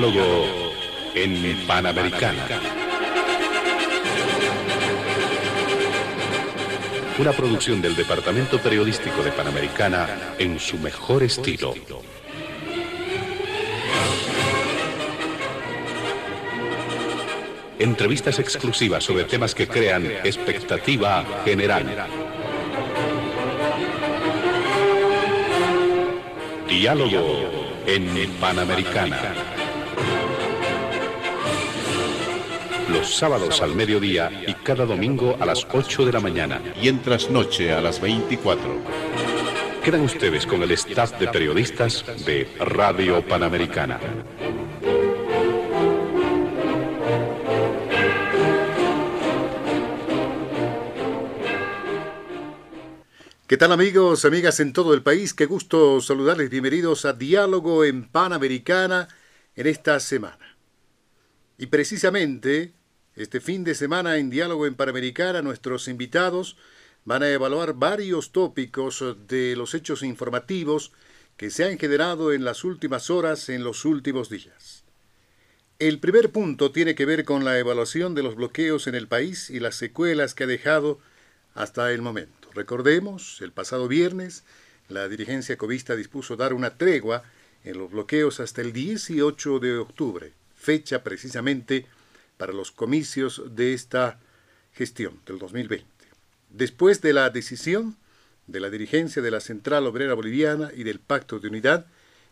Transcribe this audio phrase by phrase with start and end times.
[0.00, 0.46] Diálogo
[1.14, 2.46] en Panamericana.
[7.18, 10.08] Una producción del Departamento Periodístico de Panamericana
[10.38, 11.74] en su mejor estilo.
[17.78, 21.84] Entrevistas exclusivas sobre temas que crean expectativa general.
[26.66, 27.50] Diálogo
[27.86, 29.49] en Panamericana.
[32.92, 36.60] Los sábados al mediodía y cada domingo a las 8 de la mañana.
[36.82, 38.60] Y en trasnoche a las 24.
[39.84, 44.00] Quedan ustedes con el staff de periodistas de Radio Panamericana.
[53.46, 55.32] ¿Qué tal amigos, amigas en todo el país?
[55.32, 56.50] Qué gusto saludarles.
[56.50, 59.06] Bienvenidos a Diálogo en Panamericana
[59.54, 60.56] en esta semana.
[61.56, 62.79] Y precisamente
[63.20, 66.56] este fin de semana en Diálogo en Panamericana nuestros invitados
[67.04, 70.92] van a evaluar varios tópicos de los hechos informativos
[71.36, 74.84] que se han generado en las últimas horas, en los últimos días.
[75.78, 79.50] El primer punto tiene que ver con la evaluación de los bloqueos en el país
[79.50, 80.98] y las secuelas que ha dejado
[81.54, 82.48] hasta el momento.
[82.54, 84.44] Recordemos, el pasado viernes,
[84.88, 87.22] la dirigencia covista dispuso dar una tregua
[87.64, 91.86] en los bloqueos hasta el 18 de octubre, fecha precisamente
[92.40, 94.18] para los comicios de esta
[94.72, 95.84] gestión del 2020.
[96.48, 97.98] Después de la decisión
[98.46, 101.84] de la dirigencia de la Central Obrera Boliviana y del Pacto de Unidad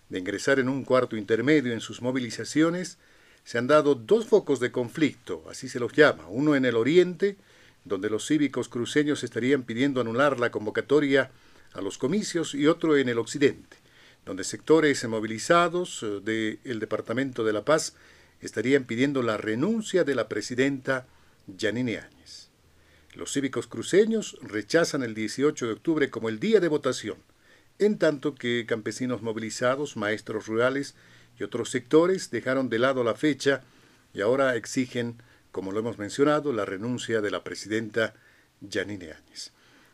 [0.09, 2.97] de ingresar en un cuarto intermedio en sus movilizaciones,
[3.45, 7.37] se han dado dos focos de conflicto, así se los llama, uno en el oriente,
[7.85, 11.31] donde los cívicos cruceños estarían pidiendo anular la convocatoria
[11.75, 13.77] a los comicios, y otro en el occidente,
[14.25, 17.93] donde sectores movilizados eh, del Departamento de la Paz
[18.41, 21.07] estarían pidiendo la renuncia de la presidenta
[21.47, 22.51] Yanine Áñez.
[23.15, 27.19] Los cívicos cruceños rechazan el 18 de octubre como el día de votación,
[27.79, 30.95] en tanto que campesinos movilizados, maestros rurales
[31.39, 33.63] y otros sectores dejaron de lado la fecha
[34.13, 35.23] y ahora exigen
[35.59, 38.15] como lo hemos mencionado, la renuncia de la presidenta
[38.61, 39.53] Yanine Áñez.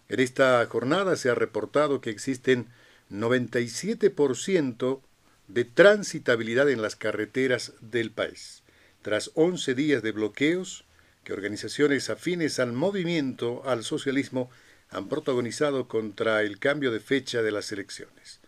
[0.09, 2.69] En esta jornada se ha reportado que existen
[3.11, 5.01] 97%
[5.49, 8.63] de transitabilidad en las carreteras del país.
[9.03, 10.85] Tras 11 días de bloqueos
[11.25, 14.51] que organizaciones afines al movimiento al socialismo
[14.91, 18.41] han protagonizado contra el cambio de fecha de las elecciones.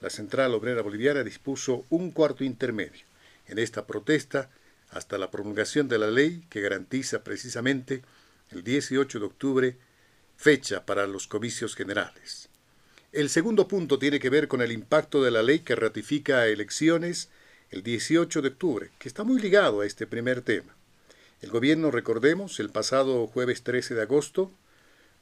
[0.00, 3.04] La Central Obrera Boliviana dispuso un cuarto intermedio.
[3.46, 4.50] En esta protesta
[4.90, 8.02] hasta la promulgación de la ley que garantiza precisamente
[8.50, 9.76] el 18 de octubre
[10.36, 12.49] fecha para los comicios generales.
[13.12, 17.28] El segundo punto tiene que ver con el impacto de la ley que ratifica elecciones
[17.70, 20.76] el 18 de octubre, que está muy ligado a este primer tema.
[21.42, 24.52] El gobierno, recordemos, el pasado jueves 13 de agosto,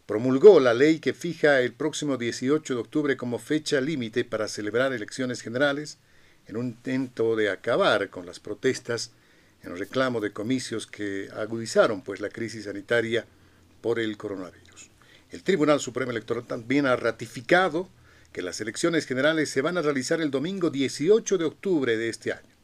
[0.04, 4.92] promulgó la ley que fija el próximo 18 de octubre como fecha límite para celebrar
[4.92, 5.96] elecciones generales
[6.46, 9.12] en un intento de acabar con las protestas
[9.62, 13.24] en reclamo de comicios que agudizaron pues la crisis sanitaria
[13.80, 14.67] por el coronavirus.
[15.30, 17.90] El Tribunal Supremo Electoral también ha ratificado
[18.32, 22.32] que las elecciones generales se van a realizar el domingo 18 de octubre de este
[22.32, 22.54] año,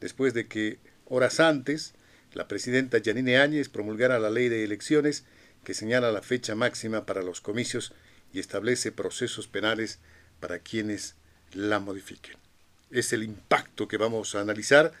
[0.00, 1.94] después de que horas antes
[2.32, 5.24] la presidenta Yanine Áñez promulgara la ley de elecciones
[5.62, 7.92] que señala la fecha máxima para los comicios
[8.32, 9.98] y establece procesos penales
[10.40, 11.16] para quienes
[11.52, 12.36] la modifiquen.
[12.90, 14.92] Es el impacto que vamos a analizar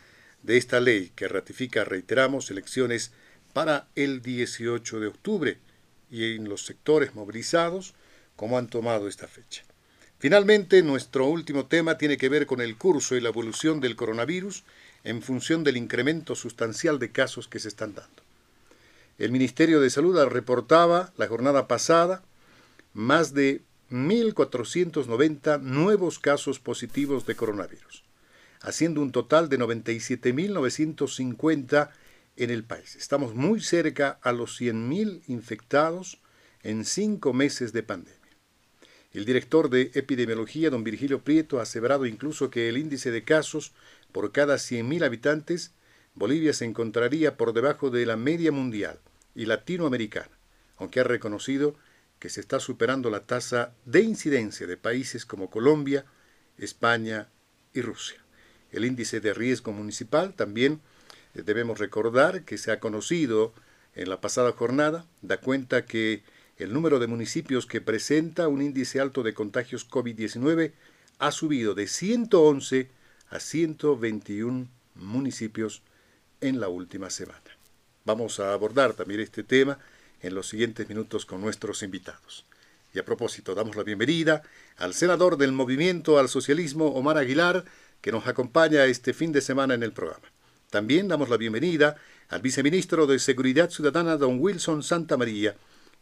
[0.42, 3.12] de esta ley que ratifica, reiteramos, elecciones
[3.52, 5.58] para el 18 de octubre
[6.10, 7.94] y en los sectores movilizados,
[8.36, 9.62] cómo han tomado esta fecha.
[10.18, 14.64] Finalmente, nuestro último tema tiene que ver con el curso y la evolución del coronavirus
[15.04, 18.22] en función del incremento sustancial de casos que se están dando.
[19.18, 22.22] El Ministerio de Salud reportaba la jornada pasada
[22.92, 28.06] más de 1.490 nuevos casos positivos de coronavirus
[28.66, 31.88] haciendo un total de 97.950
[32.36, 32.96] en el país.
[32.96, 36.20] Estamos muy cerca a los 100.000 infectados
[36.62, 38.20] en cinco meses de pandemia.
[39.12, 43.72] El director de epidemiología, don Virgilio Prieto, ha aseverado incluso que el índice de casos
[44.12, 45.72] por cada 100.000 habitantes,
[46.14, 48.98] Bolivia se encontraría por debajo de la media mundial
[49.34, 50.38] y latinoamericana,
[50.76, 51.76] aunque ha reconocido
[52.18, 56.06] que se está superando la tasa de incidencia de países como Colombia,
[56.58, 57.28] España
[57.72, 58.24] y Rusia.
[58.70, 60.80] El índice de riesgo municipal también
[61.44, 63.52] debemos recordar que se ha conocido
[63.94, 66.22] en la pasada jornada, da cuenta que
[66.58, 70.72] el número de municipios que presenta un índice alto de contagios COVID-19
[71.18, 72.88] ha subido de 111
[73.30, 75.82] a 121 municipios
[76.40, 77.40] en la última semana.
[78.04, 79.78] Vamos a abordar también este tema
[80.22, 82.44] en los siguientes minutos con nuestros invitados.
[82.94, 84.42] Y a propósito, damos la bienvenida
[84.76, 87.64] al senador del Movimiento al Socialismo, Omar Aguilar,
[88.00, 90.28] que nos acompaña este fin de semana en el programa.
[90.70, 91.96] También damos la bienvenida
[92.28, 95.54] al viceministro de Seguridad Ciudadana, don Wilson Santa María,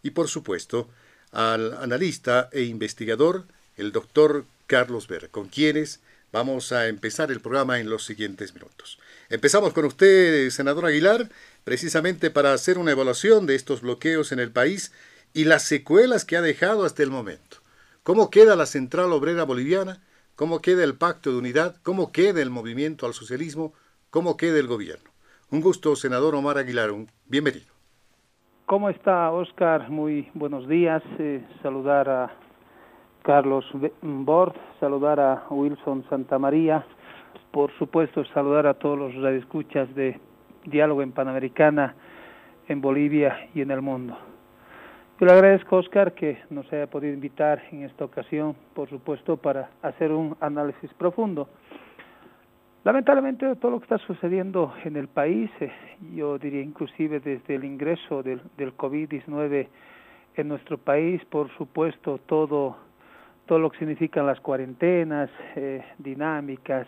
[0.03, 0.89] y por supuesto
[1.33, 3.45] al analista e investigador,
[3.77, 6.01] el doctor Carlos Ver, con quienes
[6.33, 8.99] vamos a empezar el programa en los siguientes minutos.
[9.29, 11.29] Empezamos con usted, senador Aguilar,
[11.65, 14.93] precisamente para hacer una evaluación de estos bloqueos en el país
[15.35, 17.59] y las secuelas que ha dejado hasta el momento.
[18.03, 20.03] ¿Cómo queda la Central Obrera Boliviana?
[20.37, 21.77] ¿Cómo queda el Pacto de Unidad?
[21.83, 23.75] ¿Cómo queda el movimiento al socialismo?
[24.15, 25.11] ¿Cómo queda el gobierno?
[25.51, 26.91] Un gusto, senador Omar Aguilar.
[27.27, 27.67] Bienvenido.
[28.65, 29.91] ¿Cómo está, Oscar?
[29.91, 31.03] Muy buenos días.
[31.19, 32.31] Eh, saludar a
[33.25, 33.65] Carlos
[34.03, 36.87] Bord, saludar a Wilson Santamaría,
[37.51, 40.21] por supuesto saludar a todos los radioescuchas de
[40.65, 41.97] Diálogo en Panamericana,
[42.69, 44.17] en Bolivia y en el mundo.
[45.19, 49.71] Yo le agradezco, Oscar, que nos haya podido invitar en esta ocasión, por supuesto, para
[49.83, 51.49] hacer un análisis profundo
[52.85, 55.73] Lamentablemente todo lo que está sucediendo en el país, eh,
[56.15, 59.69] yo diría inclusive desde el ingreso del, del COVID-19
[60.37, 62.77] en nuestro país, por supuesto todo,
[63.47, 66.87] todo lo que significan las cuarentenas eh, dinámicas,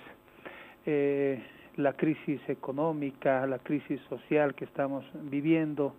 [0.85, 1.43] eh,
[1.77, 5.95] la crisis económica, la crisis social que estamos viviendo,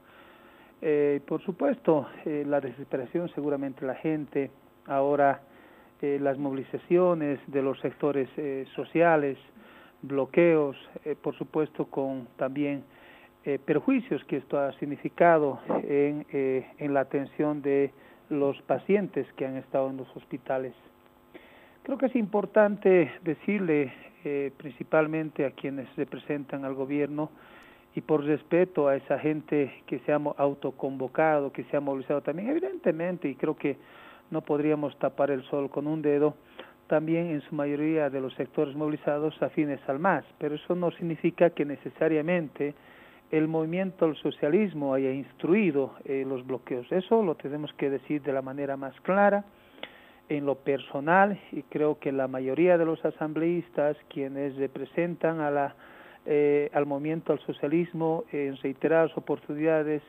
[1.25, 4.51] por supuesto la desesperación seguramente la gente,
[4.85, 5.41] ahora
[6.01, 8.29] las movilizaciones de los sectores
[8.75, 9.37] sociales,
[10.01, 12.83] bloqueos, eh, por supuesto con también
[13.45, 17.91] eh, perjuicios que esto ha significado en, eh, en la atención de
[18.29, 20.73] los pacientes que han estado en los hospitales.
[21.83, 23.93] Creo que es importante decirle
[24.57, 27.29] principalmente a quienes representan al gobierno
[27.95, 32.49] y por respeto a esa gente que se ha autoconvocado, que se ha movilizado también,
[32.49, 33.77] evidentemente, y creo que
[34.31, 36.35] no podríamos tapar el sol con un dedo,
[36.87, 41.49] también en su mayoría de los sectores movilizados afines al MAS, pero eso no significa
[41.51, 42.73] que necesariamente
[43.31, 46.89] el movimiento al socialismo haya instruido eh, los bloqueos.
[46.91, 49.43] Eso lo tenemos que decir de la manera más clara,
[50.29, 55.75] en lo personal, y creo que la mayoría de los asambleístas, quienes representan a la,
[56.25, 60.01] eh, al movimiento al socialismo en reiteradas oportunidades,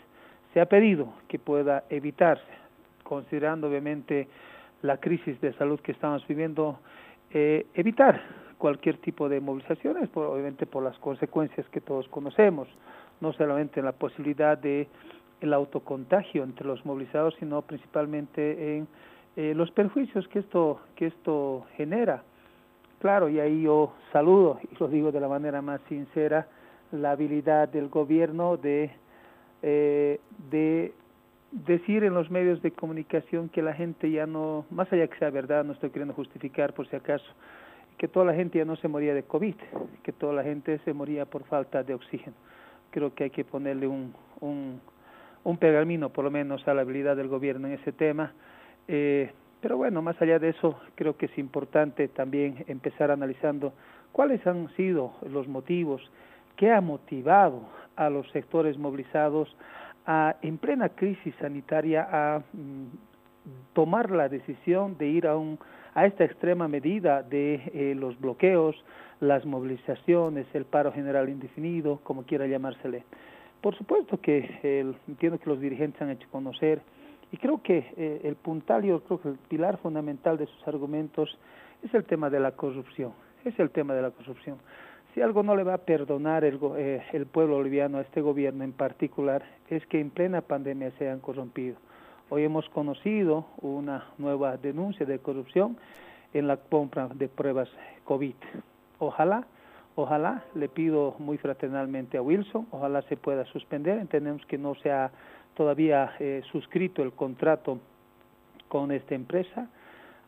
[0.53, 2.43] se ha pedido que pueda evitarse,
[3.05, 4.27] considerando obviamente
[4.83, 6.79] la crisis de salud que estamos viviendo,
[7.31, 8.23] eh, evitar
[8.59, 12.69] cualquier tipo de movilizaciones, obviamente por las consecuencias que todos conocemos,
[13.21, 14.89] no solamente en la posibilidad de
[15.41, 18.89] el autocontagio entre los movilizados, sino principalmente en
[19.37, 22.25] eh, los perjuicios que esto que esto genera.
[22.99, 26.49] Claro, y ahí yo saludo y lo digo de la manera más sincera
[26.91, 28.91] la habilidad del gobierno de
[29.63, 30.21] eh,
[30.51, 30.93] de
[31.51, 35.31] decir en los medios de comunicación que la gente ya no, más allá que sea
[35.31, 37.27] verdad, no estoy queriendo justificar por si acaso,
[37.97, 39.55] que toda la gente ya no se moría de COVID,
[40.03, 42.37] que toda la gente se moría por falta de oxígeno.
[42.91, 44.81] Creo que hay que ponerle un, un,
[45.45, 48.33] un pergamino, por lo menos, a la habilidad del gobierno en ese tema.
[48.87, 53.73] Eh, pero bueno, más allá de eso, creo que es importante también empezar analizando
[54.13, 56.01] cuáles han sido los motivos,
[56.57, 57.63] qué ha motivado
[57.97, 59.55] a los sectores movilizados
[60.43, 62.87] en plena crisis sanitaria a mm,
[63.75, 65.59] tomar la decisión de ir a, un,
[65.95, 68.77] a esta extrema medida de eh, los bloqueos,
[69.21, 73.05] las movilizaciones, el paro general indefinido, como quiera llamársele.
[73.61, 76.81] Por supuesto que entiendo que los dirigentes han hecho conocer
[77.33, 81.37] y creo que eh, el puntal, yo creo que el pilar fundamental de sus argumentos
[81.83, 83.13] es el tema de la corrupción,
[83.45, 84.59] es el tema de la corrupción.
[85.19, 88.63] Si algo no le va a perdonar el, eh, el pueblo boliviano a este gobierno
[88.63, 91.75] en particular es que en plena pandemia se han corrompido.
[92.29, 95.77] Hoy hemos conocido una nueva denuncia de corrupción
[96.33, 97.69] en la compra de pruebas
[98.05, 98.37] COVID.
[99.01, 99.45] Ojalá,
[99.97, 103.99] ojalá, le pido muy fraternalmente a Wilson, ojalá se pueda suspender.
[103.99, 105.11] Entendemos que no se ha
[105.55, 107.81] todavía eh, suscrito el contrato
[108.69, 109.69] con esta empresa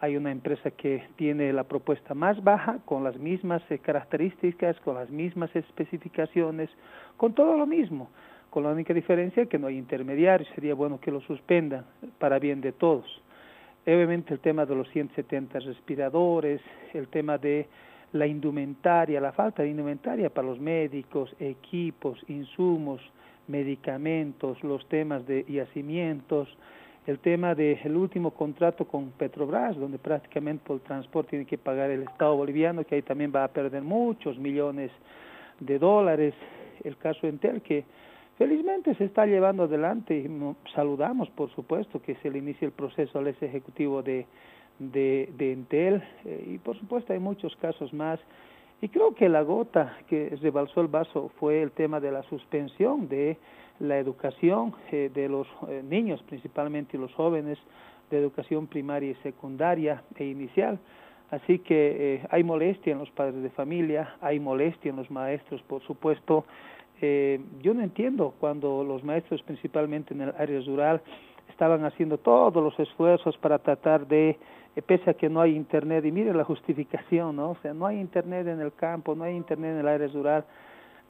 [0.01, 4.95] hay una empresa que tiene la propuesta más baja, con las mismas eh, características, con
[4.95, 6.71] las mismas especificaciones,
[7.19, 8.09] con todo lo mismo,
[8.49, 11.85] con la única diferencia que no hay intermediarios, sería bueno que lo suspendan
[12.19, 13.23] para bien de todos.
[13.87, 16.61] Obviamente el tema de los 170 respiradores,
[16.95, 17.67] el tema de
[18.13, 23.01] la indumentaria, la falta de indumentaria para los médicos, equipos, insumos,
[23.49, 26.49] medicamentos, los temas de yacimientos,
[27.07, 31.91] el tema del último contrato con Petrobras, donde prácticamente por el transporte tiene que pagar
[31.91, 34.91] el Estado boliviano, que ahí también va a perder muchos millones
[35.61, 36.35] de dólares,
[36.85, 37.85] el caso Entel que
[38.39, 40.29] felizmente se está llevando adelante y
[40.75, 44.27] saludamos por supuesto que se le inicie el proceso al ex ejecutivo de,
[44.79, 48.21] de, de Entel eh, y por supuesto hay muchos casos más.
[48.83, 53.09] Y creo que la gota que rebalsó el vaso fue el tema de la suspensión
[53.09, 53.37] de
[53.81, 57.59] la educación eh, de los eh, niños, principalmente los jóvenes,
[58.11, 60.79] de educación primaria y secundaria e inicial.
[61.31, 65.63] Así que eh, hay molestia en los padres de familia, hay molestia en los maestros,
[65.63, 66.45] por supuesto.
[67.63, 71.01] yo no entiendo cuando los maestros, principalmente en el área rural,
[71.49, 74.37] estaban haciendo todos los esfuerzos para tratar de
[74.77, 77.51] eh, pese a que no hay internet, y miren la justificación, ¿no?
[77.51, 80.45] O sea, no hay internet en el campo, no hay internet en el área rural.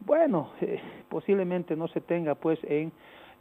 [0.04, 2.92] Bueno, eh, posiblemente no se tenga pues en,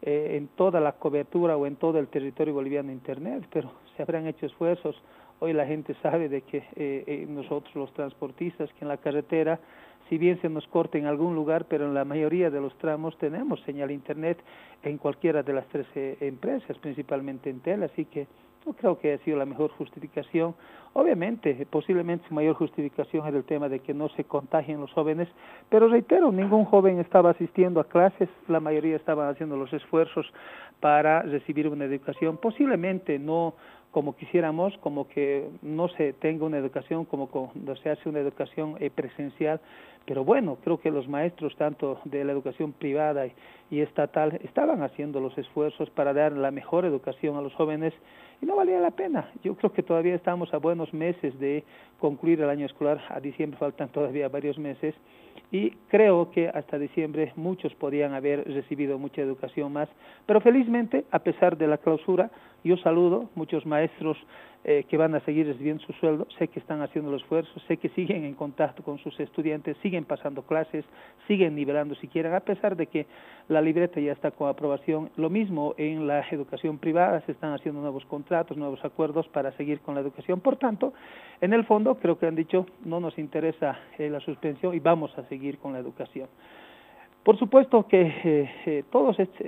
[0.01, 4.27] eh, en toda la cobertura o en todo el territorio boliviano internet, pero se habrán
[4.27, 5.01] hecho esfuerzos.
[5.41, 9.57] Hoy la gente sabe de que nosotros los transportistas que en la carretera,
[10.09, 13.17] si bien se nos corta en algún lugar, pero en la mayoría de los tramos
[13.19, 14.37] tenemos señal internet
[14.83, 18.27] en cualquiera de las tres empresas, principalmente en Tel, así que
[18.65, 20.55] no creo que haya sido la mejor justificación.
[20.93, 25.27] Obviamente, posiblemente su mayor justificación es el tema de que no se contagien los jóvenes,
[25.69, 30.25] pero reitero, ningún joven estaba asistiendo a clases, la mayoría estaban haciendo los esfuerzos
[30.79, 33.53] para recibir una educación, posiblemente no
[33.91, 38.75] como quisiéramos, como que no se tenga una educación como cuando se hace una educación
[38.79, 39.59] eh, presencial,
[40.05, 43.25] pero bueno, creo que los maestros tanto de la educación privada
[43.71, 47.93] y estatal estaban haciendo los esfuerzos para dar la mejor educación a los jóvenes
[48.41, 49.29] y no valía la pena.
[49.43, 51.63] Yo creo que todavía estamos a buenos meses de
[51.99, 54.95] concluir el año escolar, a diciembre faltan todavía varios meses.
[55.51, 59.89] Y creo que hasta diciembre muchos podían haber recibido mucha educación más,
[60.25, 62.29] pero felizmente, a pesar de la clausura,
[62.63, 64.17] yo saludo muchos maestros
[64.65, 67.77] eh, que van a seguir recibiendo su sueldo, sé que están haciendo los esfuerzos, sé
[67.77, 70.83] que siguen en contacto con sus estudiantes, siguen pasando clases,
[71.27, 73.05] siguen nivelando si quieren, a pesar de que
[73.47, 75.11] la libreta ya está con aprobación.
[75.15, 79.79] Lo mismo en la educación privada, se están haciendo nuevos contratos, nuevos acuerdos para seguir
[79.79, 80.41] con la educación.
[80.41, 80.93] Por tanto,
[81.39, 85.17] en el fondo creo que han dicho no nos interesa eh, la suspensión y vamos
[85.17, 86.27] a seguir con la educación.
[87.29, 89.39] Por supuesto que eh, eh, todos estos,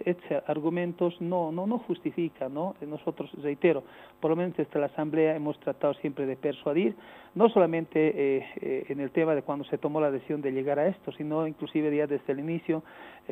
[0.46, 2.76] argumentos no, no, no justifican, ¿no?
[2.82, 3.82] Nosotros, reitero,
[4.20, 6.96] por lo menos desde la Asamblea hemos tratado siempre de persuadir,
[7.34, 10.86] no solamente eh, en el tema de cuando se tomó la decisión de llegar a
[10.90, 12.84] esto, sino inclusive ya desde el inicio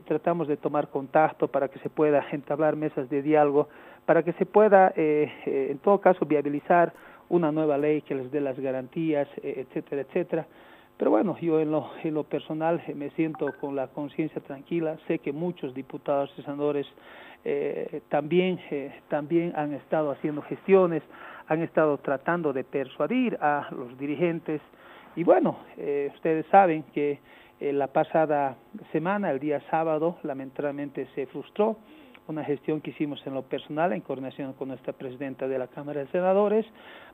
[0.08, 3.70] tratamos de tomar contacto para que se pueda entablar mesas de diálogo,
[4.08, 6.92] para que se pueda, en todo caso, viabilizar
[7.30, 10.48] una nueva ley que les dé las garantías, etcétera, etcétera.
[11.00, 14.98] Pero bueno, yo en lo, en lo personal eh, me siento con la conciencia tranquila.
[15.08, 16.86] Sé que muchos diputados y senadores
[17.46, 21.02] eh, también, eh, también han estado haciendo gestiones,
[21.48, 24.60] han estado tratando de persuadir a los dirigentes.
[25.16, 25.58] Y bueno,
[26.16, 27.20] ustedes saben que
[27.60, 28.56] la pasada
[28.92, 31.78] semana, el día sábado, lamentablemente se frustró
[32.28, 36.02] una gestión que hicimos en lo personal en coordinación con nuestra presidenta de la Cámara
[36.02, 36.66] de Senadores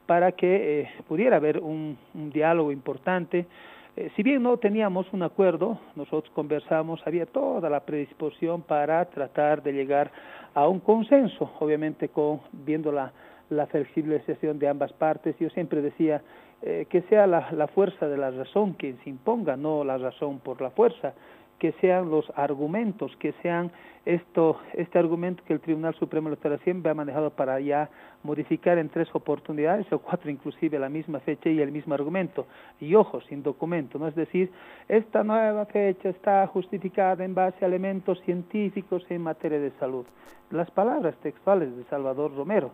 [0.05, 3.47] para que pudiera haber un, un diálogo importante
[3.95, 9.63] eh, si bien no teníamos un acuerdo, nosotros conversamos, había toda la predisposición para tratar
[9.63, 10.11] de llegar
[10.53, 13.11] a un consenso, obviamente con viendo la,
[13.49, 15.35] la flexibilización de ambas partes.
[15.39, 16.21] Yo siempre decía
[16.61, 20.39] eh, que sea la, la fuerza de la razón quien se imponga, no la razón
[20.39, 21.13] por la fuerza
[21.59, 23.71] que sean los argumentos, que sean
[24.05, 27.89] esto, este argumento que el Tribunal Supremo Electoral siempre ha manejado para ya
[28.23, 32.45] modificar en tres oportunidades o cuatro inclusive la misma fecha y el mismo argumento.
[32.79, 34.07] Y ojo, sin documento, ¿no?
[34.07, 34.51] Es decir,
[34.87, 40.05] esta nueva fecha está justificada en base a elementos científicos en materia de salud.
[40.51, 42.71] Las palabras textuales de Salvador Romero.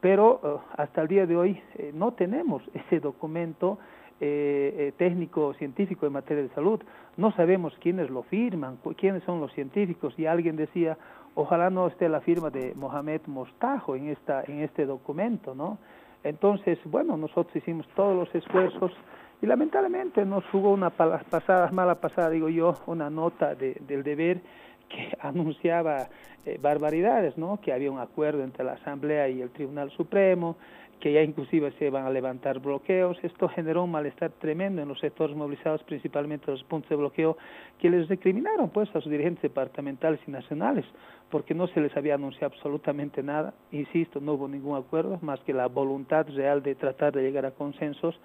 [0.00, 3.78] Pero eh, hasta el día de hoy eh, no tenemos ese documento
[4.20, 6.80] eh, eh, técnico científico en materia de salud.
[7.16, 10.14] No sabemos quiénes lo firman, quiénes son los científicos.
[10.18, 10.98] Y alguien decía,
[11.34, 15.78] ojalá no esté la firma de Mohamed Mostajo en, esta, en este documento, ¿no?
[16.24, 18.92] Entonces, bueno, nosotros hicimos todos los esfuerzos
[19.40, 24.40] y lamentablemente nos jugó una pasada, mala pasada, digo yo, una nota de, del deber
[24.88, 26.08] que anunciaba
[26.44, 27.60] eh, barbaridades, ¿no?
[27.60, 30.56] Que había un acuerdo entre la Asamblea y el Tribunal Supremo,
[30.98, 33.18] que ya inclusive se van a levantar bloqueos.
[33.22, 37.36] Esto generó un malestar tremendo en los sectores movilizados, principalmente los puntos de bloqueo,
[37.78, 40.84] que les recriminaron pues a sus dirigentes departamentales y nacionales,
[41.30, 43.54] porque no se les había anunciado absolutamente nada.
[43.72, 47.52] Insisto, no hubo ningún acuerdo, más que la voluntad real de tratar de llegar a
[47.52, 48.18] consensos.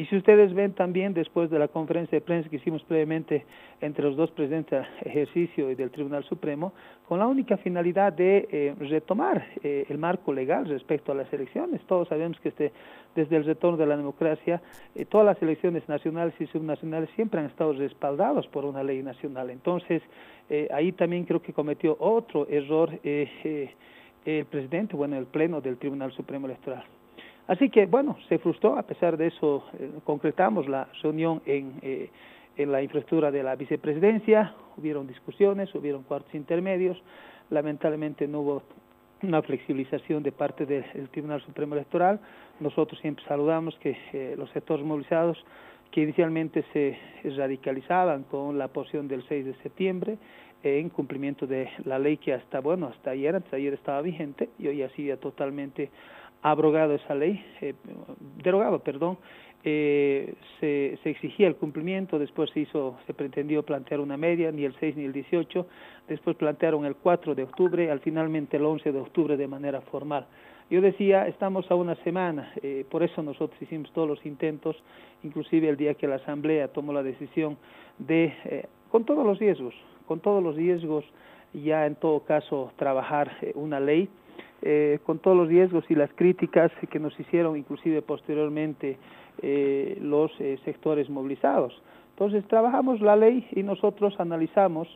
[0.00, 3.44] Y si ustedes ven también después de la conferencia de prensa que hicimos previamente
[3.82, 6.72] entre los dos presidentes del ejercicio y del Tribunal Supremo,
[7.06, 11.82] con la única finalidad de eh, retomar eh, el marco legal respecto a las elecciones.
[11.82, 12.72] Todos sabemos que este,
[13.14, 14.62] desde el retorno de la democracia,
[14.94, 19.50] eh, todas las elecciones nacionales y subnacionales siempre han estado respaldados por una ley nacional.
[19.50, 20.02] Entonces,
[20.72, 26.46] ahí también creo que cometió otro error el presidente, bueno, el Pleno del Tribunal Supremo
[26.46, 26.84] Electoral.
[27.50, 32.08] Así que, bueno, se frustró, a pesar de eso, eh, concretamos la reunión en, eh,
[32.56, 36.96] en la infraestructura de la vicepresidencia, hubieron discusiones, hubieron cuartos intermedios,
[37.50, 38.62] lamentablemente no hubo
[39.24, 42.20] una flexibilización de parte del, Tribunal Supremo Electoral.
[42.60, 45.36] Nosotros siempre saludamos que eh, los sectores movilizados
[45.90, 46.96] que inicialmente se
[47.36, 50.18] radicalizaban con la posición del 6 de septiembre
[50.62, 54.68] en cumplimiento de la ley que hasta, bueno, hasta ayer, hasta ayer estaba vigente y
[54.68, 55.90] hoy ha sido totalmente
[56.42, 57.74] abrogado esa ley, eh,
[58.42, 59.18] derogado, perdón,
[59.62, 64.64] eh, se, se, exigía el cumplimiento, después se hizo, se pretendió plantear una media, ni
[64.64, 65.66] el 6 ni el 18,
[66.08, 70.26] después plantearon el 4 de octubre, al finalmente el 11 de octubre de manera formal.
[70.70, 74.76] Yo decía, estamos a una semana, eh, por eso nosotros hicimos todos los intentos,
[75.24, 77.58] inclusive el día que la Asamblea tomó la decisión
[77.98, 79.74] de, eh, con todos los riesgos,
[80.06, 81.04] con todos los riesgos,
[81.52, 84.08] ya en todo caso trabajar eh, una ley
[84.62, 88.98] eh, con todos los riesgos y las críticas que nos hicieron inclusive posteriormente
[89.42, 91.80] eh, los eh, sectores movilizados.
[92.10, 94.86] Entonces trabajamos la ley y nosotros analizamos,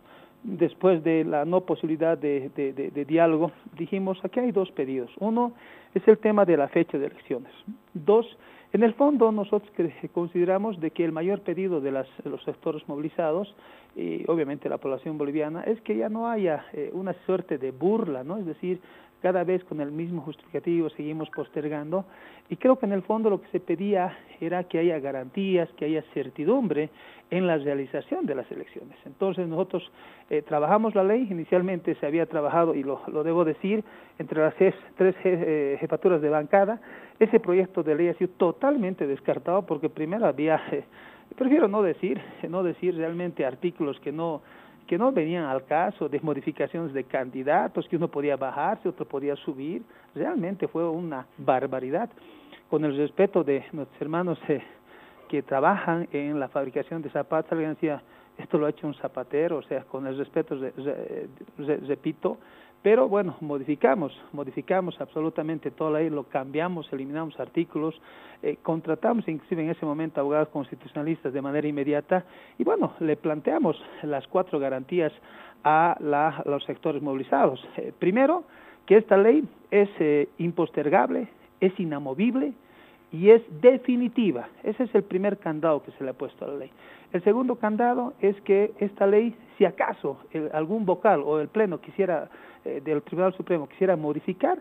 [0.43, 5.11] después de la no posibilidad de, de diálogo, dijimos, aquí hay dos pedidos.
[5.19, 5.53] Uno
[5.95, 7.53] es el tema de la fecha de elecciones.
[7.95, 8.27] Dos,
[8.75, 9.71] en el fondo, nosotros
[10.13, 13.55] consideramos de que el mayor pedido de, las, los sectores movilizados
[13.95, 18.25] y obviamente la población boliviana es que ya no haya eh, una suerte de burla,
[18.25, 18.37] ¿no?
[18.37, 18.81] Es decir,
[19.25, 22.05] cada vez con el mismo justificativo seguimos postergando.
[22.51, 25.87] Y creo que en el fondo lo que se pedía era que haya garantías, que
[25.87, 26.91] haya certidumbre
[27.31, 28.99] en la realización de las elecciones.
[29.07, 29.91] Entonces nosotros
[30.29, 33.83] eh, trabajamos la ley, inicialmente se había trabajado, y lo, lo debo decir,
[34.19, 34.75] entre las tres
[35.25, 36.83] eh, jefaturas de bancada,
[37.19, 40.85] ese proyecto de ley ha sido totalmente descartado porque primero había, eh,
[41.35, 44.43] prefiero no decir, no decir realmente artículos que no
[44.87, 49.37] que no venían al caso de modificaciones de candidatos, que uno podía bajarse, otro podía
[49.37, 49.83] subir,
[50.15, 52.11] realmente fue una barbaridad.
[52.69, 54.63] Con el respeto de nuestros hermanos eh,
[55.29, 58.03] que trabajan en la fabricación de zapatos, alguien decía,
[58.39, 60.57] esto lo ha hecho un zapatero, o sea, con el respeto,
[61.87, 62.39] repito,
[62.85, 67.99] pero bueno, modificamos, modificamos absolutamente toda la ley, lo cambiamos, eliminamos artículos,
[68.43, 72.27] eh, contratamos inclusive en ese momento abogados constitucionalistas de manera inmediata
[72.59, 75.15] y bueno, le planteamos las cuatro garantías
[75.65, 77.67] a, la, los sectores movilizados.
[77.79, 78.45] Eh, primero,
[78.85, 81.29] que esta ley es eh, impostergable,
[81.61, 82.53] es inamovible,
[83.13, 84.49] y es definitiva.
[84.65, 86.71] Ese es el primer candado que se le ha puesto a la ley.
[87.13, 90.19] El segundo candado es que esta ley, si acaso
[90.53, 92.29] algún vocal o el Pleno quisiera,
[92.65, 94.59] del Tribunal Supremo quisiera modificar,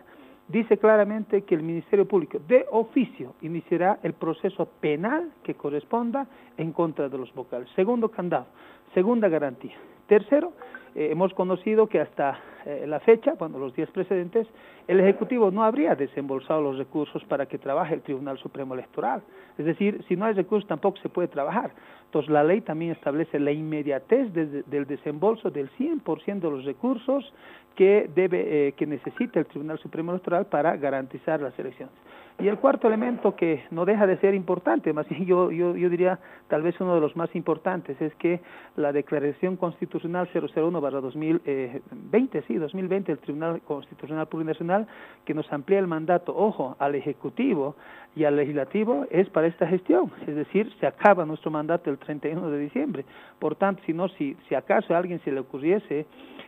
[0.48, 6.72] dice claramente que el Ministerio Público de oficio iniciará el proceso penal que corresponda en
[6.72, 7.68] contra de los vocales.
[7.74, 8.46] Segundo candado,
[8.92, 9.76] segunda garantía.
[10.06, 10.52] Tercero,
[10.94, 14.46] eh, hemos conocido que hasta eh, la fecha, cuando los días precedentes,
[14.88, 19.22] el Ejecutivo no habría desembolsado los recursos para que trabaje el Tribunal Supremo Electoral.
[19.58, 21.72] Es decir, si no hay recursos tampoco se puede trabajar.
[22.06, 27.32] Entonces la ley también establece la inmediatez del desembolso del 100% de los recursos
[27.74, 31.94] que debe eh, que necesita el Tribunal Supremo Electoral para garantizar las elecciones.
[32.40, 36.18] Y el cuarto elemento que no deja de ser importante, más yo, yo, yo diría
[36.48, 38.40] tal vez uno de los más importantes, es que
[38.76, 44.86] la Declaración Constitucional 001-2020, sí, 2020, el Tribunal Constitucional Plurinacional,
[45.24, 47.76] que nos amplía el mandato, ojo, al Ejecutivo
[48.16, 52.50] y al Legislativo, es para esta gestión, es decir, se acaba nuestro mandato el 31
[52.50, 53.04] de diciembre.
[53.38, 56.06] Por tanto, si no, si, si acaso a alguien se le ocurriese,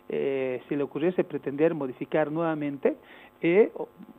[0.08, 2.96] eh, si le ocurriese pretender modificar nuevamente,
[3.42, 3.70] eh,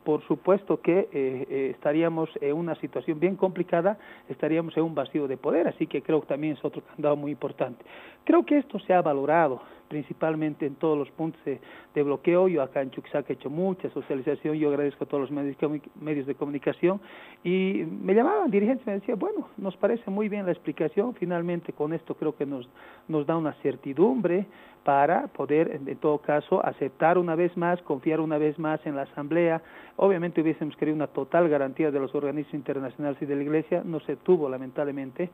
[0.04, 5.26] por supuesto que eh, eh, estaríamos en una situación bien complicada, estaríamos en un vacío
[5.26, 7.84] de poder, así que creo que también es otro candado muy importante.
[8.24, 11.58] Creo que esto se ha valorado principalmente en todos los puntos de,
[12.02, 12.46] bloqueo.
[12.46, 16.34] Yo acá en Chuquisaca he hecho mucha socialización, yo agradezco a todos los medios de
[16.36, 17.00] comunicación
[17.44, 21.72] y me llamaban dirigentes y me decían, bueno, nos parece muy bien la explicación, finalmente
[21.72, 22.68] con esto creo que nos,
[23.06, 24.46] nos da una certidumbre
[24.82, 29.02] para poder, en todo caso, aceptar una vez más, confiar una vez más en la
[29.02, 29.60] Asamblea.
[29.96, 34.00] Obviamente hubiésemos querido una total garantía de los organismos internacionales y de la Iglesia, no
[34.00, 35.30] se tuvo lamentablemente.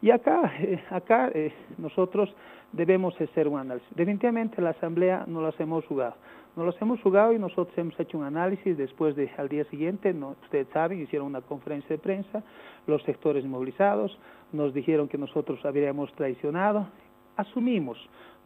[0.00, 2.32] Y acá, eh, acá eh, nosotros
[2.72, 3.88] debemos hacer un análisis.
[3.96, 6.14] Definitivamente la Asamblea no las hemos jugado.
[6.58, 10.12] No las hemos jugado y nosotros hemos hecho un análisis después de al día siguiente,
[10.42, 12.42] ustedes saben, hicieron una conferencia de prensa,
[12.88, 14.18] los sectores movilizados,
[14.52, 16.88] nos dijeron que nosotros habríamos traicionado,
[17.36, 17.96] asumimos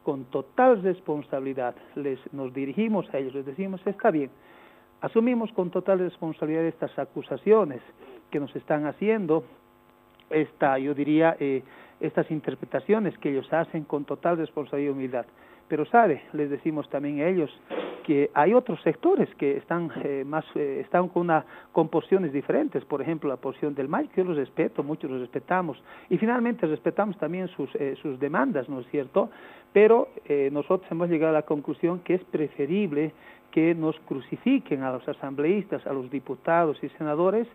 [0.02, 4.28] con total responsabilidad, les, nos dirigimos a ellos, les decimos, está bien,
[5.00, 7.80] asumimos con total responsabilidad estas acusaciones
[8.30, 9.42] que nos están haciendo,
[10.28, 11.62] esta, yo diría, eh,
[11.98, 15.26] estas interpretaciones que ellos hacen con total responsabilidad y humildad.
[15.68, 17.50] Pero sabe, les decimos también a ellos
[18.04, 21.88] que hay otros sectores que están eh, más eh, están con una con
[22.32, 26.18] diferentes, por ejemplo la posición del MAI, que yo los respeto, muchos los respetamos y
[26.18, 27.70] finalmente respetamos también sus
[28.02, 29.30] sus demandas, ¿no es cierto?
[29.72, 30.08] Pero
[30.50, 33.12] nosotros hemos llegado a la conclusión que es preferible
[33.52, 37.46] que nos crucifiquen a los asambleístas, a los diputados y senadores,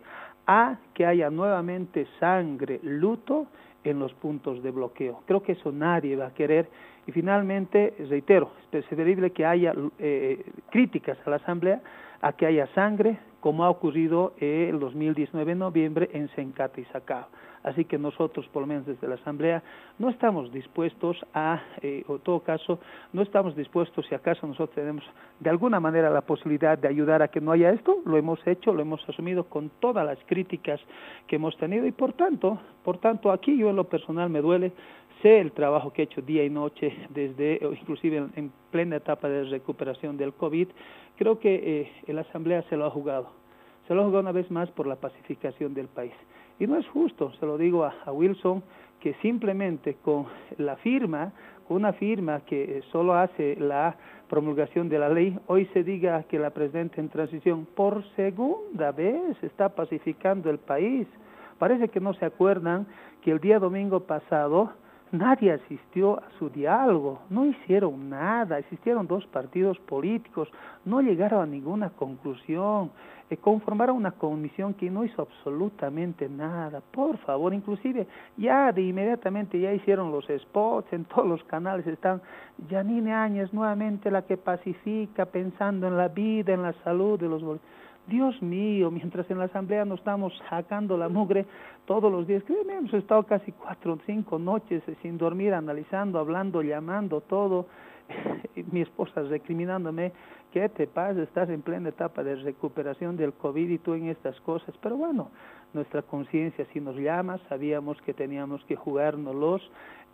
[0.46, 3.48] a que haya nuevamente sangre, luto
[3.84, 5.22] en los puntos de bloqueo.
[5.26, 6.70] Creo que eso nadie va a querer.
[7.06, 11.82] Y finalmente, reitero, es preferible que haya eh, críticas a la Asamblea
[12.22, 17.28] a que haya sangre, como ha ocurrido el 2019 de noviembre en Sencate y Sacao.
[17.68, 19.62] Así que nosotros, por lo menos desde la Asamblea,
[20.00, 22.80] no estamos dispuestos a, eh, en todo caso,
[23.12, 25.04] no estamos dispuestos, si acaso nosotros tenemos
[25.42, 28.74] de alguna manera la posibilidad de ayudar a que no haya esto, lo hemos hecho,
[28.74, 30.80] lo hemos asumido con todas las críticas
[31.28, 34.72] que hemos tenido y por tanto, por tanto, aquí yo en lo personal me duele,
[35.22, 39.44] sé el trabajo que he hecho día y noche desde, inclusive en, plena etapa de
[39.44, 40.70] recuperación del COVID,
[41.18, 43.30] creo que eh, la Asamblea se lo ha jugado,
[43.90, 46.14] se lo ha jugado una vez más por la pacificación del país.
[46.60, 48.64] Y no es justo, se lo digo a, Wilson,
[49.00, 50.26] que simplemente con
[50.58, 51.32] la firma,
[51.68, 53.96] con una firma que solo hace la
[54.28, 59.42] promulgación de la ley, hoy se diga que la presidenta en transición por segunda vez
[59.44, 61.08] está pacificando el país.
[61.60, 62.88] Parece que no se acuerdan
[63.22, 64.72] que el día domingo pasado
[65.12, 70.50] nadie asistió a su diálogo, no hicieron nada, existieron dos partidos políticos,
[70.86, 72.92] no llegaron a ninguna conclusión,
[73.30, 76.82] eh, conformaron una comisión que no hizo absolutamente nada.
[76.92, 82.22] Por favor, inclusive ya de inmediatamente ya hicieron los spots en todos los canales, están
[82.70, 87.44] Janine Áñez nuevamente la que pacifica pensando en la vida, en la salud de los
[88.08, 91.46] Dios mío, mientras en la asamblea nos estamos sacando la mugre
[91.86, 96.62] todos los días, créeme, hemos estado casi cuatro o cinco noches sin dormir, analizando, hablando,
[96.62, 97.68] llamando, todo,
[98.72, 100.14] mi esposa recriminándome,
[100.52, 101.22] ¿qué te pasa?
[101.22, 104.76] Estás en plena etapa de recuperación del COVID y tú en estas cosas.
[104.82, 105.30] Pero bueno,
[105.74, 109.62] nuestra conciencia si nos llama, sabíamos que teníamos que jugárnoslos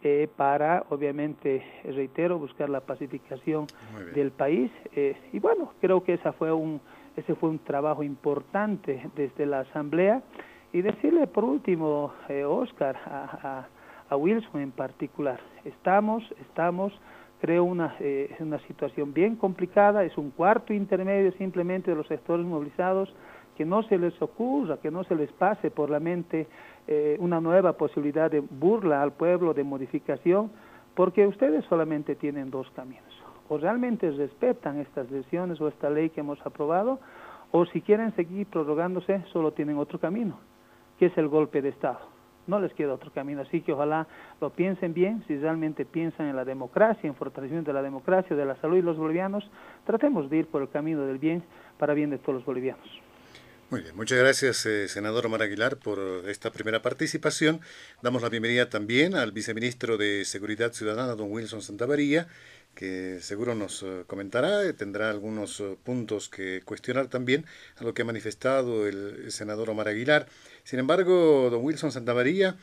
[0.04, 3.68] eh, para, obviamente, reitero, buscar la pacificación
[4.14, 4.72] del país.
[4.96, 6.82] Eh, y bueno, creo que esa fue un
[7.16, 10.22] ese fue un trabajo importante desde la Asamblea.
[10.72, 13.68] Y decirle por último, eh, Oscar, a,
[14.10, 16.94] a, Wilson en particular, estamos, estamos,
[17.44, 22.46] creo, una, eh, una situación bien complicada, es un cuarto intermedio simplemente de los sectores
[22.46, 23.14] movilizados,
[23.58, 26.48] que no se les ocurra, que no se les pase por la mente
[26.88, 30.52] eh, una nueva posibilidad de burla al pueblo, de modificación,
[30.96, 33.14] porque ustedes solamente tienen dos caminos
[33.50, 37.00] o realmente respetan estas decisiones o esta ley que hemos aprobado,
[37.52, 40.40] o si quieren seguir prorrogándose, solo tienen otro camino,
[40.98, 42.13] que es el golpe de Estado.
[42.48, 44.08] No les queda otro camino, así que ojalá
[44.42, 48.46] lo piensen bien, si realmente piensan en la democracia, en fortalecimiento de la democracia, de
[48.46, 49.50] la salud y los bolivianos,
[49.86, 51.44] tratemos de ir por el camino del bien
[51.78, 53.03] para bien de todos los bolivianos.
[53.74, 57.60] Muy bien, muchas gracias, eh, senador Omar Aguilar, por esta primera participación.
[58.04, 62.28] Damos la bienvenida también al viceministro de Seguridad Ciudadana, don Wilson Santavaría,
[62.76, 67.96] que seguro nos eh, comentará, eh, tendrá algunos eh, puntos que cuestionar también a lo
[67.96, 70.28] que ha manifestado el, senador Omar Aguilar.
[70.64, 72.56] Sin embargo, don Wilson Santamaría,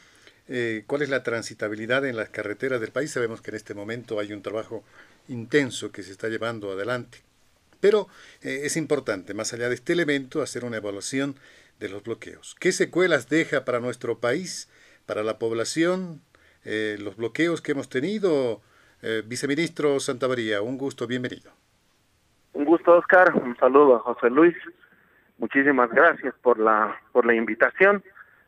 [0.87, 3.11] ¿cuál es la transitabilidad en las carreteras del país?
[3.11, 4.85] Sabemos que en este momento hay un trabajo
[5.27, 7.30] intenso que se está llevando adelante.
[7.81, 8.09] Pero
[8.43, 11.37] es importante, más allá de este elemento, hacer una evaluación
[11.79, 12.57] de los bloqueos.
[12.61, 14.69] ¿Qué secuelas deja para nuestro país,
[15.07, 16.21] para la población,
[16.65, 18.61] los bloqueos que hemos tenido?
[19.03, 21.51] Eh, viceministro Santa María, un gusto, bienvenido.
[22.53, 23.35] Un gusto, Oscar.
[23.35, 24.57] Un saludo a José Luis.
[25.39, 28.03] Muchísimas gracias por la, por la invitación.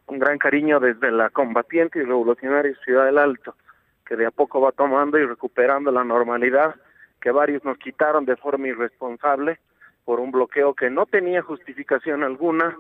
[0.07, 3.57] Un gran cariño desde la combatiente y revolucionaria Ciudad del Alto,
[4.05, 6.75] que de a poco va tomando y recuperando la normalidad
[7.23, 9.61] que varios nos quitaron de forma irresponsable
[10.05, 12.77] por un bloqueo que no tenía justificación alguna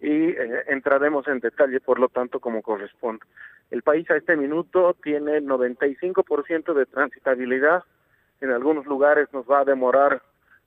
[0.00, 3.24] y eh, entraremos en detalle, por lo tanto, como corresponde.
[3.70, 7.84] El país a este minuto tiene 95% de transitabilidad.
[8.40, 10.20] En algunos lugares nos va a demorar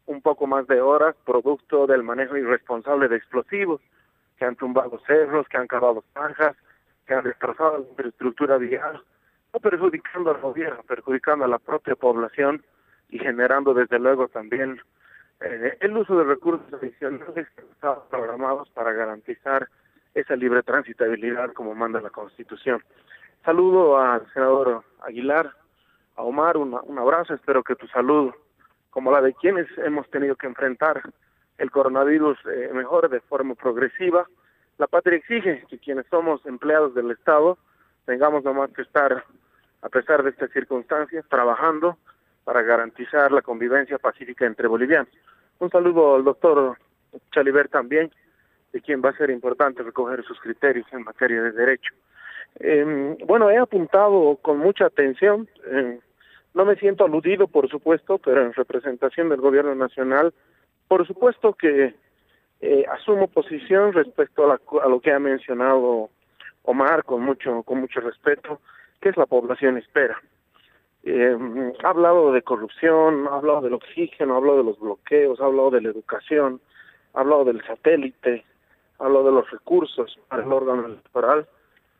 [0.05, 3.81] un poco más de horas, producto del manejo irresponsable de explosivos,
[4.37, 6.55] que han tumbado cerros, que han cavado zanjas,
[7.05, 9.03] que han destrozado la infraestructura vial,
[9.53, 12.63] no perjudicando al gobierno, perjudicando a la propia población
[13.09, 14.81] y generando desde luego también
[15.41, 19.67] eh, el uso de recursos adicionales que están programados para garantizar
[20.13, 22.83] esa libre transitabilidad como manda la Constitución.
[23.45, 25.53] Saludo al senador Aguilar,
[26.15, 28.33] a Omar, un abrazo, espero que tu salud,
[28.89, 31.03] como la de quienes hemos tenido que enfrentar
[31.57, 34.27] el coronavirus, eh, mejore de forma progresiva.
[34.77, 37.57] La patria exige que quienes somos empleados del Estado
[38.05, 39.23] tengamos nomás que estar,
[39.81, 41.97] a pesar de estas circunstancias, trabajando
[42.47, 45.09] para garantizar la convivencia pacífica entre bolivianos.
[45.59, 46.77] Un saludo al doctor
[47.33, 48.09] Chaliver también,
[48.71, 51.93] de quien va a ser importante recoger sus criterios en materia de derecho.
[52.61, 55.99] Eh, bueno, he apuntado con mucha atención, eh,
[56.53, 60.33] no me siento aludido, por supuesto, pero en representación del Gobierno Nacional,
[60.87, 61.95] por supuesto que
[62.61, 66.09] eh, asumo posición respecto a, a, lo que ha mencionado
[66.63, 68.61] Omar con mucho, con mucho respeto,
[69.01, 70.17] que es la población espera.
[71.03, 71.37] Eh,
[71.83, 75.71] ha hablado de corrupción, ha hablado del oxígeno, ha hablado de los bloqueos, ha hablado
[75.71, 76.59] de la educación,
[77.13, 78.45] ha hablado del satélite,
[78.99, 81.47] ha hablado de los recursos para el órgano electoral.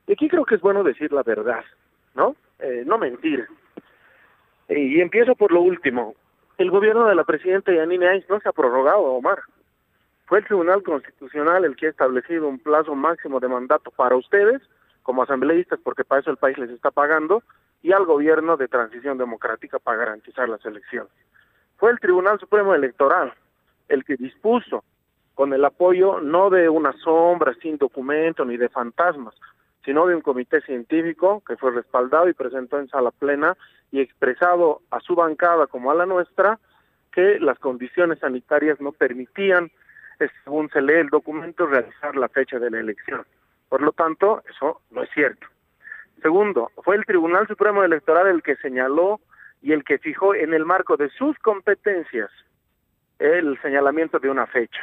[0.08, 1.64] Y aquí creo que es bueno decir la verdad,
[2.16, 2.36] ¿no?
[2.60, 3.48] Eh, no mentir.
[4.70, 6.16] Y empiezo por lo último.
[6.58, 9.40] El gobierno de la presidenta Yanine Áñez no se ha prorrogado, Omar.
[10.26, 14.62] Fue el Tribunal Constitucional el que ha establecido un plazo máximo de mandato para ustedes,
[15.04, 17.44] como asambleístas, porque para eso el país les está pagando,
[17.82, 21.12] y al gobierno de transición democrática para garantizar las elecciones.
[21.78, 23.34] Fue el Tribunal Supremo Electoral
[23.88, 24.84] el que dispuso,
[25.34, 29.36] con el apoyo no de una sombra sin documento ni de fantasmas,
[29.86, 33.56] sino de un comité científico que fue respaldado y presentó en sala plena
[33.92, 36.60] y expresado a su bancada como a la nuestra
[37.14, 39.72] que las condiciones sanitarias no permitían,
[40.44, 43.26] según se lee el documento, realizar la fecha de la elección.
[43.70, 45.48] Por lo tanto, eso no es cierto.
[46.22, 49.20] Segundo, fue el Tribunal Supremo Electoral el que señaló
[49.62, 52.30] y el que fijó en el marco de sus competencias
[53.20, 54.82] el señalamiento de una fecha.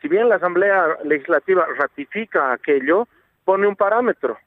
[0.00, 3.08] Si bien la Asamblea Legislativa ratifica aquello,
[3.44, 4.38] pone un parámetro,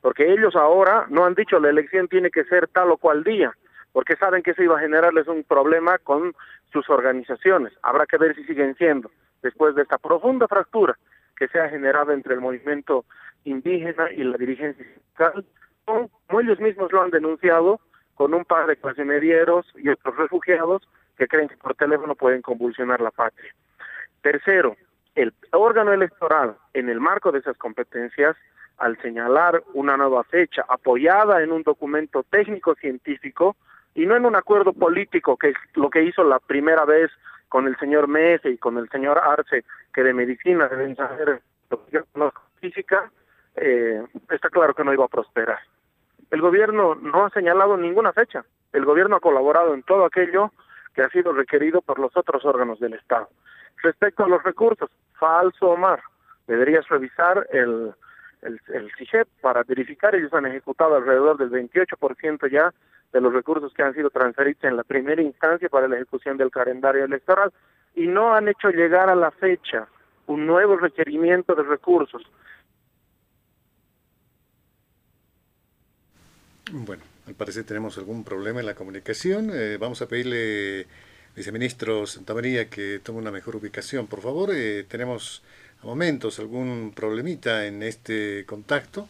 [0.00, 3.52] porque ellos ahora no han dicho la elección tiene que ser tal o cual día,
[3.92, 6.34] porque saben que eso iba a generarles un problema con
[6.72, 7.72] sus organizaciones.
[7.82, 9.10] Habrá que ver si siguen siendo,
[9.42, 10.96] después de esta profunda fractura
[11.36, 13.04] que se ha generado entre el movimiento
[13.44, 15.44] indígena y la dirigencia sindical,
[15.84, 17.80] como ellos mismos lo han denunciado,
[18.14, 20.82] con un par de clase medieros y otros refugiados
[21.16, 23.54] que creen que por teléfono pueden convulsionar la patria.
[24.20, 24.76] Tercero,
[25.14, 28.36] el órgano electoral, en el marco de esas competencias,
[28.76, 33.56] al señalar una nueva fecha apoyada en un documento técnico-científico
[33.94, 37.10] y no en un acuerdo político, que es lo que hizo la primera vez
[37.48, 41.84] con el señor Mese y con el señor Arce, que de medicina deben saber lo
[41.84, 43.10] que yo conozco física,
[43.60, 45.58] eh, está claro que no iba a prosperar.
[46.30, 48.44] El gobierno no ha señalado ninguna fecha.
[48.72, 50.52] El gobierno ha colaborado en todo aquello
[50.94, 53.28] que ha sido requerido por los otros órganos del Estado.
[53.82, 56.00] Respecto a los recursos, falso Omar,
[56.46, 57.92] deberías revisar el,
[58.42, 62.72] el, el CIGEP para verificar, ellos han ejecutado alrededor del 28% ya
[63.12, 66.50] de los recursos que han sido transferidos en la primera instancia para la ejecución del
[66.50, 67.52] calendario electoral
[67.94, 69.88] y no han hecho llegar a la fecha
[70.26, 72.22] un nuevo requerimiento de recursos
[76.72, 79.50] Bueno, al parecer tenemos algún problema en la comunicación.
[79.52, 80.86] Eh, vamos a pedirle,
[81.34, 84.50] viceministro Santamaría, que tome una mejor ubicación, por favor.
[84.54, 85.42] Eh, tenemos
[85.82, 89.08] a momentos algún problemita en este contacto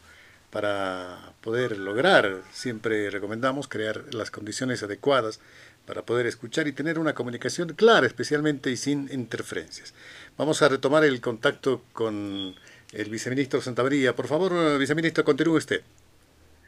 [0.50, 5.38] para poder lograr, siempre recomendamos crear las condiciones adecuadas
[5.86, 9.94] para poder escuchar y tener una comunicación clara, especialmente y sin interferencias.
[10.38, 12.54] Vamos a retomar el contacto con
[12.92, 14.16] el viceministro Santamaría.
[14.16, 15.82] Por favor, viceministro, continúe usted.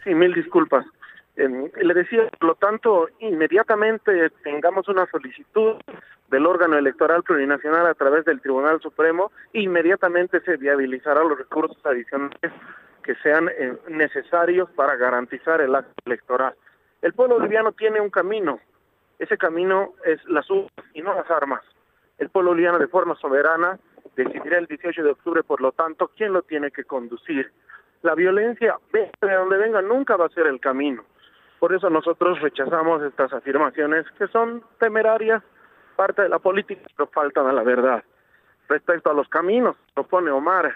[0.04, 0.84] Sí, mil disculpas.
[1.36, 5.76] Eh, le decía, por lo tanto, inmediatamente tengamos una solicitud
[6.28, 12.52] del órgano electoral plurinacional a través del Tribunal Supremo, inmediatamente se viabilizará los recursos adicionales
[13.02, 16.54] que sean eh, necesarios para garantizar el acto electoral.
[17.02, 18.60] El pueblo boliviano tiene un camino,
[19.18, 21.62] ese camino es las urnas y no las armas.
[22.18, 23.78] El pueblo boliviano de forma soberana
[24.16, 27.52] decidirá el 18 de octubre, por lo tanto, quién lo tiene que conducir
[28.02, 31.04] la violencia, de donde venga, nunca va a ser el camino.
[31.58, 35.42] Por eso nosotros rechazamos estas afirmaciones que son temerarias,
[35.94, 38.02] parte de la política, pero faltan a la verdad.
[38.68, 40.74] Respecto a los caminos, propone Omar,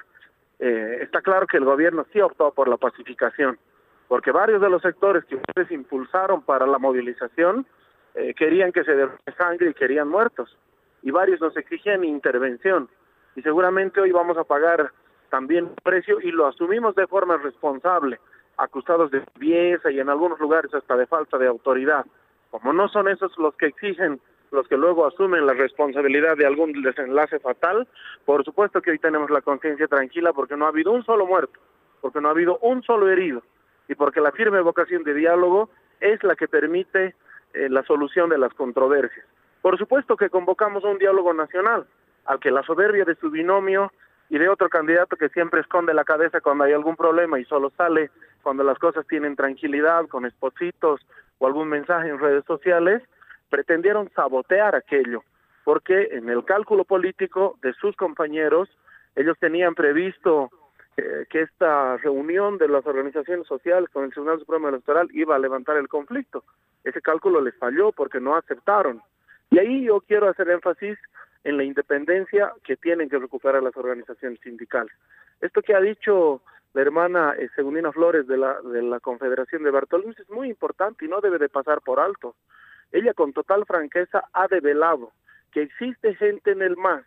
[0.58, 3.58] eh, está claro que el gobierno sí optó por la pacificación,
[4.06, 7.66] porque varios de los sectores que ustedes impulsaron para la movilización
[8.14, 10.56] eh, querían que se derrame sangre y querían muertos,
[11.02, 12.88] y varios nos exigían intervención,
[13.34, 14.92] y seguramente hoy vamos a pagar
[15.36, 18.18] también precio y lo asumimos de forma responsable,
[18.56, 22.06] acusados de pieza y en algunos lugares hasta de falta de autoridad.
[22.50, 24.18] Como no son esos los que exigen,
[24.50, 27.86] los que luego asumen la responsabilidad de algún desenlace fatal,
[28.24, 31.60] por supuesto que hoy tenemos la conciencia tranquila porque no ha habido un solo muerto,
[32.00, 33.42] porque no ha habido un solo herido
[33.88, 35.68] y porque la firme vocación de diálogo
[36.00, 37.14] es la que permite
[37.52, 39.26] eh, la solución de las controversias.
[39.60, 41.84] Por supuesto que convocamos a un diálogo nacional,
[42.24, 43.92] al que la soberbia de su binomio
[44.28, 47.70] y de otro candidato que siempre esconde la cabeza cuando hay algún problema y solo
[47.76, 48.10] sale
[48.42, 51.00] cuando las cosas tienen tranquilidad, con espositos
[51.38, 53.02] o algún mensaje en redes sociales,
[53.50, 55.22] pretendieron sabotear aquello,
[55.64, 58.68] porque en el cálculo político de sus compañeros,
[59.14, 60.50] ellos tenían previsto
[60.96, 65.38] eh, que esta reunión de las organizaciones sociales con el Tribunal Supremo Electoral iba a
[65.38, 66.42] levantar el conflicto.
[66.84, 69.02] Ese cálculo les falló porque no aceptaron.
[69.50, 70.98] Y ahí yo quiero hacer énfasis
[71.44, 74.92] en la independencia que tienen que recuperar las organizaciones sindicales.
[75.40, 76.42] Esto que ha dicho
[76.74, 81.04] la hermana eh, Segundina Flores de la, de la Confederación de Bartolomé es muy importante
[81.04, 82.36] y no debe de pasar por alto.
[82.92, 85.12] Ella con total franqueza ha develado
[85.52, 87.04] que existe gente en el MAS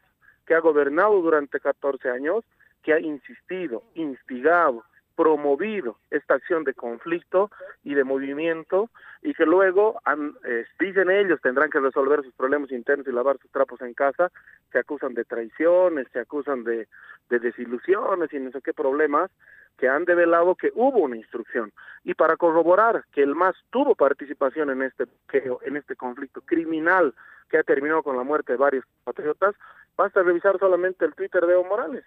[0.47, 2.43] que ha gobernado durante 14 años,
[2.81, 4.83] que ha insistido, instigado,
[5.19, 7.51] promovido esta acción de conflicto
[7.83, 8.89] y de movimiento
[9.21, 13.37] y que luego, han, eh, dicen ellos, tendrán que resolver sus problemas internos y lavar
[13.37, 14.31] sus trapos en casa,
[14.71, 16.87] se acusan de traiciones, se acusan de,
[17.29, 19.29] de desilusiones y no sé qué problemas,
[19.77, 21.73] que han develado que hubo una instrucción.
[22.05, 25.03] Y para corroborar que el MAS tuvo participación en este,
[25.33, 27.13] en este conflicto criminal
[27.49, 29.53] que ha terminado con la muerte de varios patriotas,
[29.97, 32.05] basta revisar solamente el Twitter de Evo Morales.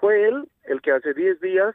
[0.00, 1.74] Fue él el que hace 10 días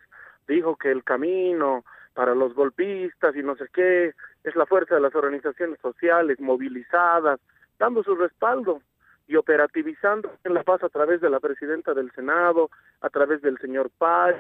[0.51, 1.83] dijo que el camino
[2.13, 7.39] para los golpistas y no sé qué es la fuerza de las organizaciones sociales movilizadas,
[7.79, 8.81] dando su respaldo
[9.27, 13.57] y operativizando en la paz a través de la presidenta del Senado, a través del
[13.59, 14.35] señor Paz.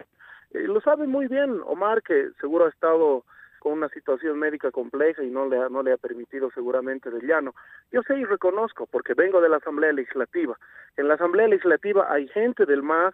[0.51, 3.23] Eh, lo sabe muy bien Omar, que seguro ha estado
[3.59, 7.25] con una situación médica compleja y no le ha, no le ha permitido seguramente de
[7.25, 7.53] llano.
[7.91, 10.57] Yo sé y reconozco, porque vengo de la Asamblea Legislativa.
[10.97, 13.13] En la Asamblea Legislativa hay gente del MAS,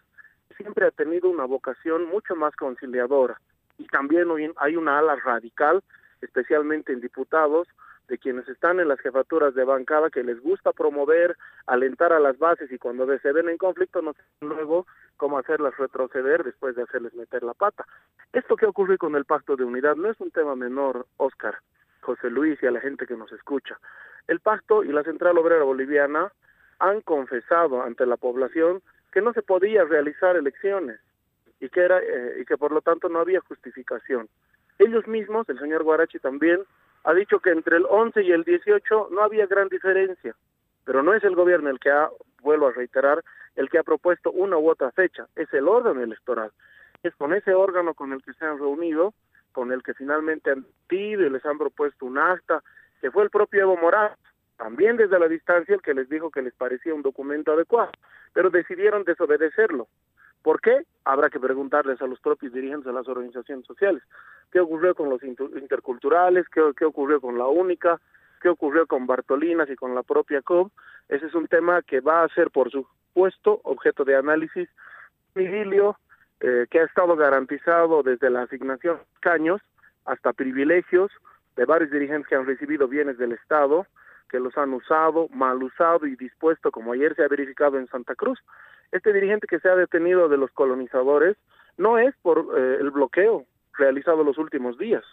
[0.56, 3.40] siempre ha tenido una vocación mucho más conciliadora
[3.78, 5.84] y también hay una ala radical,
[6.22, 7.68] especialmente en diputados,
[8.08, 12.38] de quienes están en las jefaturas de bancada que les gusta promover, alentar a las
[12.38, 16.84] bases y cuando se ven en conflicto no saben luego cómo hacerlas retroceder después de
[16.84, 17.86] hacerles meter la pata.
[18.32, 21.58] Esto que ocurre con el pacto de unidad no es un tema menor, Oscar,
[22.02, 23.78] José Luis y a la gente que nos escucha.
[24.28, 26.32] El pacto y la Central Obrera Boliviana
[26.80, 28.82] han confesado ante la población
[29.18, 31.00] que no se podía realizar elecciones
[31.60, 34.30] y que era eh, y que por lo tanto no había justificación.
[34.78, 36.62] Ellos mismos, el señor Guarachi también
[37.04, 40.36] ha dicho que entre el 11 y el 18 no había gran diferencia,
[40.86, 42.12] pero no es el gobierno el que ha,
[42.44, 43.24] vuelvo a reiterar,
[43.56, 46.52] el que ha propuesto una u otra fecha, es el órgano electoral.
[47.02, 49.16] Es con ese órgano con el que se han reunido,
[49.52, 52.62] con el que finalmente han pedido y les han propuesto un acta,
[53.02, 54.16] que fue el propio Evo Morales,
[54.58, 57.92] también desde la distancia el que les dijo que les parecía un documento adecuado,
[58.34, 59.88] pero decidieron desobedecerlo.
[60.42, 60.86] ¿Por qué?
[61.06, 64.04] Habrá que preguntarles a los propios dirigentes de las organizaciones sociales.
[64.52, 66.48] ¿Qué ocurrió con los interculturales?
[66.50, 68.00] ¿Qué, qué ocurrió con la única?
[68.42, 70.72] ¿Qué ocurrió con Bartolinas y con la propia COB?
[71.10, 74.70] Ese es un tema que va a ser, por supuesto, objeto de análisis.
[75.36, 75.98] Miguelio,
[76.40, 79.62] eh, que ha estado garantizado desde la asignación de caños
[80.06, 81.12] hasta privilegios
[81.56, 83.88] de varios dirigentes que han recibido bienes del Estado,
[84.28, 88.16] que los han usado, mal usado y dispuesto, como ayer se ha verificado en Santa
[88.16, 88.40] Cruz.
[88.92, 91.38] Este dirigente que se ha detenido de los colonizadores
[91.78, 95.04] no es por eh, el bloqueo realizado los últimos días,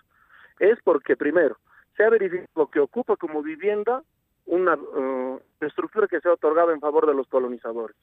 [0.59, 1.59] es porque primero
[1.97, 4.03] se ha verificado que ocupa como vivienda
[4.47, 7.97] una uh, estructura que se ha otorgado en favor de los colonizadores.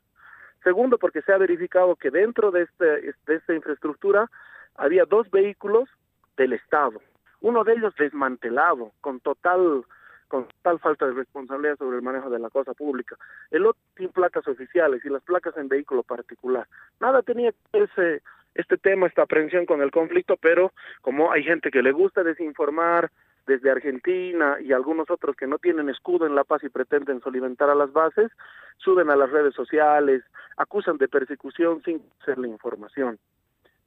[0.64, 4.30] Segundo, porque se ha verificado que dentro de, este, de esta infraestructura
[4.76, 5.90] había dos vehículos
[6.38, 7.02] del Estado,
[7.42, 9.84] uno de ellos desmantelado, con total
[10.32, 13.18] con tal falta de responsabilidad sobre el manejo de la cosa pública.
[13.52, 16.66] El otro sin placas oficiales y las placas en vehículo particular.
[17.02, 18.22] Nada tenía ese
[18.56, 23.12] este tema, esta aprehensión con el conflicto, pero como hay gente que le gusta desinformar
[23.46, 27.70] desde Argentina y algunos otros que no tienen escudo en la paz y pretenden solimentar
[27.70, 28.32] a las bases,
[28.78, 30.24] suben a las redes sociales,
[30.56, 33.20] acusan de persecución sin ser la información.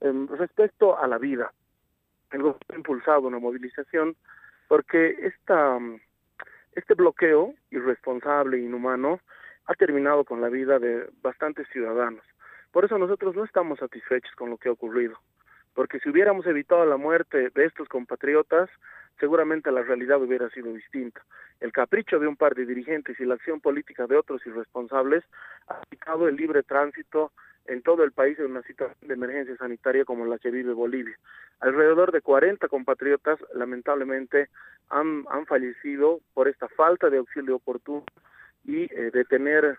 [0.00, 1.52] respecto a la vida,
[2.32, 4.16] el gobierno ha impulsado una movilización
[4.68, 5.78] porque esta
[6.76, 9.20] este bloqueo irresponsable e inhumano
[9.66, 12.24] ha terminado con la vida de bastantes ciudadanos.
[12.72, 15.16] Por eso nosotros no estamos satisfechos con lo que ha ocurrido,
[15.74, 18.68] porque si hubiéramos evitado la muerte de estos compatriotas,
[19.20, 21.24] seguramente la realidad hubiera sido distinta.
[21.60, 25.24] El capricho de un par de dirigentes y la acción política de otros irresponsables
[25.68, 27.32] ha quitado el libre tránsito
[27.66, 31.16] en todo el país en una situación de emergencia sanitaria como la que vive Bolivia.
[31.60, 34.48] Alrededor de 40 compatriotas lamentablemente
[34.90, 38.04] han, fallecido por esta falta de auxilio oportuno
[38.64, 39.78] y eh, de tener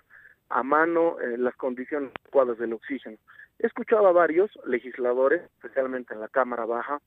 [0.49, 3.18] a mano eh, las condiciones adecuadas del oxígeno.
[3.60, 6.99] He escuchado a varios legisladores, especialmente en la Cámara Baja,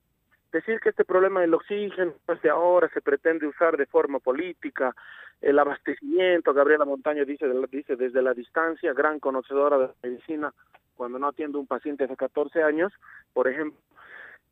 [0.53, 4.95] decir que este problema del oxígeno, pues de ahora se pretende usar de forma política,
[5.41, 10.53] el abastecimiento, Gabriela Montaño dice, desde la distancia, gran conocedora de la medicina,
[10.97, 12.93] cuando no atiende un paciente hace 14 años,
[13.33, 13.79] por ejemplo,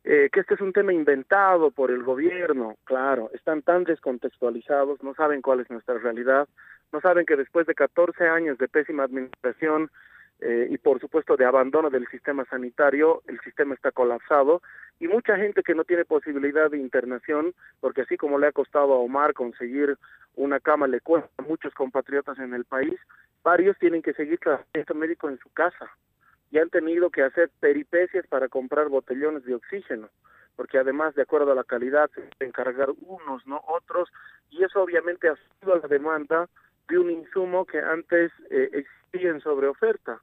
[0.09, 5.13] eh, que este es un tema inventado por el gobierno, claro, están tan descontextualizados, no
[5.13, 6.47] saben cuál es nuestra realidad,
[6.93, 9.91] no saben que después de 14 años de pésima administración
[10.39, 14.61] eh, y por supuesto de abandono del sistema sanitario, el sistema está colapsado
[14.97, 18.93] y mucha gente que no tiene posibilidad de internación, porque así como le ha costado
[18.93, 19.97] a Omar conseguir
[20.35, 22.97] una cama, le cuesta a muchos compatriotas en el país,
[23.43, 25.91] varios tienen que seguir tratamiento médico en su casa
[26.51, 30.09] y han tenido que hacer peripecias para comprar botellones de oxígeno,
[30.55, 34.09] porque además de acuerdo a la calidad se encargar unos, no otros,
[34.49, 36.49] y eso obviamente ha sido la demanda
[36.87, 40.21] de un insumo que antes eh, existía en sobre oferta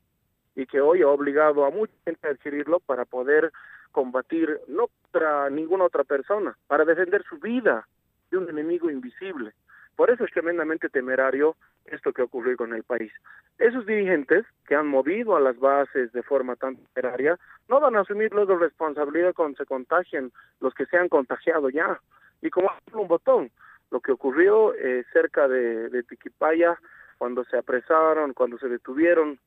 [0.57, 3.53] y que hoy ha obligado a mucha gente a adquirirlo para poder
[3.93, 7.87] combatir no contra ninguna otra persona, para defender su vida
[8.31, 9.53] de un enemigo invisible.
[9.97, 13.13] Por eso es tremendamente temerario esto que ocurrió con el país.
[13.59, 17.39] Esos dirigentes que han movido a las bases de forma tan temeraria
[17.69, 22.01] no van a asumir luego responsabilidad cuando se contagien los que se han contagiado ya.
[22.43, 23.51] Y como un botón,
[23.91, 26.79] lo que ocurrió eh, cerca de Tiquipaya,
[27.19, 29.39] cuando se apresaron, cuando se detuvieron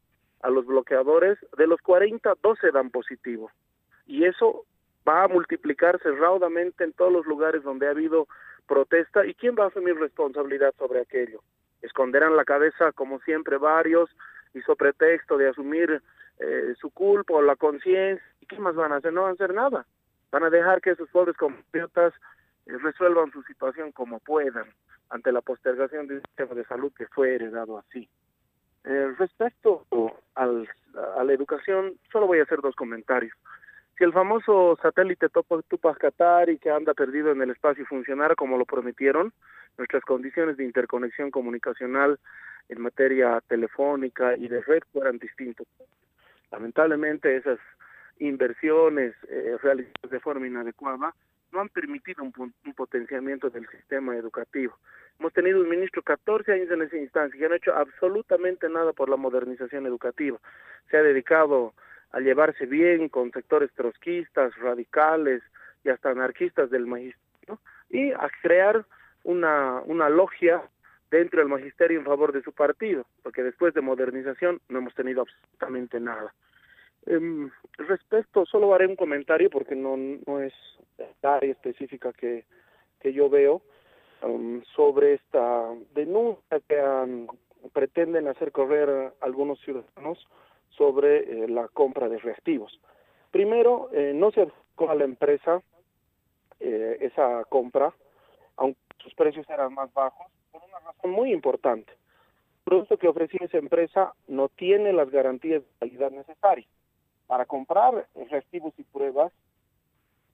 [0.42, 3.52] a los bloqueadores, de los 40, 12 dan positivo.
[4.06, 4.66] Y eso
[5.08, 8.28] va a multiplicarse raudamente en todos los lugares donde ha habido
[8.68, 9.26] protesta.
[9.26, 11.42] ¿Y quién va a asumir responsabilidad sobre aquello?
[11.82, 14.10] Esconderán la cabeza, como siempre, varios,
[14.54, 16.02] y sobre pretexto de asumir
[16.40, 18.24] eh, su culpa o la conciencia.
[18.42, 19.14] ¿Y qué más van a hacer?
[19.14, 19.86] No van a hacer nada.
[20.32, 22.14] Van a dejar que esos pobres compatriotas
[22.66, 24.66] eh, resuelvan su situación como puedan
[25.10, 28.10] ante la postergación de un sistema de salud que fue heredado así.
[28.84, 29.86] Eh, respecto
[30.36, 30.68] al,
[31.18, 33.34] a la educación, solo voy a hacer dos comentarios.
[33.98, 38.66] Si el famoso satélite Tupac Katari que anda perdido en el espacio funcionara como lo
[38.66, 39.34] prometieron,
[39.76, 42.20] nuestras condiciones de interconexión comunicacional
[42.70, 45.66] en materia telefónica y de red fueran distintas.
[46.52, 47.58] Lamentablemente esas
[48.20, 51.16] inversiones eh, realizadas de forma inadecuada
[51.52, 54.78] no han permitido un, un, potenciamiento del sistema educativo.
[55.20, 58.94] Hemos tenido un ministro 14 años en esa instancia y no ha hecho absolutamente nada
[58.94, 60.38] por la modernización educativa.
[60.92, 61.74] Se ha dedicado
[62.12, 65.44] a llevarse bien con sectores trotskistas, radicales
[65.84, 68.86] y hasta anarquistas del magisterio y a crear
[69.24, 70.62] una, una logia
[71.10, 75.22] dentro del magisterio en favor de su partido, porque después de modernización no hemos tenido
[75.22, 76.34] absolutamente nada.
[77.06, 80.54] Eh, respecto, solo haré un comentario porque no, no es
[81.22, 82.46] la área específica que,
[83.00, 83.62] que yo veo
[84.22, 87.28] um, sobre esta denuncia que han,
[87.74, 90.28] pretenden hacer correr algunos ciudadanos
[90.78, 92.80] sobre eh, la compra de reactivos.
[93.32, 95.62] Primero, eh, no se adjudicó a la empresa
[96.60, 97.94] eh, esa compra,
[98.56, 101.92] aunque sus precios eran más bajos, por una razón muy importante.
[101.92, 106.68] El producto que ofrecía esa empresa no tiene las garantías de calidad necesarias.
[107.26, 109.34] Para comprar reactivos y pruebas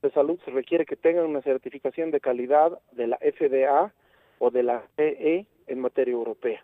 [0.01, 3.93] de salud se requiere que tengan una certificación de calidad de la FDA
[4.39, 6.63] o de la CE en materia europea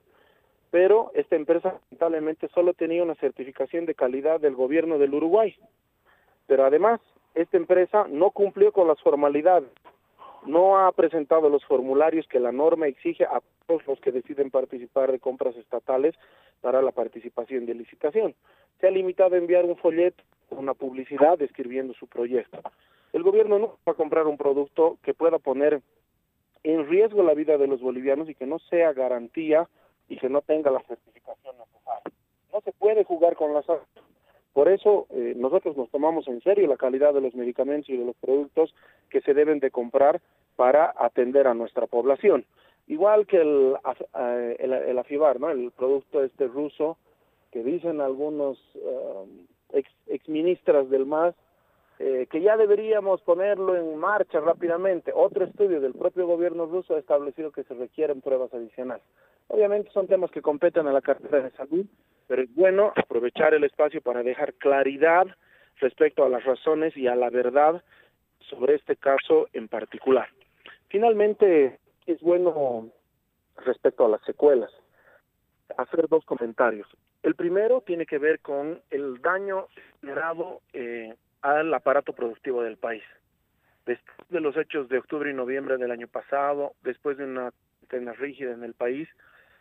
[0.72, 5.56] pero esta empresa lamentablemente solo tenía una certificación de calidad del gobierno del Uruguay.
[6.48, 7.00] Pero además,
[7.36, 9.70] esta empresa no cumplió con las formalidades,
[10.46, 15.12] no ha presentado los formularios que la norma exige a todos los que deciden participar
[15.12, 16.16] de compras estatales
[16.62, 18.36] para la participación de licitación.
[18.80, 22.60] Se ha limitado a enviar un folleto, una publicidad describiendo su proyecto.
[23.14, 25.82] El gobierno no va a comprar un producto que pueda poner
[26.64, 29.68] en riesgo la vida de los bolivianos y que no sea garantía
[30.10, 32.12] y que no tenga la certificación necesaria.
[32.52, 33.82] No se puede jugar con la salud.
[34.54, 38.06] Por eso eh, nosotros nos tomamos en serio la calidad de los medicamentos y de
[38.06, 38.74] los productos
[39.10, 40.22] que se deben de comprar
[40.56, 42.46] para atender a nuestra población.
[42.88, 43.76] Igual que el,
[44.20, 45.52] eh, el, el AFIBAR, ¿no?
[45.52, 46.98] el producto este ruso
[47.52, 49.26] que dicen algunos uh,
[49.74, 51.36] ex, exministras del MAS
[52.02, 55.12] eh, que ya deberíamos ponerlo en marcha rápidamente.
[55.14, 59.04] Otro estudio del propio gobierno ruso ha establecido que se requieren pruebas adicionales.
[59.50, 61.86] Obviamente son temas que competen a la cartera de salud,
[62.28, 65.28] pero es bueno aprovechar el espacio para dejar claridad
[65.78, 67.84] respecto a las razones y a la verdad
[68.40, 70.28] sobre este caso en particular.
[70.88, 72.90] Finalmente, es bueno
[73.66, 74.72] respecto a las secuelas
[75.78, 76.88] hacer dos comentarios.
[77.24, 79.68] El primero tiene que ver con el daño
[80.00, 83.04] generado eh, al aparato productivo del país.
[83.86, 88.14] Después de los hechos de octubre y noviembre del año pasado, después de una cuarentena
[88.14, 89.10] rígida en el país,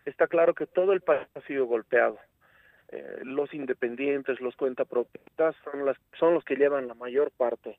[0.08, 2.18] está claro que todo el país ha sido golpeado.
[2.90, 7.78] Eh, los independientes, los cuentapropistas son, las, son los que llevan la mayor parte,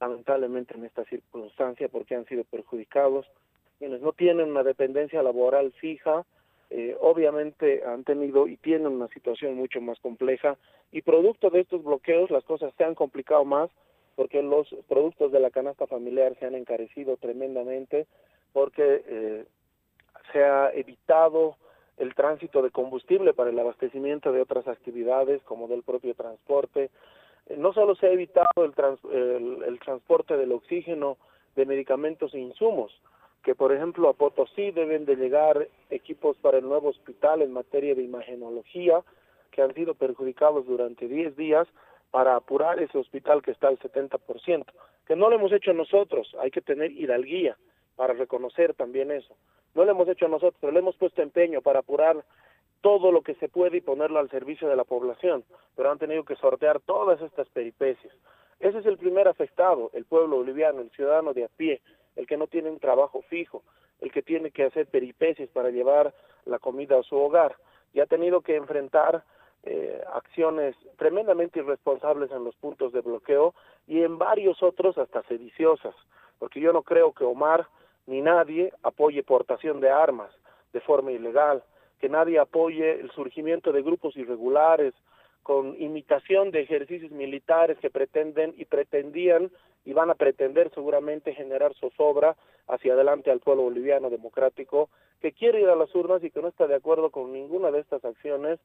[0.00, 3.26] lamentablemente, en esta circunstancia porque han sido perjudicados.
[3.78, 6.24] Quienes no tienen una dependencia laboral fija,
[6.74, 10.56] eh, obviamente han tenido y tienen una situación mucho más compleja
[10.90, 13.70] y producto de estos bloqueos las cosas se han complicado más
[14.14, 18.06] porque los productos de la canasta familiar se han encarecido tremendamente
[18.54, 19.44] porque eh,
[20.32, 21.56] se ha evitado
[21.98, 26.90] el tránsito de combustible para el abastecimiento de otras actividades como del propio transporte.
[27.46, 31.16] Eh, no solo se ha evitado el, el, transporte del oxígeno,
[31.54, 32.98] de medicamentos e insumos,
[33.42, 37.94] que por ejemplo a Potosí deben de llegar equipos para el nuevo hospital en materia
[37.94, 39.02] de imagenología,
[39.50, 41.68] que han sido perjudicados durante 10 días
[42.10, 44.64] para apurar ese hospital que está al 70%,
[45.06, 47.56] que no lo hemos hecho nosotros, hay que tener hidalguía
[47.96, 49.34] para reconocer también eso.
[49.74, 52.24] No lo hemos hecho nosotros, pero le hemos puesto empeño para apurar
[52.80, 55.44] todo lo que se puede y ponerlo al servicio de la población,
[55.76, 58.14] pero han tenido que sortear todas estas peripecias.
[58.60, 61.80] Ese es el primer afectado, el pueblo boliviano, el ciudadano de a pie,
[62.16, 63.62] el que no tiene un trabajo fijo,
[64.00, 66.12] el que tiene que hacer peripecias para llevar
[66.44, 67.56] la comida a su hogar
[67.92, 69.24] y ha tenido que enfrentar
[69.62, 73.54] eh, acciones tremendamente irresponsables en los puntos de bloqueo
[73.86, 75.94] y en varios otros hasta sediciosas,
[76.38, 77.68] porque yo no creo que Omar
[78.06, 80.30] ni nadie apoye portación de armas
[80.72, 81.62] de forma ilegal,
[82.00, 84.94] que nadie apoye el surgimiento de grupos irregulares
[85.42, 89.50] con imitación de ejercicios militares que pretenden y pretendían
[89.84, 92.36] y van a pretender seguramente generar zozobra
[92.68, 94.88] hacia adelante al pueblo boliviano democrático
[95.20, 97.80] que quiere ir a las urnas y que no está de acuerdo con ninguna de
[97.80, 98.58] estas acciones,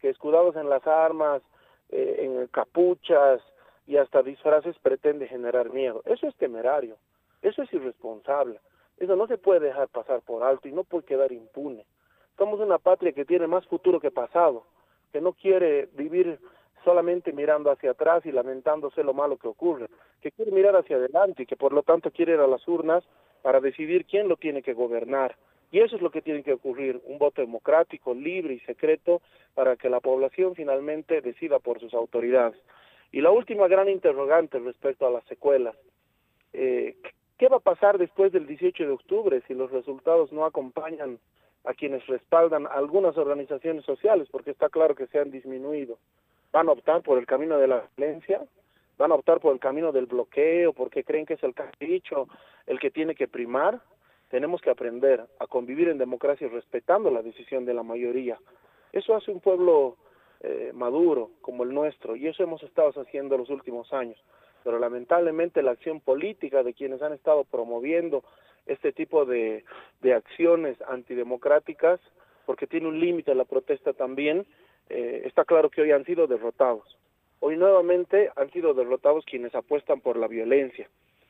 [0.00, 1.42] que escudados en las armas,
[1.90, 3.40] eh, en capuchas
[3.86, 6.02] y hasta disfraces pretende generar miedo.
[6.04, 6.96] Eso es temerario,
[7.42, 8.60] eso es irresponsable.
[8.98, 11.84] Eso no se puede dejar pasar por alto y no puede quedar impune.
[12.38, 14.64] Somos una patria que tiene más futuro que pasado,
[15.12, 16.38] que no quiere vivir
[16.84, 19.88] solamente mirando hacia atrás y lamentándose lo malo que ocurre,
[20.20, 23.04] que quiere mirar hacia adelante y que por lo tanto quiere ir a las urnas
[23.42, 25.36] para decidir quién lo tiene que gobernar.
[25.70, 29.22] Y eso es lo que tiene que ocurrir, un voto democrático, libre y secreto
[29.54, 32.60] para que la población finalmente decida por sus autoridades.
[33.10, 35.74] Y la última gran interrogante respecto a las secuelas.
[36.52, 36.96] Eh,
[37.38, 41.18] ¿Qué va a pasar después del 18 de octubre si los resultados no acompañan
[41.64, 44.28] a quienes respaldan algunas organizaciones sociales?
[44.30, 45.98] Porque está claro que se han disminuido.
[46.52, 48.40] ¿Van a optar por el camino de la violencia?
[48.98, 52.28] ¿Van a optar por el camino del bloqueo porque creen que es el capricho
[52.66, 53.80] el que tiene que primar?
[54.28, 58.38] Tenemos que aprender a convivir en democracia respetando la decisión de la mayoría.
[58.92, 59.96] Eso hace un pueblo
[60.40, 64.22] eh, maduro como el nuestro y eso hemos estado haciendo los últimos años
[64.64, 68.24] pero lamentablemente la acción política de quienes han estado promoviendo
[68.66, 69.62] este tipo de,
[70.16, 72.00] acciones antidemocráticas,
[72.46, 74.46] porque tiene un límite la protesta también,
[74.88, 76.98] eh, está claro que hoy han sido derrotados.
[77.40, 80.88] Hoy nuevamente han sido derrotados quienes apuestan por la violencia,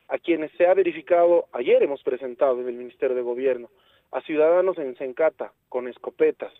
[0.09, 3.69] a quienes se ha verificado, ayer hemos presentado en el Ministerio de Gobierno,
[4.13, 6.53] a ciudadanos en Sencata con escopetas,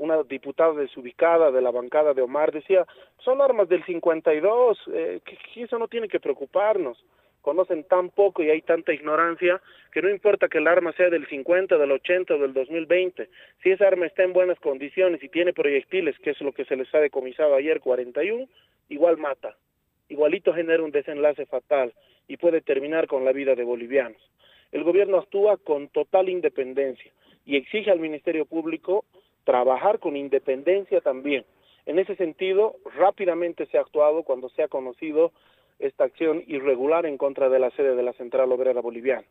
[0.00, 2.86] una diputada desubicada de la bancada de Omar decía,
[3.18, 7.04] son armas del 52, eh, que, eso no tiene que preocuparnos.
[7.42, 9.60] Conocen tan poco y hay tanta ignorancia
[9.92, 13.28] que no importa que el arma sea del 50, del 80 o del 2020.
[13.62, 16.76] Si esa arma está en buenas condiciones y tiene proyectiles, que es lo que se
[16.76, 18.46] les ha decomisado ayer, 41,
[18.88, 19.54] igual mata.
[20.08, 21.92] Igualito genera un desenlace fatal
[22.26, 24.20] y puede terminar con la vida de bolivianos.
[24.72, 27.12] El gobierno actúa con total independencia
[27.44, 29.04] y exige al Ministerio Público
[29.44, 31.44] trabajar con independencia también.
[31.86, 35.32] En ese sentido, rápidamente se ha actuado cuando se ha conocido
[35.78, 39.24] esta acción irregular en contra de la sede de la Central Obrera Boliviana,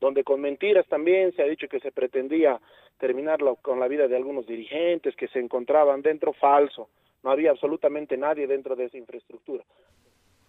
[0.00, 2.60] donde con mentiras también se ha dicho que se pretendía
[2.98, 6.88] terminar con la vida de algunos dirigentes que se encontraban dentro, falso.
[7.22, 9.64] No había absolutamente nadie dentro de esa infraestructura.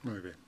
[0.03, 0.46] Muy bien.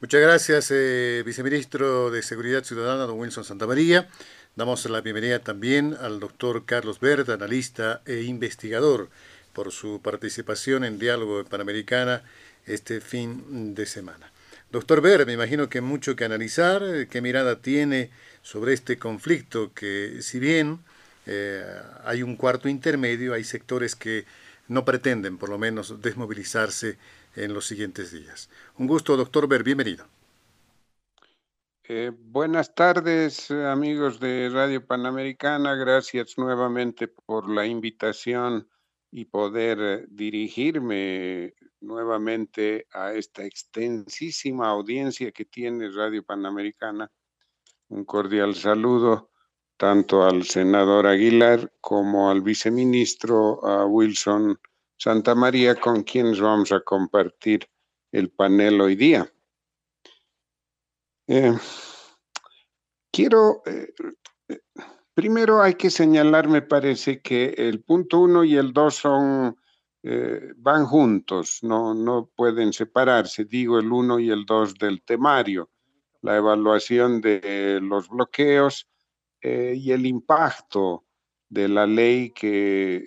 [0.00, 4.08] Muchas gracias, eh, viceministro de Seguridad Ciudadana, don Wilson Santamaría.
[4.54, 9.08] Damos la bienvenida también al doctor Carlos Verde, analista e investigador,
[9.52, 12.22] por su participación en Diálogo Panamericana
[12.64, 14.30] este fin de semana.
[14.70, 18.10] Doctor Verde, me imagino que mucho que analizar, qué mirada tiene
[18.42, 20.78] sobre este conflicto, que si bien
[21.26, 21.64] eh,
[22.04, 24.26] hay un cuarto intermedio, hay sectores que
[24.68, 26.98] no pretenden por lo menos desmovilizarse
[27.38, 28.50] en los siguientes días.
[28.76, 30.06] Un gusto, doctor Ver, bienvenido.
[31.84, 35.74] Eh, buenas tardes, amigos de Radio Panamericana.
[35.74, 38.68] Gracias nuevamente por la invitación
[39.10, 47.10] y poder eh, dirigirme nuevamente a esta extensísima audiencia que tiene Radio Panamericana.
[47.88, 49.30] Un cordial saludo
[49.78, 54.58] tanto al senador Aguilar como al viceministro Wilson
[54.98, 57.68] Santa María, con quienes vamos a compartir
[58.10, 59.32] el panel hoy día.
[61.28, 61.56] Eh,
[63.12, 63.92] quiero eh,
[65.14, 69.56] Primero hay que señalar, me parece, que el punto uno y el dos son,
[70.02, 75.70] eh, van juntos, no, no pueden separarse, digo el uno y el dos del temario,
[76.22, 78.88] la evaluación de los bloqueos
[79.42, 81.04] y el impacto
[81.48, 83.04] de la ley que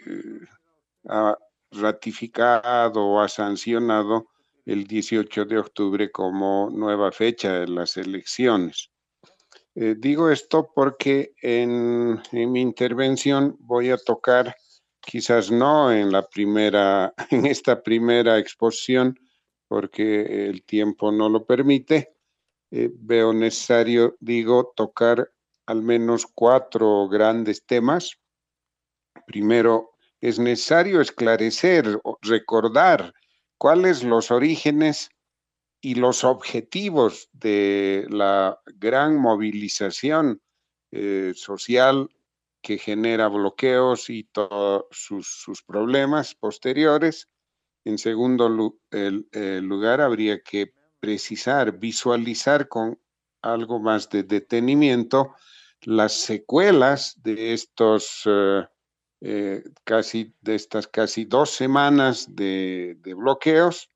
[1.07, 1.37] ha
[1.71, 4.27] ratificado o ha sancionado
[4.65, 8.91] el 18 de octubre como nueva fecha de las elecciones.
[9.73, 14.55] Eh, digo esto porque en, mi intervención voy a tocar,
[14.99, 19.17] quizás no en la primera, en esta primera exposición,
[19.67, 22.13] porque el tiempo no lo permite.
[22.71, 25.31] Eh, veo necesario, digo, tocar
[25.65, 28.17] al menos cuatro grandes temas.
[29.25, 29.90] Primero,
[30.21, 33.13] es necesario esclarecer, recordar
[33.57, 35.09] cuáles los orígenes
[35.81, 40.41] y los objetivos de la gran movilización
[40.91, 42.09] eh, social
[42.61, 47.27] que genera bloqueos y todos sus, problemas posteriores.
[47.83, 52.99] En segundo lugar, habría que precisar, visualizar con
[53.41, 55.33] algo más de detenimiento
[55.81, 58.67] las secuelas de estos eh,
[59.21, 63.89] eh, casi de estas casi dos semanas de bloqueos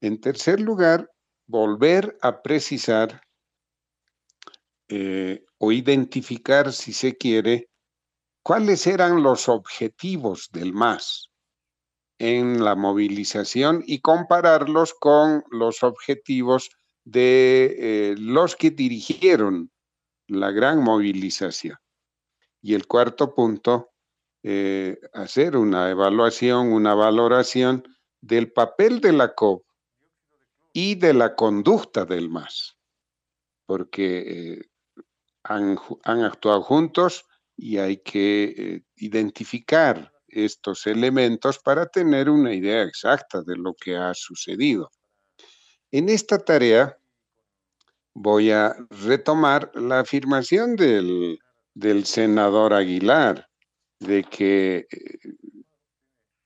[0.00, 1.10] en tercer lugar,
[1.46, 3.22] volver a precisar
[4.88, 7.68] eh, o identificar, si se quiere,
[8.42, 11.30] cuáles eran los objetivos del MAS
[12.18, 16.70] en la movilización y compararlos con los objetivos
[17.04, 19.70] de eh, los que dirigieron
[20.26, 21.76] la gran movilización.
[22.62, 23.89] Y el cuarto punto,
[24.42, 27.84] eh, hacer una evaluación, una valoración
[28.20, 29.64] del papel de la COP
[30.72, 32.76] y de la conducta del MAS,
[33.66, 34.70] porque eh,
[35.44, 37.26] han, actuado juntos
[37.56, 43.96] y hay que eh, identificar estos elementos para tener una idea exacta de lo que
[43.96, 44.90] ha sucedido.
[45.90, 46.96] En esta tarea
[48.14, 51.38] voy a retomar la afirmación del,
[52.04, 53.49] senador Aguilar
[54.00, 55.18] de que, eh,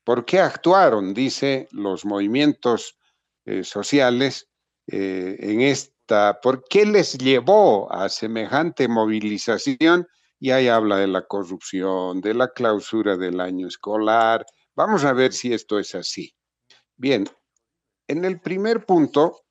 [0.04, 1.14] ¿por qué actuaron?
[1.14, 2.98] Dice, los movimientos
[3.46, 4.50] eh, sociales
[4.86, 10.06] eh, en esta, ¿por qué les llevó a semejante movilización?
[10.38, 14.44] Y ahí habla de la corrupción, de la clausura del año escolar.
[14.74, 16.34] Vamos a ver si esto es así.
[16.96, 17.24] Bien,
[18.08, 19.44] en el primer punto,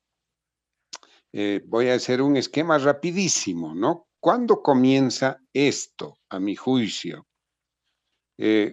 [1.64, 4.06] voy a hacer un esquema rapidísimo, ¿no?
[4.20, 7.26] ¿Cuándo comienza esto, a mi juicio?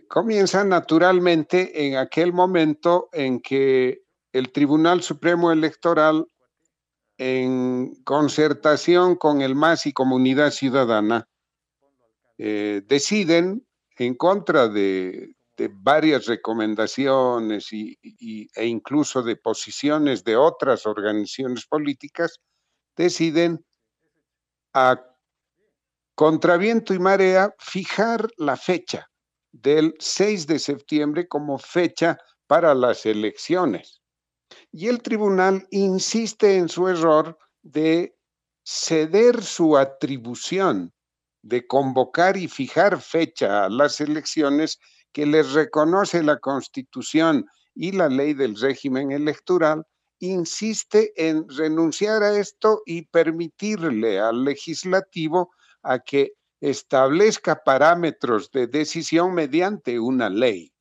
[0.07, 4.01] Comienza naturalmente en aquel momento en que
[4.31, 6.25] el Tribunal Supremo Electoral,
[7.17, 11.27] en concertación con el MAS y Comunidad Ciudadana,
[12.37, 15.35] eh, deciden en contra de,
[15.73, 22.39] varias recomendaciones e incluso de posiciones de otras organizaciones políticas,
[22.97, 23.63] deciden
[24.73, 24.99] a
[26.15, 29.10] contraviento y marea fijar la fecha
[29.51, 34.01] del 6 de septiembre como fecha para las elecciones.
[34.71, 38.15] Y el tribunal insiste en su error de
[38.63, 40.93] ceder su atribución
[41.41, 44.79] de convocar y fijar fecha a las elecciones
[45.11, 49.85] que les reconoce la Constitución y la ley del régimen electoral,
[50.19, 59.33] insiste en renunciar a esto y permitirle al legislativo a que establezca parámetros de decisión
[59.33, 60.71] mediante una ley.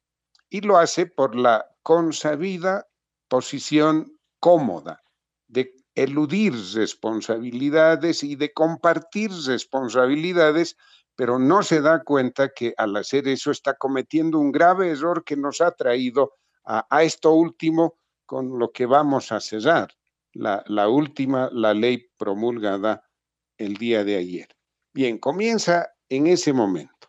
[0.50, 2.86] Y lo hace por la consabida
[3.28, 5.02] posición cómoda
[5.48, 10.76] de eludir responsabilidades y de compartir responsabilidades,
[11.16, 15.36] pero no se da cuenta que al hacer eso está cometiendo un grave error que
[15.36, 17.94] nos ha traído a, esto último
[18.26, 19.92] con lo que vamos a cerrar,
[20.32, 23.02] la, la última, la ley promulgada
[23.56, 24.48] el día de ayer.
[24.92, 27.08] Bien, comienza en ese momento.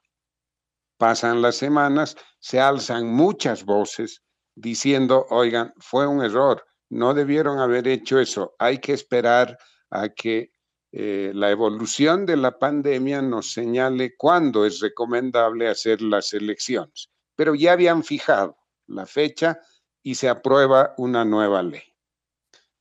[0.97, 4.21] Pasan las semanas, se alzan muchas voces,
[4.55, 9.57] diciendo, oigan, fue un error, no debieron haber hecho eso, hay que esperar
[9.89, 10.51] a que
[10.91, 17.09] eh, la evolución de la pandemia nos señale cuándo es recomendable hacer las elecciones.
[17.35, 18.57] Pero ya habían fijado
[18.87, 19.59] la fecha
[20.03, 21.83] y se aprueba una nueva ley.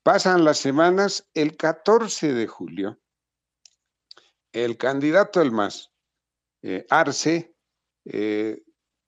[0.03, 2.99] Pasan las semanas, el 14 de julio,
[4.53, 5.91] el candidato del MAS,
[6.63, 7.55] eh, Arce,
[8.05, 8.63] eh,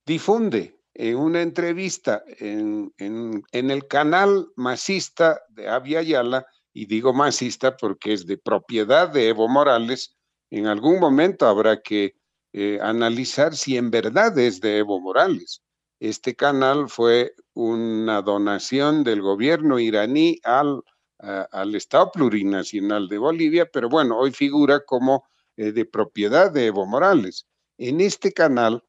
[0.06, 8.12] difunde en una entrevista en, el canal masista de Avia Yala, y digo masista porque
[8.12, 10.16] es de propiedad de Evo Morales,
[10.50, 12.14] en algún momento habrá que
[12.52, 15.62] eh, analizar si en verdad es de Evo Morales.
[16.00, 20.82] Este canal fue una donación del gobierno iraní al,
[21.22, 26.84] al Estado plurinacional de Bolivia, pero bueno, hoy figura como eh, de propiedad de Evo
[26.84, 27.46] Morales.
[27.78, 28.84] En este canal,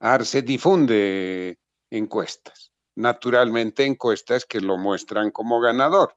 [0.00, 1.58] Arce difunde
[1.90, 6.16] encuestas, naturalmente encuestas que lo muestran como ganador.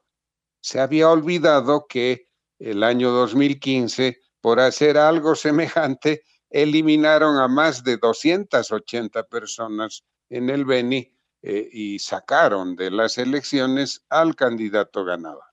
[0.60, 2.28] Se había olvidado que
[2.58, 10.66] el año 2015 por hacer algo semejante, eliminaron a más de 280 personas en el
[10.66, 11.15] Beni
[11.48, 15.44] eh, y sacaron de las elecciones al candidato ganador.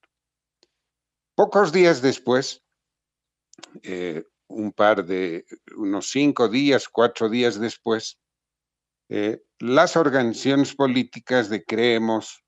[1.35, 2.63] Pocos días después,
[3.83, 5.45] eh, un par de,
[5.77, 8.19] unos cinco días, cuatro días después,
[9.11, 12.43] eh, las organizaciones políticas de Creemos,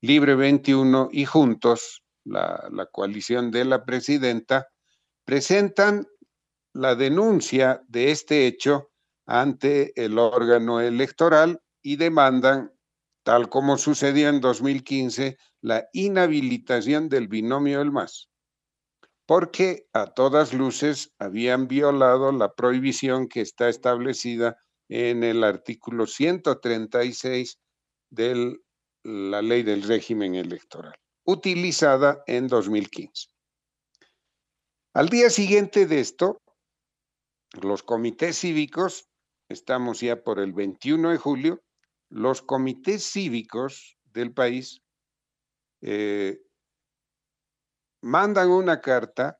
[0.00, 4.66] Libre 21 y Juntos, la coalición de la presidenta,
[5.24, 6.08] presentan
[6.72, 8.90] la denuncia de este hecho
[9.26, 12.72] ante el órgano electoral y demandan,
[13.22, 18.28] tal como sucedió en 2015, la inhabilitación del binomio del MAS,
[19.26, 24.56] porque a todas luces habían violado la prohibición que está establecida
[24.88, 27.58] en el artículo 136
[28.10, 28.58] de
[29.04, 30.94] la ley del régimen electoral,
[31.24, 33.28] utilizada en 2015.
[34.94, 36.42] Al día siguiente de esto,
[37.62, 39.08] los comités cívicos,
[39.48, 41.62] estamos ya por el 21 de julio,
[42.10, 44.82] los comités cívicos del país
[45.80, 46.40] eh,
[48.02, 49.38] mandan una carta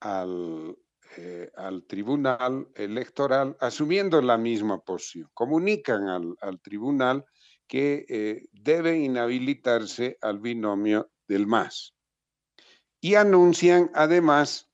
[0.00, 0.76] al,
[1.16, 5.30] eh, al, tribunal electoral asumiendo la misma posición.
[5.32, 7.24] Comunican al, tribunal
[7.66, 11.94] que eh, debe inhabilitarse al binomio del MAS
[13.00, 14.68] y anuncian además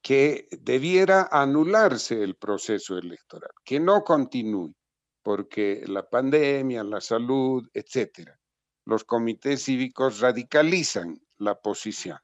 [0.00, 4.74] que debiera anularse el proceso electoral, que no continúe,
[5.22, 8.38] porque la pandemia, la salud, etcétera.
[8.84, 12.18] Los comités cívicos radicalizan la posición.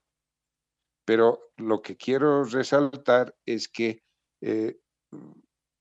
[1.04, 4.02] Pero lo que quiero resaltar es que
[4.40, 4.78] eh,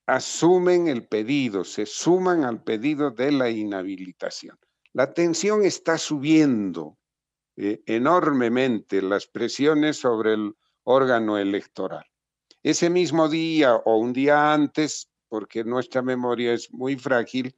[0.05, 4.57] asumen el pedido, se suman al pedido de la inhabilitación.
[4.93, 6.97] La tensión está subiendo
[7.57, 10.53] eh, enormemente las presiones sobre el
[10.83, 12.05] órgano electoral.
[12.63, 17.55] Ese mismo día o un día antes, porque nuestra memoria es muy frágil,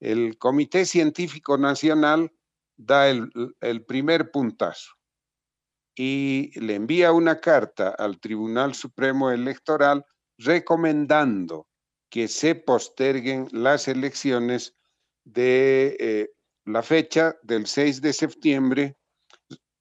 [0.00, 2.32] el Comité Científico Nacional
[2.76, 3.30] da el,
[3.60, 4.92] el primer puntazo
[5.94, 10.04] y le envía una carta al Tribunal Supremo Electoral
[10.38, 11.68] recomendando
[12.08, 14.74] que se posterguen las elecciones
[15.24, 16.30] de eh,
[16.64, 18.96] la fecha del 6 de septiembre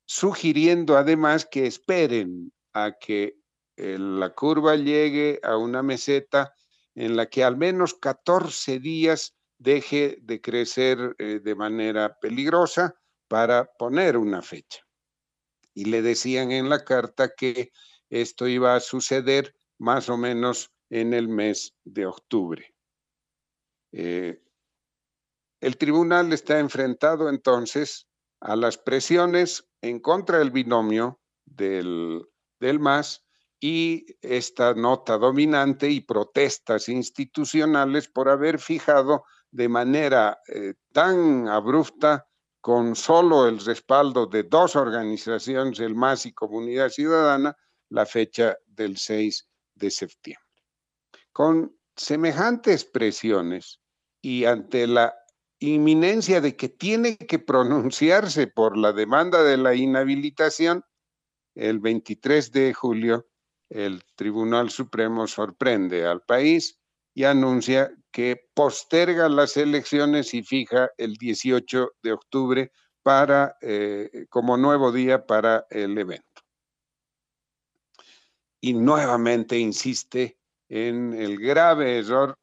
[0.05, 3.35] sugiriendo además que esperen a que
[3.77, 6.53] eh, la curva llegue a una meseta
[6.99, 12.93] en la que al menos 14 días deje de crecer eh, de manera peligrosa
[13.29, 14.85] para poner una fecha.
[15.73, 17.71] Y le decían en la carta que
[18.09, 22.75] esto iba a suceder más o menos en el mes de octubre.
[23.93, 24.43] Eh,
[25.61, 28.09] el tribunal está enfrentado entonces
[28.41, 32.25] a las presiones en contra del binomio del,
[32.59, 33.25] del MAS
[33.59, 42.27] y esta nota dominante y protestas institucionales por haber fijado de manera eh, tan abrupta
[42.61, 47.55] con solo el respaldo de dos organizaciones, el MAS y Comunidad Ciudadana,
[47.89, 50.45] la fecha del 6 de septiembre.
[51.31, 53.79] Con semejantes presiones
[54.21, 55.15] y ante la
[55.59, 60.83] inminencia de que tiene que pronunciarse por la demanda de la inhabilitación,
[61.55, 63.28] el 23 de julio
[63.69, 66.79] el Tribunal Supremo sorprende al país
[67.13, 72.71] y anuncia que posterga las elecciones y fija el 18 de octubre
[73.03, 76.41] para, eh, como nuevo día para el evento.
[78.61, 82.37] Y nuevamente insiste en el grave error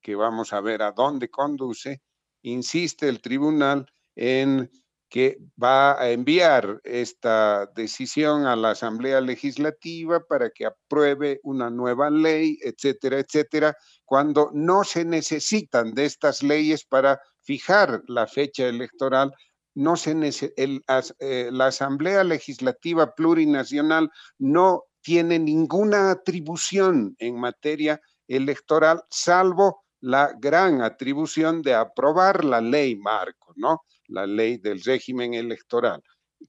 [0.00, 2.02] que vamos a ver a dónde conduce
[2.42, 4.70] insiste el tribunal en
[5.08, 12.10] que va a enviar esta decisión a la Asamblea Legislativa para que apruebe una nueva
[12.10, 19.32] ley, etcétera, etcétera, cuando no se necesitan de estas leyes para fijar la fecha electoral.
[19.74, 20.14] No se
[20.56, 30.82] eh, la Asamblea Legislativa Plurinacional no tiene ninguna atribución en materia electoral, salvo la gran
[30.82, 33.82] atribución de aprobar la ley marco, ¿no?
[34.08, 36.02] La ley del régimen electoral,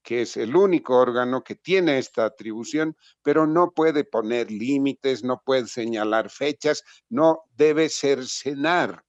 [0.03, 5.41] que es el único órgano que tiene esta atribución, pero no puede poner límites, no
[5.45, 9.03] puede señalar fechas, no debe cercenar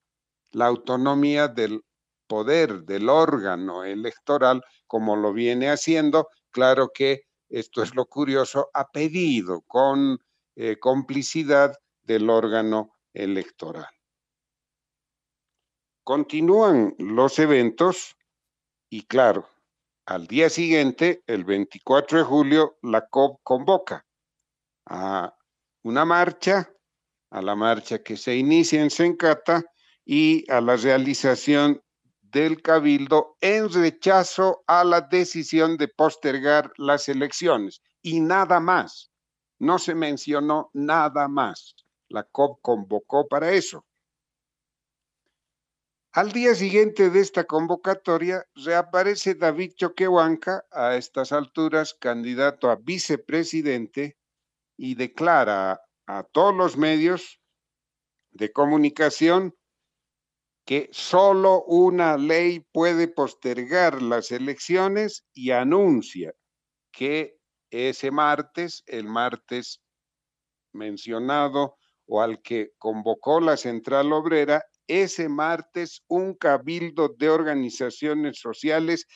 [0.52, 1.82] la autonomía del
[2.26, 6.28] poder del órgano electoral como lo viene haciendo.
[6.50, 10.18] Claro que esto es lo curioso, ha pedido con
[10.54, 13.88] eh, complicidad del órgano electoral.
[16.04, 18.16] Continúan los eventos
[18.90, 19.48] y claro,
[20.04, 24.04] al día siguiente, el 24 de julio, la COP convoca
[24.86, 25.32] a
[25.84, 26.68] una marcha,
[27.30, 29.62] a la marcha que se inicia en Sencata
[30.04, 31.80] y a la realización
[32.20, 39.12] del cabildo en rechazo a la decisión de postergar las elecciones y nada más.
[39.60, 41.76] No se mencionó nada más.
[42.08, 43.86] La COP convocó para eso.
[46.12, 54.18] Al día siguiente de esta convocatoria, reaparece David Choquehuanca, a estas alturas candidato a vicepresidente,
[54.76, 57.40] y declara a todos los medios
[58.32, 59.54] de comunicación
[60.64, 66.32] que solo una ley puede postergar las elecciones y anuncia
[66.90, 67.38] que
[67.70, 69.80] ese martes, el martes
[70.72, 79.06] mencionado o al que convocó la Central Obrera, ese martes un cabildo de organizaciones sociales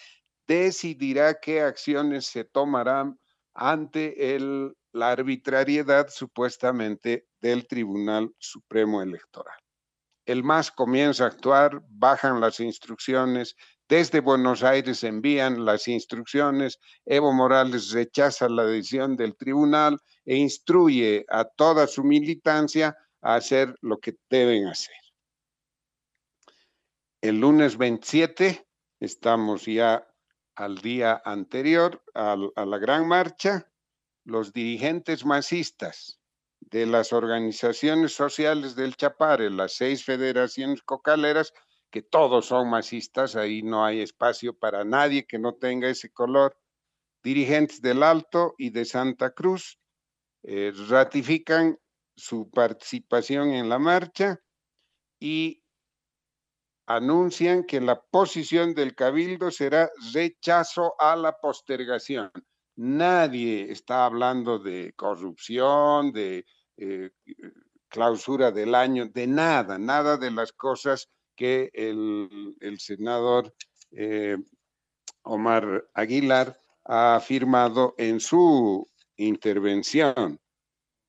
[0.46, 3.18] decidirá qué acciones se tomarán
[3.54, 4.38] ante
[4.92, 9.56] la arbitrariedad supuestamente del Tribunal Supremo Electoral.
[10.26, 13.56] El MAS comienza a actuar, bajan las instrucciones,
[13.88, 21.26] desde Buenos Aires envían las instrucciones, Evo Morales rechaza la decisión del tribunal e instruye
[21.28, 25.03] a toda su militancia a hacer lo que deben hacer.
[27.24, 28.68] El lunes 27
[29.00, 30.06] estamos ya
[30.56, 33.72] al día anterior a, la gran marcha.
[34.26, 36.20] Los dirigentes masistas
[36.60, 41.54] de las organizaciones sociales del Chapare, las seis federaciones cocaleras,
[41.90, 46.58] que todos son masistas, ahí no hay espacio para nadie que no tenga ese color.
[47.22, 49.78] Dirigentes del Alto y de Santa Cruz
[50.42, 51.78] eh, ratifican
[52.14, 54.42] su participación en la marcha
[55.18, 55.63] y
[56.86, 62.30] anuncian que la posición del cabildo será rechazo a la postergación.
[62.76, 66.44] Nadie está hablando de corrupción, de
[66.76, 67.10] eh,
[67.88, 73.54] clausura del año, de nada, nada de las cosas que el, senador
[73.92, 74.36] eh,
[75.22, 80.40] Omar Aguilar ha afirmado en su intervención.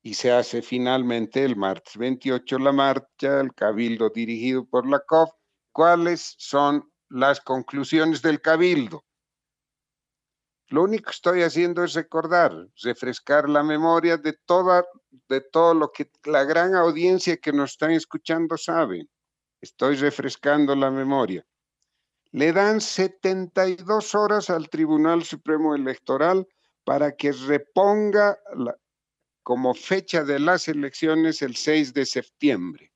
[0.02, 5.30] Y se hace finalmente el martes 28 la marcha, el cabildo dirigido por la COF,
[5.76, 9.04] cuáles son las conclusiones del cabildo.
[10.68, 14.86] Lo único que estoy haciendo es recordar, refrescar la memoria de, toda,
[15.28, 19.06] de todo lo que la gran audiencia que nos están escuchando sabe.
[19.60, 21.46] Estoy refrescando la memoria.
[22.30, 26.48] Le dan 72 horas al Tribunal Supremo Electoral
[26.84, 28.38] para que reponga
[29.42, 32.95] como fecha de las elecciones el 6 de septiembre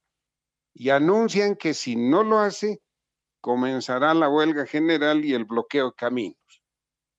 [0.74, 2.80] y anuncian que si no lo hace,
[3.40, 6.62] comenzará la huelga general y el bloqueo de caminos.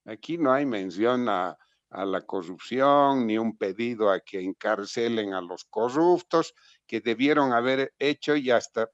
[0.05, 1.57] Aquí no hay mención a,
[1.93, 6.53] la corrupción ni un pedido a que encarcelen a los corruptos
[6.87, 8.89] que debieron haber hecho y hasta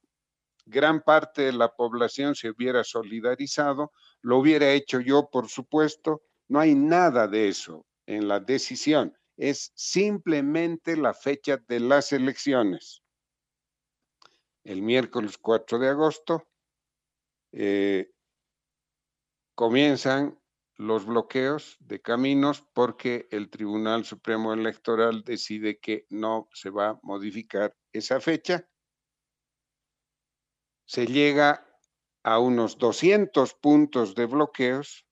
[0.66, 3.91] gran parte de la población se hubiera solidarizado,
[4.22, 6.24] lo hubiera hecho yo, por supuesto.
[6.47, 13.03] No hay nada de eso en la decisión, es simplemente la fecha de las elecciones
[14.68, 16.45] el miércoles 4 de agosto,
[17.53, 18.11] eh,
[19.55, 20.38] comienzan
[20.76, 26.99] los bloqueos de caminos porque el Tribunal Supremo Electoral decide que no se va a
[27.01, 28.68] modificar esa fecha.
[30.86, 31.65] Se llega
[32.24, 35.07] a unos 200 puntos de bloqueos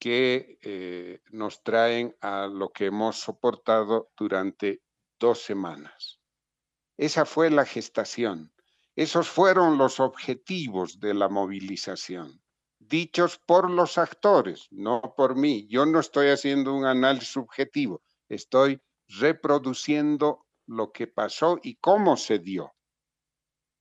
[0.00, 4.82] que eh, nos traen a lo que hemos soportado durante
[5.20, 6.15] dos semanas.
[6.96, 8.52] Esa fue la gestación.
[8.94, 12.42] Esos fueron los objetivos de la movilización.
[12.78, 15.66] dichos por los actores, no por mí.
[15.68, 22.38] Yo no estoy haciendo un análisis subjetivo, estoy reproduciendo lo que pasó y cómo se
[22.38, 22.74] dio.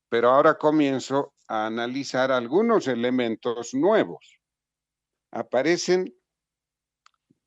[0.10, 4.40] Pero ahora comienzo a analizar algunos elementos nuevos.
[5.32, 6.16] Aparecen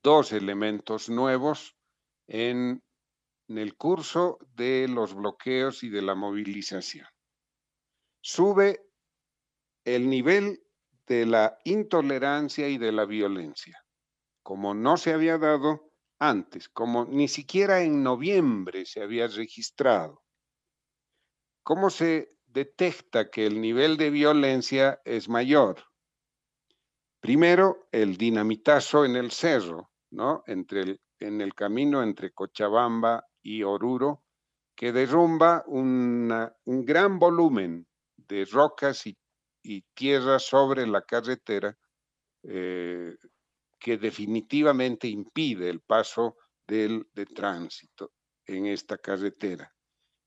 [0.01, 1.75] dos elementos nuevos
[2.27, 2.81] en,
[3.57, 7.07] el curso de los bloqueos y de la movilización.
[8.21, 8.85] Sube
[9.83, 10.61] el nivel
[11.07, 13.83] de la intolerancia y de la violencia,
[14.43, 20.21] como no se había dado antes, como ni siquiera en noviembre se había registrado.
[21.63, 25.83] ¿Cómo se detecta que el nivel de violencia es mayor?
[27.19, 30.43] Primero, el dinamitazo en el cerro, ¿no?
[30.45, 34.23] Entre el, en el camino entre Cochabamba y Oruro,
[34.75, 36.29] que derrumba un
[36.65, 39.17] gran volumen de rocas y
[39.63, 41.77] y tierra sobre la carretera
[42.43, 43.15] eh,
[43.79, 46.37] que definitivamente impide el paso
[46.67, 48.11] del, de tránsito
[48.45, 49.73] en esta carretera.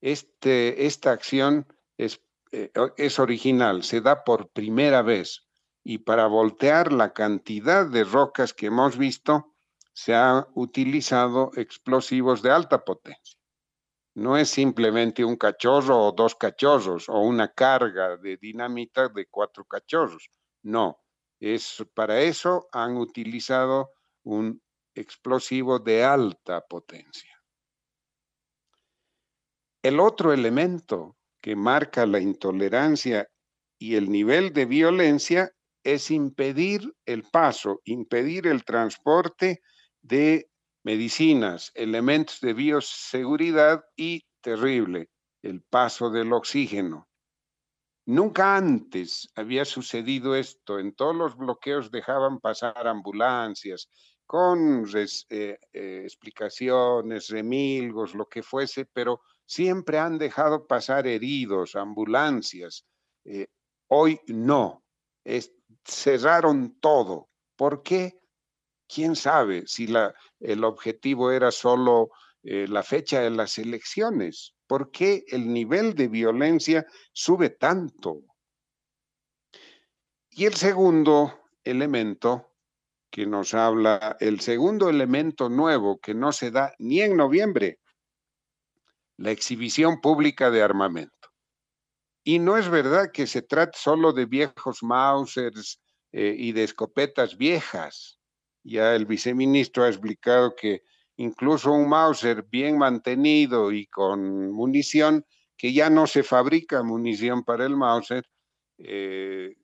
[0.00, 5.46] Este, esta acción es, eh, es original, se da por primera vez
[5.84, 9.51] y para voltear la cantidad de rocas que hemos visto,
[9.92, 13.42] se han utilizado explosivos de alta potencia
[14.14, 19.64] no es simplemente un cachorro o dos cachorros o una carga de dinamita de cuatro
[19.64, 20.28] cachorros.
[20.62, 21.00] No,
[21.40, 23.90] es para eso han utilizado
[24.22, 24.62] un
[24.94, 27.30] explosivo de alta potencia.
[29.82, 33.28] El otro elemento que marca la intolerancia
[33.78, 35.50] y el nivel de violencia
[35.82, 39.62] es impedir el paso, impedir el transporte
[40.02, 40.50] de
[40.84, 45.08] medicinas, elementos de bioseguridad y terrible,
[45.42, 47.08] el paso del oxígeno.
[48.04, 50.80] Nunca antes había sucedido esto.
[50.80, 53.88] En todos los bloqueos dejaban pasar ambulancias
[54.26, 55.06] con eh,
[55.72, 62.84] eh, explicaciones, remilgos, lo que fuese, pero siempre han dejado pasar heridos, ambulancias.
[63.24, 63.46] Eh,
[63.88, 64.82] hoy no.
[65.84, 67.28] cerraron todo.
[67.56, 68.21] ¿Por qué?
[68.92, 69.92] Quién sabe si
[70.40, 72.10] el objetivo era solo
[72.42, 74.54] eh, la fecha de las elecciones.
[74.66, 78.22] ¿Por qué el nivel de violencia sube tanto?
[80.30, 82.52] Y el segundo elemento
[83.10, 87.78] que nos habla, el segundo elemento nuevo que no se da ni en noviembre,
[89.18, 91.28] la exhibición pública de armamento.
[92.24, 95.80] Y no es verdad que se trate solo de viejos Mausers
[96.12, 98.18] eh, y de escopetas viejas.
[98.64, 100.82] Ya el viceministro ha explicado que
[101.16, 107.66] incluso un Mauser bien mantenido y con munición, que ya no se fabrica munición para
[107.66, 108.24] el Mauser,
[108.78, 109.54] eh,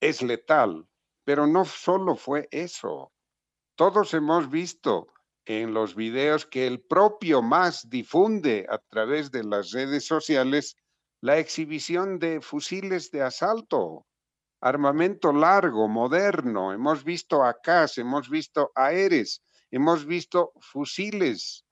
[0.00, 0.86] es letal.
[1.24, 3.12] Pero no solo fue eso.
[3.74, 5.08] Todos hemos visto
[5.44, 10.76] en los videos que el propio MAS difunde a través de las redes sociales
[11.20, 14.06] la exhibición de fusiles de asalto
[14.60, 21.64] armamento largo, moderno, hemos visto AKs, hemos visto AERES, hemos visto fusiles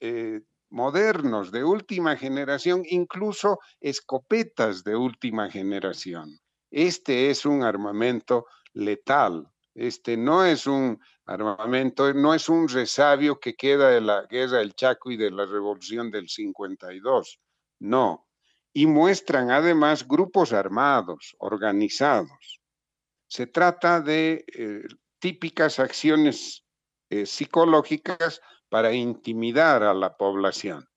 [0.00, 6.38] eh, modernos de última generación, incluso escopetas de última generación.
[6.70, 9.48] Este es un armamento letal.
[9.74, 14.74] Este no es un armamento, no es un resabio que queda de la guerra del
[14.74, 17.38] Chaco y de la revolución del 52.
[17.80, 18.26] No,
[18.72, 22.60] y muestran además grupos armados, organizados.
[23.28, 24.82] Se trata de eh,
[25.18, 26.64] típicas acciones
[27.10, 30.88] eh, psicológicas para intimidar a la población.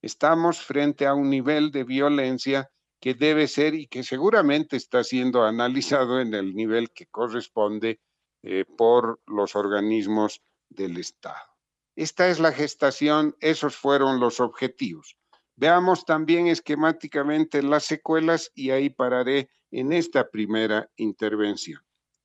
[0.00, 2.70] Estamos frente a un nivel de violencia
[3.00, 8.00] que debe ser y que seguramente está siendo analizado en el nivel que corresponde
[8.42, 11.56] eh, por los organismos del Estado.
[11.96, 15.16] Esta es la gestación, esos fueron los objetivos.
[15.56, 21.80] Veamos también esquemáticamente las secuelas y ahí pararé en esta primera intervención.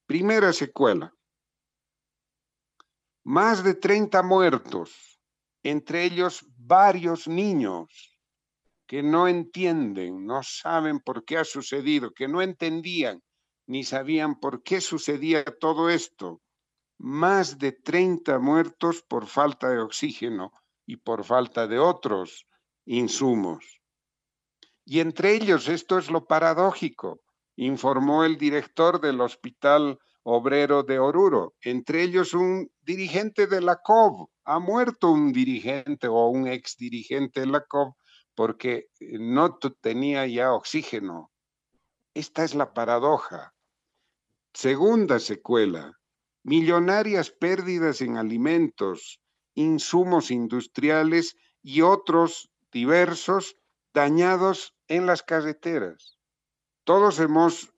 [0.05, 1.13] Primera secuela.
[3.23, 5.21] Más de 30 muertos,
[5.63, 8.19] entre ellos varios niños
[8.86, 13.23] que no entienden, no saben por qué ha sucedido, que no entendían
[13.65, 16.41] ni sabían por qué sucedía todo esto.
[16.97, 20.51] Más de 30 muertos por falta de oxígeno
[20.86, 22.45] y por falta de otros
[22.86, 23.82] insumos.
[24.86, 27.21] Y entre ellos, esto es lo paradójico,
[27.55, 34.27] informó el director del Hospital Obrero de Oruro, entre ellos un dirigente de la COV.
[34.45, 37.93] Ha muerto un dirigente o un ex dirigente de la COV
[38.36, 41.32] porque no tenía ya oxígeno.
[42.13, 43.53] Esta es la paradoja.
[44.53, 45.97] Segunda secuela,
[46.43, 49.21] millonarias pérdidas en alimentos,
[49.53, 53.57] insumos industriales y otros diversos
[53.93, 56.17] dañados en las carreteras.
[56.84, 57.74] Todos hemos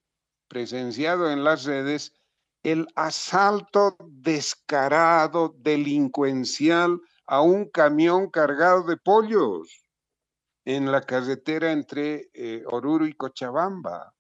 [0.47, 2.13] presenciado en las redes
[2.63, 9.83] el asalto descarado, delincuencial a un camión cargado de pollos
[10.65, 14.13] en la carretera entre eh, Oruro y Cochabamba.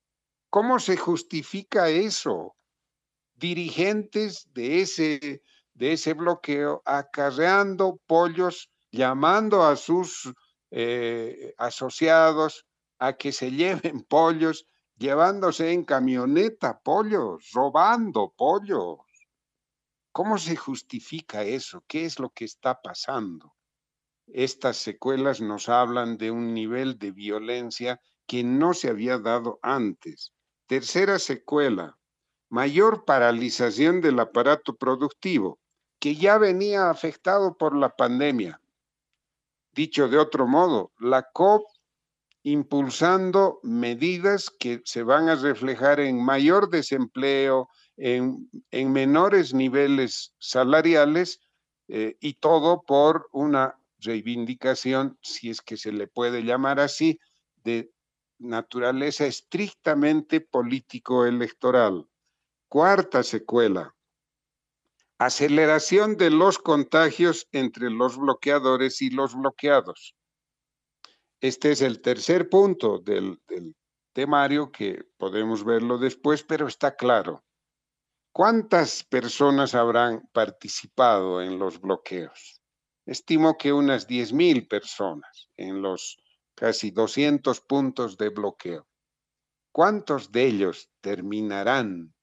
[0.49, 2.55] ¿Cómo se justifica eso?
[3.35, 5.41] Dirigentes de ese,
[5.73, 10.33] de ese bloqueo acarreando pollos, llamando a sus
[10.75, 12.65] eh, asociados
[12.97, 14.65] a que se lleven pollos,
[14.97, 18.99] llevándose en camioneta pollos, robando pollos.
[20.11, 21.83] ¿Cómo se justifica eso?
[21.87, 23.53] ¿Qué es lo que está pasando?
[24.27, 30.33] Estas secuelas nos hablan de un nivel de violencia que no se había dado antes.
[30.65, 31.99] Tercera secuela,
[32.49, 35.59] mayor paralización del aparato productivo,
[35.99, 38.59] que ya venía afectado por la pandemia.
[39.73, 41.63] Dicho de otro modo, la COP
[42.43, 51.39] impulsando medidas que se van a reflejar en mayor desempleo, en, menores niveles salariales
[51.87, 57.19] eh, y todo por una reivindicación, si es que se le puede llamar así,
[57.63, 57.91] de
[58.39, 62.07] naturaleza estrictamente político-electoral.
[62.67, 63.95] Cuarta secuela,
[65.25, 70.15] aceleración de los contagios entre los bloqueadores y los bloqueados.
[71.39, 73.39] Este es el tercer punto del,
[74.13, 77.43] temario que podemos verlo después, pero está claro.
[78.31, 82.61] ¿Cuántas personas habrán participado en los bloqueos?
[83.05, 86.17] Estimo que unas 10.000 personas en los
[86.55, 88.87] casi 200 puntos de bloqueo.
[89.71, 92.13] ¿Cuántos de ellos terminarán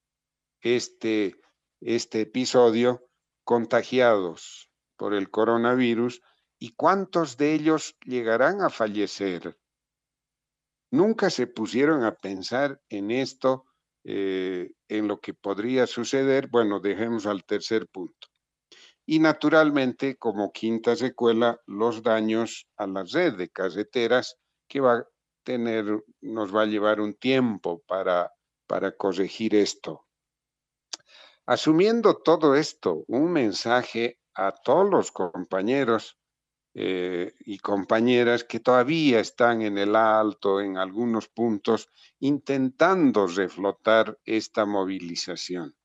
[0.61, 1.39] este
[1.81, 3.07] este episodio
[3.43, 6.21] contagiados por el coronavirus
[6.59, 9.57] y cuántos de ellos llegarán a fallecer.
[10.91, 13.65] Nunca se pusieron a pensar en esto,
[14.03, 16.49] eh, en lo que podría suceder.
[16.49, 18.27] Bueno, dejemos al tercer punto.
[19.05, 25.07] Y naturalmente, como quinta secuela, los daños a la red de carreteras que va a
[25.43, 28.31] tener, nos va a llevar un tiempo para,
[28.67, 30.05] para corregir esto.
[31.51, 36.17] Asumiendo todo esto, un mensaje a todos los compañeros
[36.73, 41.89] eh, y compañeras que todavía están en el alto en algunos puntos
[42.21, 45.75] intentando reflotar esta movilización.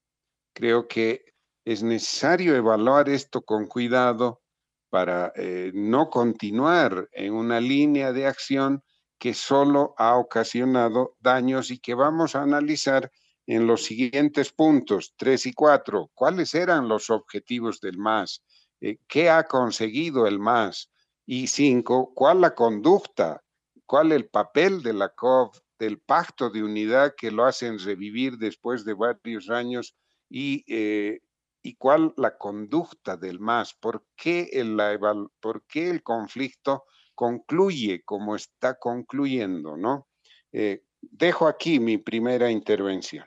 [0.55, 4.43] Creo que es necesario evaluar esto con cuidado
[4.89, 8.85] para eh, no continuar en una línea de acción
[9.19, 13.11] que solo ha ocasionado daños y que vamos a analizar
[13.47, 18.43] en los siguientes puntos, tres y cuatro, cuáles eran los objetivos del MAS,
[18.81, 20.91] eh, qué ha conseguido el MAS,
[21.27, 23.43] y cinco, cuál la conducta,
[23.85, 28.85] cuál el papel de la COV, del pacto de unidad que lo hacen revivir después
[28.85, 29.95] de varios años
[30.31, 31.21] y, eh,
[31.63, 36.85] y cuál la conducta del MAS, por qué el, conflicto
[37.15, 40.09] concluye como está concluyendo, ¿no?
[40.53, 43.27] Eh, dejo aquí mi primera intervención.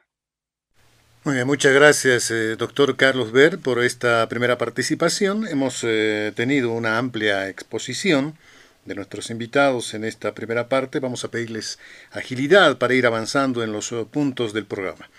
[1.26, 5.46] Muy bien, muchas gracias, eh, doctor Carlos Ver, por esta primera participación.
[5.48, 8.38] Hemos eh, tenido una amplia exposición
[8.86, 11.02] de nuestros invitados en esta primera parte.
[11.02, 11.78] Vamos a pedirles
[12.14, 15.10] agilidad para ir avanzando en los eh, puntos del programa.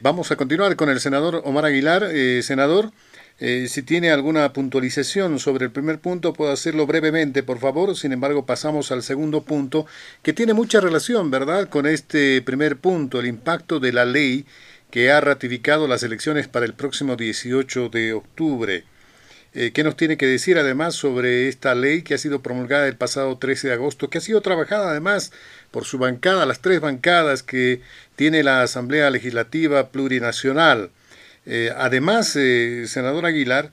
[0.00, 2.02] vamos a continuar con el senador Omar Aguilar.
[2.42, 2.92] senador,
[3.38, 7.96] si tiene alguna puntualización sobre el primer punto, puedo hacerlo brevemente, por favor.
[7.96, 9.86] Sin embargo, pasamos al segundo punto,
[10.22, 14.46] que tiene mucha relación, ¿verdad?, con este primer punto, el impacto de la ley
[14.90, 18.84] que ha ratificado las elecciones para el próximo 18 de octubre.
[19.54, 22.96] Eh, ¿Qué nos tiene que decir además sobre esta ley que ha sido promulgada el
[22.96, 25.32] pasado 13 de agosto, que ha sido trabajada además
[25.70, 27.80] por su bancada, las tres bancadas que
[28.16, 30.90] tiene la Asamblea Legislativa Plurinacional?
[31.46, 33.72] Eh, además, eh, senador Aguilar,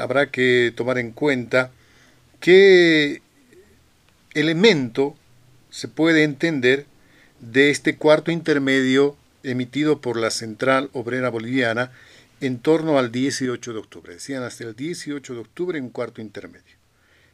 [0.00, 1.70] habrá que tomar en cuenta
[2.40, 3.20] qué
[4.32, 5.14] elemento
[5.68, 6.86] se puede entender
[7.40, 9.16] de este cuarto intermedio
[9.46, 11.92] emitido por la Central Obrera Boliviana
[12.40, 14.12] en torno al 18 de octubre.
[14.14, 16.76] Decían hasta el 18 de octubre en cuarto intermedio.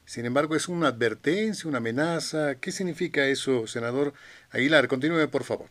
[0.04, 2.60] Sin embargo, es una advertencia, una amenaza.
[2.60, 4.12] ¿Qué significa eso, senador
[4.50, 4.88] Aguilar?
[4.88, 5.66] Continúe, por favor.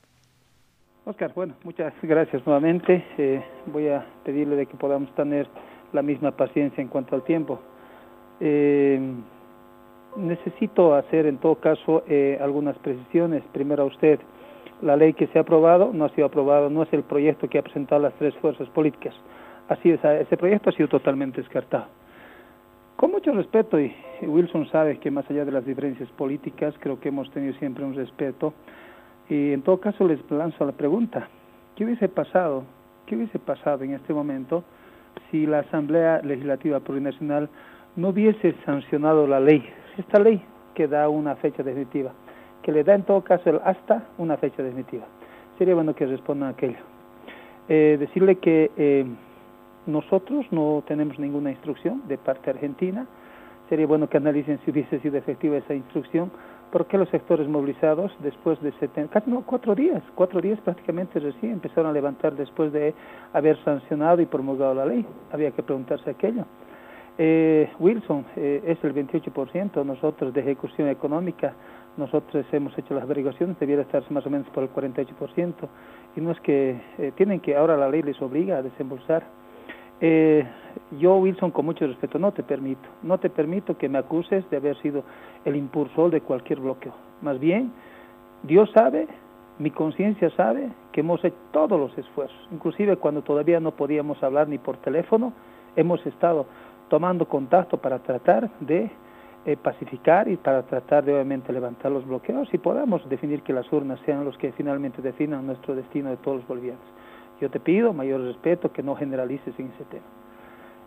[1.05, 3.03] Oscar, bueno, muchas gracias nuevamente.
[3.17, 5.47] Eh, voy a pedirle de que podamos tener
[5.93, 7.61] la misma paciencia en cuanto al tiempo.
[8.39, 8.99] Eh,
[10.15, 13.43] necesito hacer en todo caso eh, algunas precisiones.
[13.51, 14.19] Primero a usted.
[14.81, 17.59] La ley que se ha aprobado no ha sido aprobado, no es el proyecto que
[17.59, 19.13] ha presentado las tres fuerzas políticas.
[19.69, 21.85] Así es, ese proyecto ha sido totalmente descartado.
[22.95, 27.09] Con mucho respeto, y Wilson sabe que más allá de las diferencias políticas, creo que
[27.09, 28.53] hemos tenido siempre un respeto.
[29.29, 31.27] Y en todo caso les lanzo la pregunta,
[31.75, 32.63] ¿qué hubiese pasado,
[33.05, 34.63] qué hubiese pasado en este momento
[35.29, 37.49] si la Asamblea Legislativa Plurinacional
[37.95, 39.63] no hubiese sancionado la ley?
[39.97, 40.43] Esta ley
[40.75, 42.11] que da una fecha definitiva,
[42.61, 45.05] que le da en todo caso el hasta una fecha definitiva.
[45.57, 46.79] Sería bueno que respondan aquello.
[47.69, 49.05] Eh, decirle que eh,
[49.85, 53.05] nosotros no tenemos ninguna instrucción de parte argentina.
[53.69, 56.31] Sería bueno que analicen si hubiese sido efectiva esa instrucción,
[56.71, 61.89] porque los sectores movilizados después de 70, no, cuatro días, cuatro días prácticamente recién empezaron
[61.89, 62.93] a levantar después de
[63.33, 65.05] haber sancionado y promulgado la ley.
[65.31, 66.45] Había que preguntarse aquello.
[67.17, 71.53] Eh, Wilson eh, es el 28%, nosotros de ejecución económica,
[71.97, 75.53] nosotros hemos hecho las averiguaciones, debiera estar más o menos por el 48%,
[76.15, 79.23] y no es que eh, tienen que, ahora la ley les obliga a desembolsar.
[79.99, 80.43] Eh,
[80.99, 84.57] yo, Wilson, con mucho respeto, no te permito, no te permito que me acuses de
[84.57, 85.03] haber sido
[85.45, 86.93] el impulsor de cualquier bloqueo.
[87.21, 87.71] Más bien,
[88.43, 89.07] Dios sabe,
[89.59, 94.47] mi conciencia sabe que hemos hecho todos los esfuerzos, inclusive cuando todavía no podíamos hablar
[94.47, 95.33] ni por teléfono,
[95.75, 96.47] hemos estado
[96.89, 98.89] tomando contacto para tratar de
[99.45, 103.71] eh, pacificar y para tratar de obviamente levantar los bloqueos y podamos definir que las
[103.73, 106.83] urnas sean los que finalmente definan nuestro destino de todos los bolivianos.
[107.39, 110.05] Yo te pido mayor respeto, que no generalices en ese tema.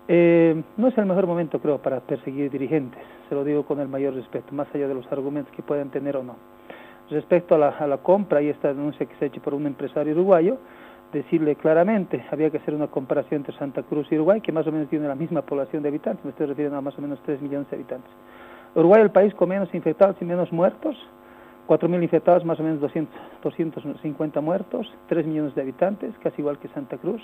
[0.07, 3.89] Eh, no es el mejor momento, creo, para perseguir dirigentes, se lo digo con el
[3.89, 6.37] mayor respeto, más allá de los argumentos que puedan tener o no.
[7.11, 9.67] Respecto a la, a la compra y esta denuncia que se ha hecho por un
[9.67, 10.59] empresario uruguayo,
[11.15, 14.73] decirle claramente, había que hacer una comparación entre Santa Cruz y Uruguay, que más o
[14.73, 17.41] menos tiene la misma población de habitantes, me estoy refiriendo a más o menos 3
[17.41, 18.11] millones de habitantes.
[18.75, 20.97] Uruguay el país con menos infectados y menos muertos,
[21.69, 26.69] 4.000 infectados, más o menos 200, 250 muertos, 3 millones de habitantes, casi igual que
[26.69, 27.23] Santa Cruz,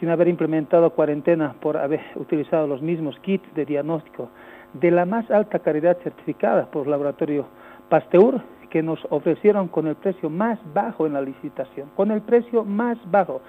[0.00, 4.30] sin haber implementado cuarentena por haber utilizado los mismos kits de diagnóstico
[4.74, 7.46] de la más alta calidad certificada por el laboratorio
[7.88, 8.40] Pasteur,
[8.70, 12.98] que nos ofrecieron con el precio más bajo en la licitación, con el precio más
[13.10, 13.40] bajo,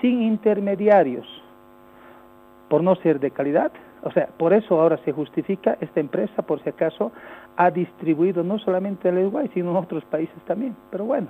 [0.00, 1.26] sin intermediarios,
[2.68, 3.72] por no ser de calidad.
[4.02, 7.12] O sea, por eso ahora se justifica esta empresa, por si acaso,
[7.56, 10.76] ha distribuido no solamente en el Uruguay, sino en otros países también.
[10.90, 11.28] Pero bueno,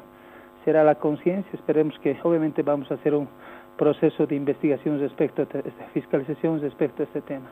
[0.64, 3.28] será la conciencia, esperemos que obviamente vamos a hacer un
[3.76, 7.46] proceso de investigación respecto a esta fiscalización respecto a este tema.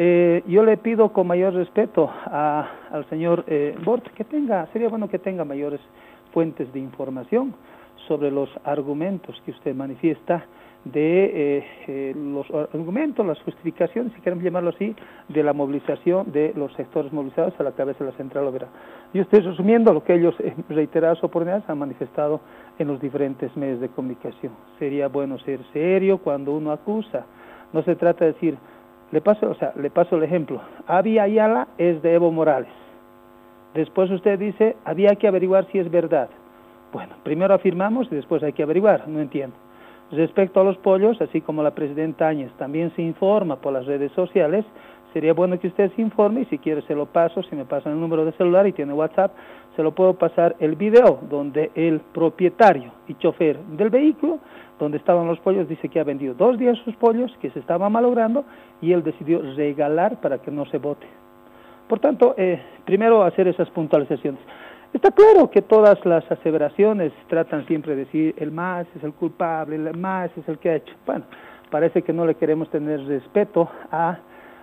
[0.00, 4.88] Eh, yo le pido con mayor respeto a, al señor eh, Bort que tenga, sería
[4.88, 5.80] bueno que tenga mayores
[6.32, 7.52] fuentes de información
[8.06, 10.46] sobre los argumentos que usted manifiesta
[10.84, 14.94] de eh, los argumentos, las justificaciones, si queremos llamarlo así,
[15.30, 18.68] de la movilización de los sectores movilizados a la cabeza de la central obrera.
[19.12, 20.36] Yo estoy resumiendo lo que ellos,
[20.68, 22.40] reiteradas oportunidades, han manifestado
[22.78, 24.52] en los diferentes medios de comunicación.
[24.78, 27.26] Sería bueno ser serio cuando uno acusa.
[27.72, 28.56] No se trata de decir,
[29.12, 30.60] le paso, o sea, le paso el ejemplo.
[30.86, 32.72] Avia Ayala es de Evo Morales.
[33.74, 36.28] Después usted dice, había que averiguar si es verdad.
[36.92, 39.56] Bueno, primero afirmamos y después hay que averiguar, no entiendo.
[40.10, 44.10] Respecto a los pollos, así como la presidenta Áñez también se informa por las redes
[44.12, 44.64] sociales,
[45.12, 47.92] sería bueno que usted se informe y si quiere se lo paso, si me pasan
[47.92, 49.32] el número de celular y tiene WhatsApp,
[49.76, 54.38] se lo puedo pasar el video donde el propietario y chofer del vehículo
[54.78, 57.92] donde estaban los pollos, dice que ha vendido dos días sus pollos, que se estaban
[57.92, 58.44] malogrando,
[58.80, 61.06] y él decidió regalar para que no se vote.
[61.88, 64.40] Por tanto, eh, primero hacer esas puntualizaciones.
[64.92, 69.76] Está claro que todas las aseveraciones tratan siempre de decir el más es el culpable,
[69.76, 70.94] el más es el que ha hecho.
[71.04, 71.24] Bueno,
[71.70, 74.18] parece que no le queremos tener respeto a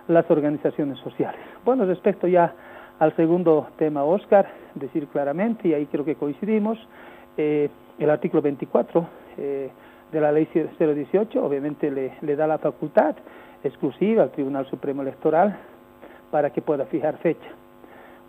[0.08, 1.40] las organizaciones sociales.
[1.64, 2.52] Bueno, respecto ya
[2.98, 6.78] al segundo tema, Oscar, decir claramente, y ahí creo que coincidimos,
[7.36, 7.68] eh,
[7.98, 9.06] el artículo 24
[9.38, 9.70] eh,
[10.12, 13.16] de la ley 018 obviamente le, da la facultad
[13.64, 15.56] exclusiva al Tribunal Supremo Electoral
[16.30, 17.48] para que pueda fijar fecha.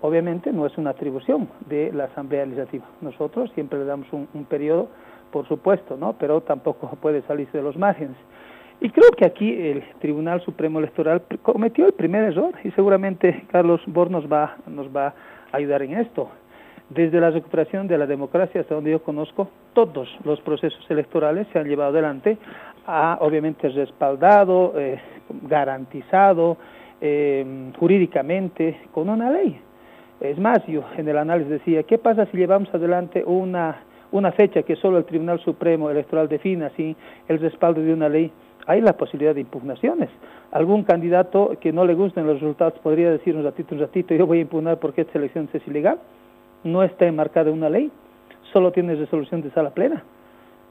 [0.01, 2.85] Obviamente no es una atribución de la Asamblea Legislativa.
[3.01, 4.89] Nosotros siempre le damos un, periodo,
[5.31, 6.13] por supuesto, ¿no?
[6.13, 8.17] pero tampoco puede salirse de los márgenes.
[8.79, 13.81] Y creo que aquí el Tribunal Supremo Electoral cometió el primer error y seguramente Carlos
[13.87, 15.07] Bor nos va, nos va
[15.51, 16.29] a ayudar en esto.
[16.89, 21.59] Desde la recuperación de la democracia, hasta donde yo conozco, todos los procesos electorales se
[21.59, 22.37] han llevado adelante,
[22.85, 24.97] ha obviamente respaldado, eh,
[25.43, 26.55] garantizado
[27.01, 29.59] eh, jurídicamente con una ley.
[30.21, 34.63] Es más, yo en el análisis decía, ¿qué pasa si llevamos adelante una, una fecha
[34.63, 36.95] que solo el Tribunal Supremo Electoral defina sin
[37.27, 38.31] el respaldo de una ley?
[38.65, 40.09] Hay la posibilidad de impugnaciones.
[40.51, 44.25] Algún candidato que no le gusten los resultados podría decir un ratito, un ratito, yo
[44.25, 45.99] voy a impugnar porque esta elección es ilegal
[46.63, 47.91] no está enmarcada en una ley,
[48.51, 50.03] solo tiene resolución de sala plena.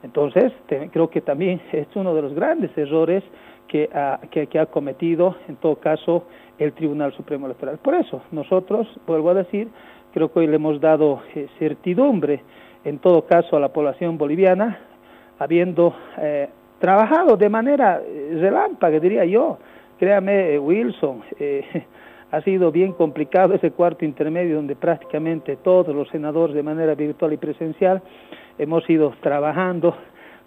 [0.03, 0.53] Entonces,
[0.93, 3.25] creo que también es uno de los grandes errores
[3.69, 6.25] que ha, cometido, en todo caso,
[6.59, 7.79] el Tribunal Supremo Electoral.
[7.79, 9.69] Por eso, nosotros, vuelvo a decir,
[10.13, 12.43] creo que hoy le hemos dado eh, certidumbre,
[12.85, 14.79] en todo caso, a la población boliviana,
[15.39, 16.49] habiendo eh,
[16.79, 19.59] trabajado de manera eh, relámpaga, diría yo.
[19.99, 21.23] Créame, Wilson,
[22.31, 27.33] ha sido bien complicado ese cuarto intermedio donde prácticamente todos los senadores de manera virtual
[27.33, 28.03] y presencial
[28.59, 29.97] hemos ido trabajando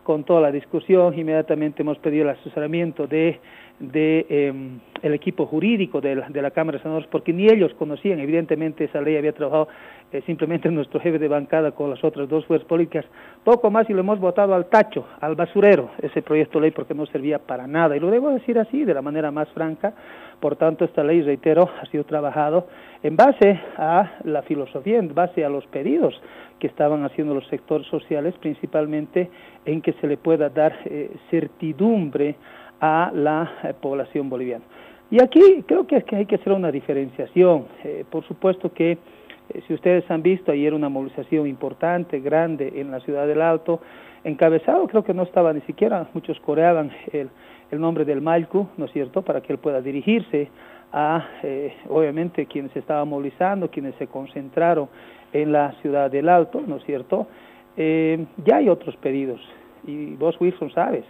[0.03, 3.39] con toda la discusión, inmediatamente hemos pedido el asesoramiento de,
[3.79, 7.73] de em, el equipo jurídico de la, de la Cámara de Senadores, porque ni ellos
[7.75, 9.69] conocían, evidentemente esa ley había trabajado
[10.11, 13.05] eh, simplemente nuestro jefe de bancada con las otras dos fuerzas políticas,
[13.43, 16.93] poco más y lo hemos votado al tacho, al basurero, ese proyecto de ley porque
[16.93, 19.93] no servía para nada, y lo debo decir así, de la manera más franca,
[20.39, 22.67] por tanto esta ley, reitero, ha sido trabajado
[23.03, 26.19] en base a la filosofía, en base a los pedidos
[26.59, 29.29] que estaban haciendo los sectores sociales, principalmente
[29.65, 32.35] en que se le pueda dar eh, certidumbre
[32.79, 34.63] a la eh, población boliviana.
[35.11, 37.65] Y aquí creo que, hay que hacer una diferenciación.
[37.83, 38.97] Eh, por supuesto que
[39.67, 43.79] si ustedes han visto, ayer una movilización importante, grande en la ciudad del Alto,
[44.23, 47.29] encabezado, creo que no estaba ni siquiera, muchos coreaban el,
[47.71, 50.49] el nombre del Malcu, ¿no es cierto?, para que él pueda dirigirse
[50.93, 51.25] a,
[51.89, 54.87] obviamente, quienes estaban movilizando, quienes se concentraron
[55.33, 57.27] en la ciudad del Alto, ¿no es cierto?
[57.77, 59.39] Eh, ya hay otros pedidos
[59.85, 61.05] y vos, Wilson, sabes.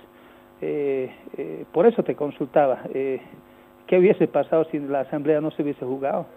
[0.61, 2.81] Eh, eh, por eso te consultaba.
[2.91, 6.27] ¿Qué hubiese pasado si la asamblea no se hubiese jugado?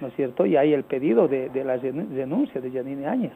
[0.00, 0.44] ¿No es cierto?
[0.44, 3.32] Y hay el pedido de, de la denuncia de Janine Áñez.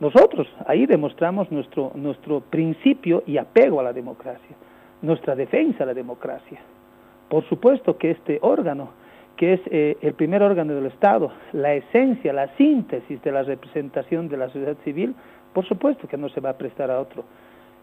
[0.00, 4.56] Nosotros ahí demostramos nuestro, nuestro principio y apego a la democracia,
[5.02, 6.60] nuestra defensa a la democracia.
[7.28, 8.90] Por supuesto que este órgano
[9.36, 14.28] que es eh, el primer órgano del Estado, la esencia, la síntesis de la representación
[14.28, 15.14] de la sociedad civil,
[15.52, 17.24] por supuesto que no se va a prestar a otro.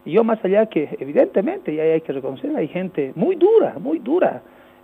[0.05, 3.99] Y yo más allá que, evidentemente, y hay que reconocer, hay gente muy dura, muy
[3.99, 4.41] dura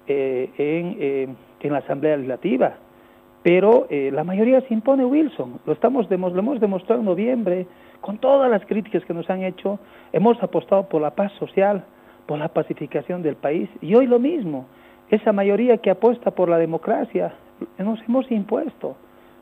[0.07, 1.27] eh, en, eh,
[1.61, 2.75] en, la Asamblea Legislativa,
[3.43, 7.65] pero la mayoría se impone Wilson, lo, estamos, lo hemos demostrado en noviembre,
[8.01, 9.79] con todas las críticas que nos han hecho,
[10.11, 11.85] hemos apostado por la paz social,
[12.25, 14.65] por la pacificación del país, y hoy lo mismo,
[15.09, 17.33] esa mayoría que apuesta por la democracia,
[17.77, 18.97] nos hemos impuesto.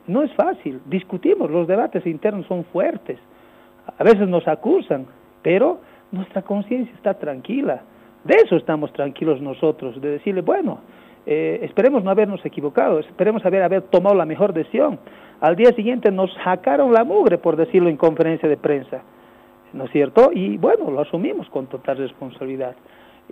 [0.06, 3.18] No es fácil, discutimos, los debates internos son fuertes,
[3.98, 5.06] a veces nos acusan,
[5.46, 5.78] pero
[6.10, 7.82] nuestra conciencia está tranquila.
[8.24, 10.80] De eso estamos tranquilos nosotros, de decirle, bueno,
[11.24, 14.98] eh, esperemos no habernos equivocado, esperemos haber, haber tomado la mejor decisión.
[15.40, 19.02] Al día siguiente nos sacaron la mugre, por decirlo en conferencia de prensa,
[19.72, 20.32] ¿no es cierto?
[20.32, 22.74] Y bueno, lo asumimos con total responsabilidad.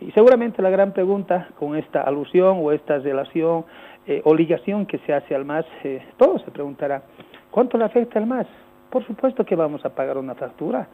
[0.00, 3.64] Y seguramente la gran pregunta con esta alusión o esta relación
[4.06, 7.02] eh, obligación que se hace al MAS, eh, todos se preguntará,
[7.50, 8.46] ¿cuánto le afecta al MAS?
[8.88, 10.86] Por supuesto que vamos a pagar una factura,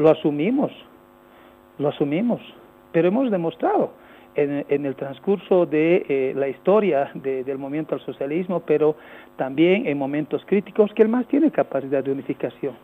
[0.00, 0.72] lo asumimos,
[1.78, 2.40] lo asumimos,
[2.90, 3.92] pero hemos demostrado
[4.34, 8.96] en, en el transcurso de eh, la historia del movimiento al socialismo, pero
[9.36, 12.74] también en momentos críticos, que el MAS tiene capacidad de unificación,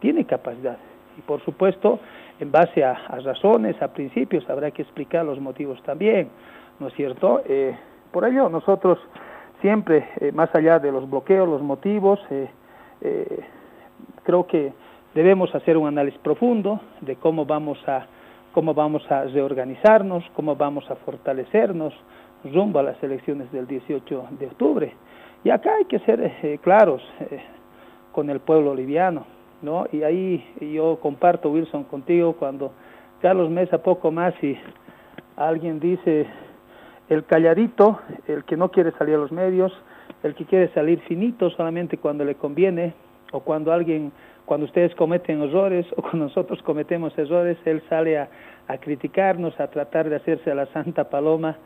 [0.00, 0.76] tiene capacidad.
[1.16, 2.00] Y por supuesto,
[2.38, 2.92] en base a,
[3.24, 6.28] razones, a principios, habrá que explicar los motivos también,
[6.80, 7.40] ¿no es cierto?
[7.46, 7.74] Eh,
[8.12, 8.98] por ello, nosotros
[9.62, 12.50] siempre, eh, más allá de los bloqueos, los motivos, eh,
[14.22, 14.74] creo que
[15.14, 18.06] debemos hacer un análisis profundo de cómo vamos a
[18.52, 21.94] cómo vamos a reorganizarnos, cómo vamos a fortalecernos
[22.44, 24.94] rumbo a las elecciones del 18 de octubre.
[25.44, 27.02] Y acá hay que ser claros
[28.12, 29.26] con el pueblo liviano.
[29.62, 29.86] ¿no?
[29.92, 32.72] Y ahí yo comparto, Wilson, contigo cuando
[33.20, 34.56] Carlos Mesa poco más y
[35.36, 36.26] alguien dice
[37.08, 39.72] el calladito, el que no quiere salir a los medios,
[40.22, 42.94] el que quiere salir finito solamente cuando le conviene,
[43.32, 44.12] o cuando alguien,
[44.48, 48.28] cuando ustedes cometen errores, o cuando nosotros cometemos errores, él sale a,
[48.80, 51.58] criticarnos, a tratar de hacerse la santa paloma,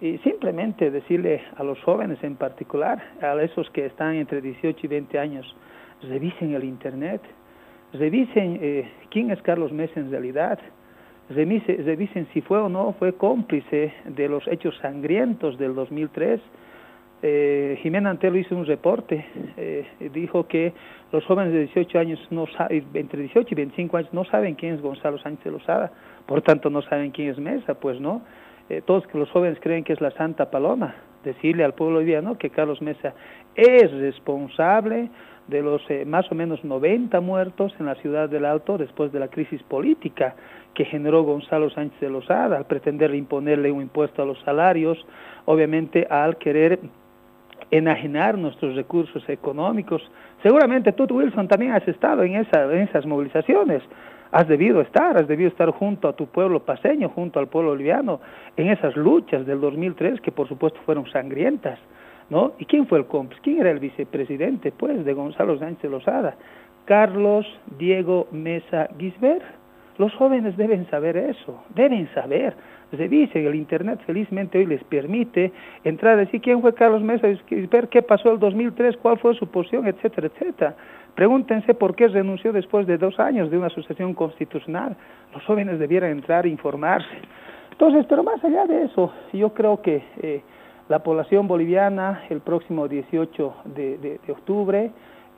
[0.00, 4.88] y simplemente decirle a los jóvenes en particular, a esos que están entre 18 y
[4.88, 5.56] 20 años,
[6.08, 7.20] revisen el Internet,
[7.92, 10.58] revisen eh, quién es Carlos Mesa en realidad,
[11.28, 16.40] revisen, revisen si fue o no fue cómplice de los hechos sangrientos del 2003.
[17.24, 19.24] Eh, Jimena Antelo hizo un reporte,
[19.56, 20.72] eh, dijo que
[21.12, 24.82] los jóvenes de 18 años, no entre 18 y 25 años, no saben quién es
[24.82, 25.92] Gonzalo Sánchez de Lozada,
[26.26, 28.22] por tanto no saben quién es Mesa, pues no.
[28.68, 30.94] Eh, todos los jóvenes creen que es la Santa Paloma.
[31.24, 33.14] Decirle al pueblo boliviano que Carlos Mesa
[33.54, 35.10] es responsable
[35.46, 39.20] de los eh, más o menos 90 muertos en la ciudad del Alto después de
[39.20, 40.34] la crisis política
[40.74, 44.98] que generó Gonzalo Sánchez de Lozada al pretender imponerle un impuesto a los salarios,
[45.44, 46.80] obviamente al querer
[47.72, 50.02] enajenar nuestros recursos económicos,
[50.42, 53.82] Seguramente tú, Wilson, también has estado en, esa, esas movilizaciones.
[54.32, 58.20] Has debido estar, has debido estar junto a tu pueblo paseño, junto al pueblo boliviano,
[58.56, 61.78] en esas luchas del 2003 que por supuesto fueron sangrientas.
[62.28, 62.52] ¿no?
[62.58, 63.42] ¿Y quién fue el cómplice?
[63.42, 66.34] ¿Quién era el vicepresidente, pues, de Gonzalo Sánchez Lozada?
[66.86, 67.46] Carlos
[67.78, 69.44] Diego Mesa Gisbert.
[69.98, 72.54] Los jóvenes deben saber eso, deben saber.
[72.96, 75.50] Se dice, el Internet felizmente hoy les permite
[75.82, 79.46] entrar a decir quién fue Carlos Mesa Gisbert, qué pasó el 2003, cuál fue su
[79.46, 80.76] posición, etcétera, etcétera.
[81.14, 84.94] Pregúntense por qué renunció después de dos años de una asociación constitucional.
[85.32, 87.16] Los jóvenes debieran entrar a informarse.
[87.70, 90.42] Entonces, pero más allá de eso, yo creo que eh,
[90.88, 94.90] la población boliviana el próximo 18 de, octubre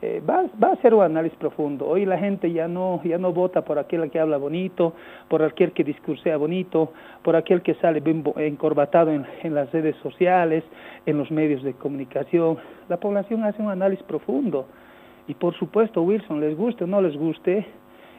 [0.05, 1.87] eh, va, va, a hacer un análisis profundo.
[1.87, 4.93] Hoy la gente ya no, ya no vota por aquel que habla bonito,
[5.27, 8.03] por aquel que discursea bonito, por aquel que sale
[8.37, 10.63] encorbatado en, en las redes sociales,
[11.07, 12.57] en los medios de comunicación.
[12.87, 14.67] La población hace un análisis profundo.
[15.27, 17.65] Y por supuesto, Wilson, les guste o no les guste,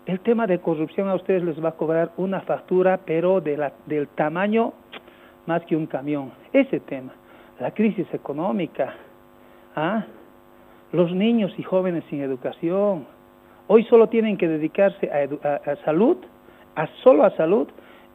[0.07, 3.73] el tema de corrupción a ustedes les va a cobrar una factura, pero de la,
[3.87, 4.73] del tamaño
[5.47, 6.33] más que un camión.
[6.53, 7.13] Ese tema,
[7.61, 8.93] la crisis económica,
[9.77, 10.05] ¿ah?
[10.93, 13.07] Los niños y jóvenes sin educación,
[13.67, 16.17] hoy solo tienen que dedicarse a, salud,
[16.75, 17.69] a solo a salud,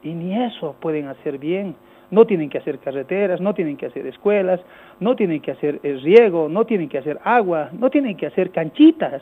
[0.03, 1.75] y ni eso pueden hacer bien.
[2.09, 4.59] No tienen que hacer carreteras, no tienen que hacer escuelas,
[4.99, 8.51] no tienen que hacer eh, riego, no tienen que hacer agua, no tienen que hacer
[8.51, 9.21] canchitas,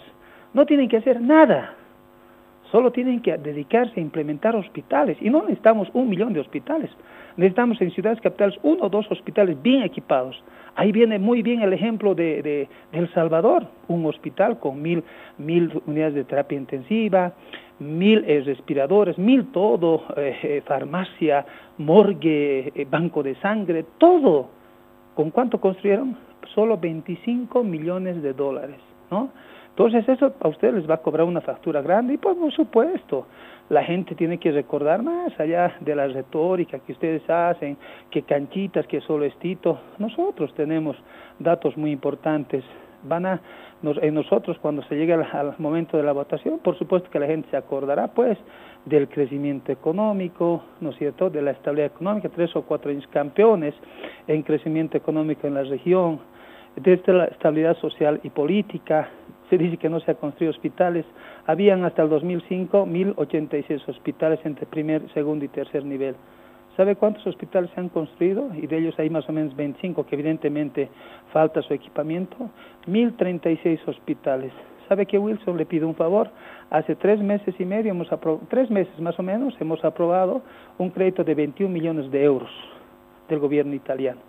[0.54, 1.76] no tienen que hacer nada.
[2.72, 5.18] Solo tienen que dedicarse a implementar hospitales.
[5.22, 6.92] Y no necesitamos un millón de hospitales.
[7.36, 10.42] Necesitamos en ciudades capitales uno o dos hospitales bien equipados.
[10.80, 15.04] Ahí viene muy bien el ejemplo de, El Salvador, un hospital con mil,
[15.38, 17.34] mil unidades de terapia intensiva,
[17.80, 21.46] mil eh, respiradores, mil todo, eh, eh, farmacia,
[21.80, 24.52] morgue, banco de sangre, todo.
[25.16, 26.16] ¿Con cuánto construyeron?
[26.56, 28.80] Solo 25 millones de dólares,
[29.12, 29.32] ¿no?
[29.72, 33.26] Entonces eso a ustedes les va a cobrar una factura grande y pues, por supuesto
[33.70, 37.78] la gente tiene que recordar más allá de la retórica que ustedes hacen,
[38.10, 39.80] que canchitas, que solo estito.
[40.00, 40.98] Nosotros tenemos
[41.38, 42.64] datos muy importantes.
[43.04, 43.42] Van a
[43.82, 47.50] en nosotros cuando se llegue al, momento de la votación, por supuesto que la gente
[47.50, 48.38] se acordará pues
[48.86, 53.74] del crecimiento económico, ¿no es cierto?, de la estabilidad económica, tres o cuatro años campeones
[54.28, 56.20] en crecimiento económico en la región,
[56.76, 59.10] desde la estabilidad social y política,
[59.50, 61.06] se dice que no se han construido hospitales.
[61.50, 66.16] Habían hasta el 2005 1.086 hospitales entre primer, segundo y tercer nivel.
[66.78, 68.52] ¿Sabe cuántos hospitales se han construido?
[68.54, 70.90] Y de ellos hay más o menos 25 que evidentemente
[71.34, 72.38] falta su equipamiento.
[72.86, 74.54] 1.036 hospitales.
[74.88, 76.30] ¿Sabe que Wilson le pide un favor?
[76.70, 78.10] Hace tres meses y medio, hemos
[78.50, 80.44] tres meses más o menos, hemos aprobado
[80.78, 82.52] un crédito de 21 millones de euros
[83.28, 84.22] del gobierno italiano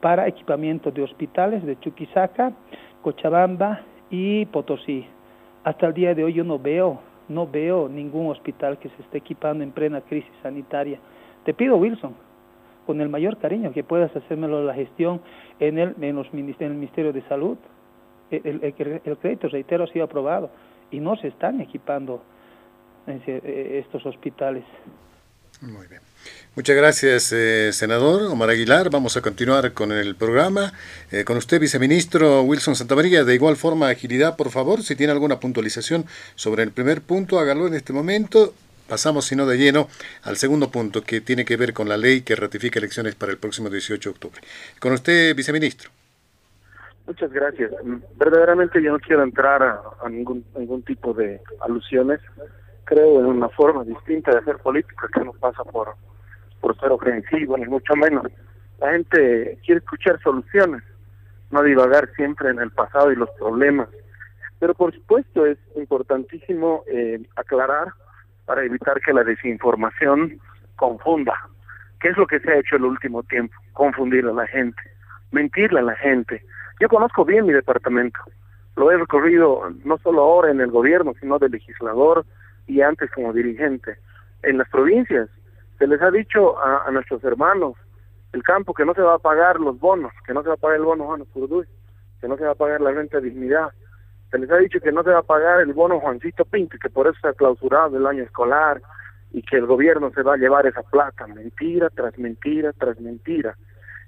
[0.00, 2.54] para equipamiento de hospitales de Chuquisaca,
[3.02, 5.06] Cochabamba y Potosí.
[5.64, 9.18] Hasta el día de hoy yo no veo, no veo ningún hospital que se esté
[9.18, 10.98] equipando en plena crisis sanitaria.
[11.44, 12.14] Te pido, Wilson,
[12.86, 15.22] con el mayor cariño que puedas hacérmelo la gestión
[15.58, 17.56] en el, en los, en el Ministerio de Salud.
[18.30, 20.50] El, el, crédito, reitero, ha sido aprobado
[20.90, 22.22] y no se están equipando
[23.06, 24.64] eh, estos hospitales.
[25.62, 26.00] Muy bien.
[26.56, 28.88] Muchas gracias, eh, senador Omar Aguilar.
[28.88, 30.72] Vamos a continuar con el programa.
[31.10, 33.24] Eh, con usted, viceministro Wilson Santamaría.
[33.24, 34.82] De igual forma, agilidad, por favor.
[34.82, 36.04] Si tiene alguna puntualización
[36.36, 38.54] sobre el primer punto, hágalo en este momento.
[38.88, 39.88] Pasamos, si no de lleno,
[40.22, 43.38] al segundo punto, que tiene que ver con la ley que ratifica elecciones para el
[43.38, 44.40] próximo 18 de octubre.
[44.78, 45.90] Con usted, viceministro.
[47.06, 47.72] Muchas gracias.
[48.16, 52.20] Verdaderamente yo no quiero entrar a, ningún, ningún tipo de alusiones
[52.84, 55.94] creo en una forma distinta de hacer política que no pasa por,
[56.64, 58.24] por ser ofensivo, ni mucho menos.
[58.80, 60.82] La gente quiere escuchar soluciones,
[61.50, 63.90] no divagar siempre en el pasado y los problemas.
[64.60, 67.88] Pero por supuesto es importantísimo eh, aclarar
[68.46, 70.40] para evitar que la desinformación
[70.76, 71.34] confunda.
[72.00, 73.54] ¿Qué es lo que se ha hecho el último tiempo?
[73.74, 74.80] Confundir a la gente,
[75.32, 76.42] mentirle a la gente.
[76.80, 78.20] Yo conozco bien mi departamento,
[78.76, 82.24] lo he recorrido no solo ahora en el gobierno, sino de legislador,
[82.66, 83.98] y antes como dirigente.
[84.42, 85.28] En las provincias
[85.84, 87.74] se les ha dicho a, nuestros hermanos
[88.32, 90.56] el campo que no se va a pagar los bonos, que no se va a
[90.56, 91.66] pagar el bono Juan Purduy,
[92.22, 93.68] que no se va a pagar la renta de dignidad.
[94.30, 96.88] Se les ha dicho que no se va a pagar el bono Juancito Pinto, que
[96.88, 98.80] por eso se ha clausurado el año escolar
[99.30, 101.26] y que el gobierno se va a llevar esa plata.
[101.26, 103.54] Mentira tras mentira tras mentira.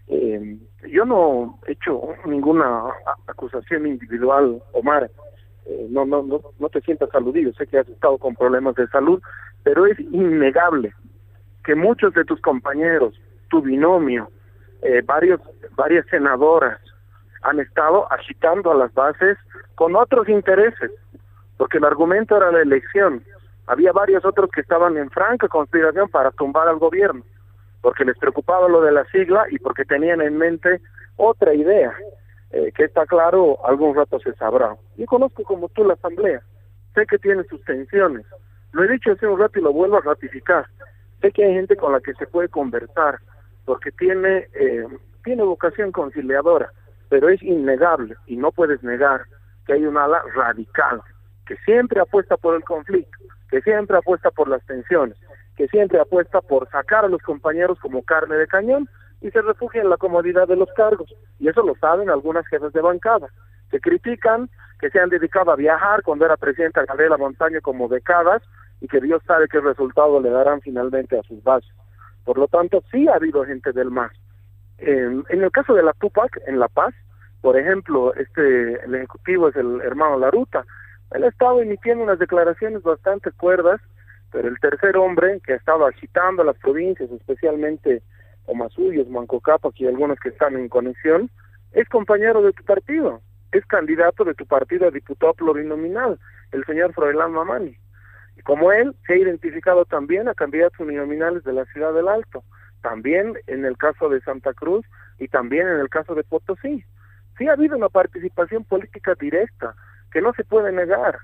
[0.08, 0.56] Eh,
[0.88, 2.84] yo no he hecho ninguna
[3.26, 5.10] acusación individual, Omar.
[5.66, 8.88] Eh, no, no, no, no te sientas aludido, sé que has estado con problemas de
[8.88, 9.20] salud,
[9.62, 10.94] pero es innegable
[11.66, 13.20] que muchos de tus compañeros,
[13.50, 14.30] tu binomio,
[14.82, 15.40] eh, varios,
[15.74, 16.80] varias senadoras,
[17.42, 19.36] han estado agitando a las bases
[19.74, 20.92] con otros intereses,
[21.56, 23.24] porque el argumento era la elección.
[23.66, 27.24] Había varios otros que estaban en franca conspiración para tumbar al gobierno,
[27.80, 30.80] porque les preocupaba lo de la sigla y porque tenían en mente
[31.16, 31.92] otra idea,
[32.52, 34.76] eh, que está claro, algún rato se sabrá.
[34.96, 36.42] Yo conozco como tú la asamblea,
[36.94, 38.24] sé que tiene sus tensiones,
[38.70, 40.66] lo he dicho hace un rato y lo vuelvo a ratificar,
[41.20, 43.18] sé que hay gente con la que se puede conversar,
[43.64, 44.86] porque tiene, eh,
[45.24, 46.70] tiene vocación conciliadora,
[47.08, 49.22] pero es innegable y no puedes negar
[49.66, 51.02] que hay un ala radical
[51.46, 53.18] que siempre apuesta por el conflicto,
[53.50, 55.16] que siempre apuesta por las tensiones,
[55.56, 58.88] que siempre apuesta por sacar a los compañeros como carne de cañón
[59.20, 61.14] y se refugia en la comodidad de los cargos.
[61.38, 63.28] Y eso lo saben algunas jefes de bancada,
[63.70, 68.42] que critican que se han dedicado a viajar cuando era presidenta Gabriela Montaño como décadas
[68.80, 71.70] y que Dios sabe qué resultado le darán finalmente a sus bases.
[72.24, 74.12] Por lo tanto, sí ha habido gente del MAS.
[74.78, 76.94] en el caso de la Tupac, en La Paz,
[77.40, 80.64] por ejemplo, este el ejecutivo es el hermano Laruta.
[81.12, 83.80] Él ha estado emitiendo unas declaraciones bastante cuerdas,
[84.32, 88.02] pero el tercer hombre que ha estado agitando las provincias, especialmente
[88.46, 91.30] Omasuyos, Manco Cápac y algunos que están en conexión,
[91.72, 93.20] es compañero de tu partido,
[93.52, 96.18] es candidato de tu partido a diputado plurinominal,
[96.50, 97.76] el señor Froilán Mamani.
[98.44, 102.44] Como él, se ha identificado también a candidatos uninominales de la ciudad del Alto,
[102.82, 104.86] también en el caso de Santa Cruz
[105.18, 106.84] y también en el caso de Potosí.
[107.38, 109.74] Sí ha habido una participación política directa
[110.12, 111.18] que no se puede negar,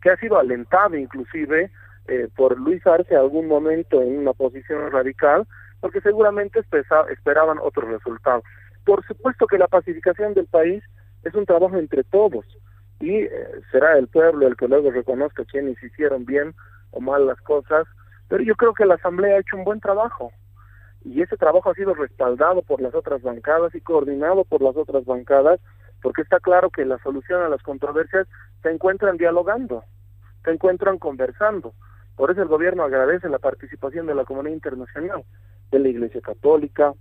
[0.00, 1.70] que ha sido alentada inclusive
[2.06, 5.46] eh, por Luis Arce algún momento en una posición radical,
[5.80, 6.60] porque seguramente
[7.10, 8.44] esperaban otros resultados.
[8.84, 10.82] Por supuesto que la pacificación del país
[11.22, 12.44] es un trabajo entre todos
[13.04, 13.30] y eh,
[13.70, 16.54] será el pueblo el que luego reconozca quienes hicieron bien
[16.90, 17.86] o mal las cosas,
[18.28, 20.32] pero yo creo que la Asamblea ha hecho un buen trabajo
[21.04, 25.04] y ese trabajo ha sido respaldado por las otras bancadas y coordinado por las otras
[25.04, 25.60] bancadas,
[26.00, 28.26] porque está claro que la solución a las controversias
[28.62, 29.84] se encuentran dialogando,
[30.42, 31.74] se encuentran conversando.
[32.16, 35.24] Por eso el gobierno agradece la participación de la comunidad internacional
[35.70, 36.94] de la Iglesia Católica,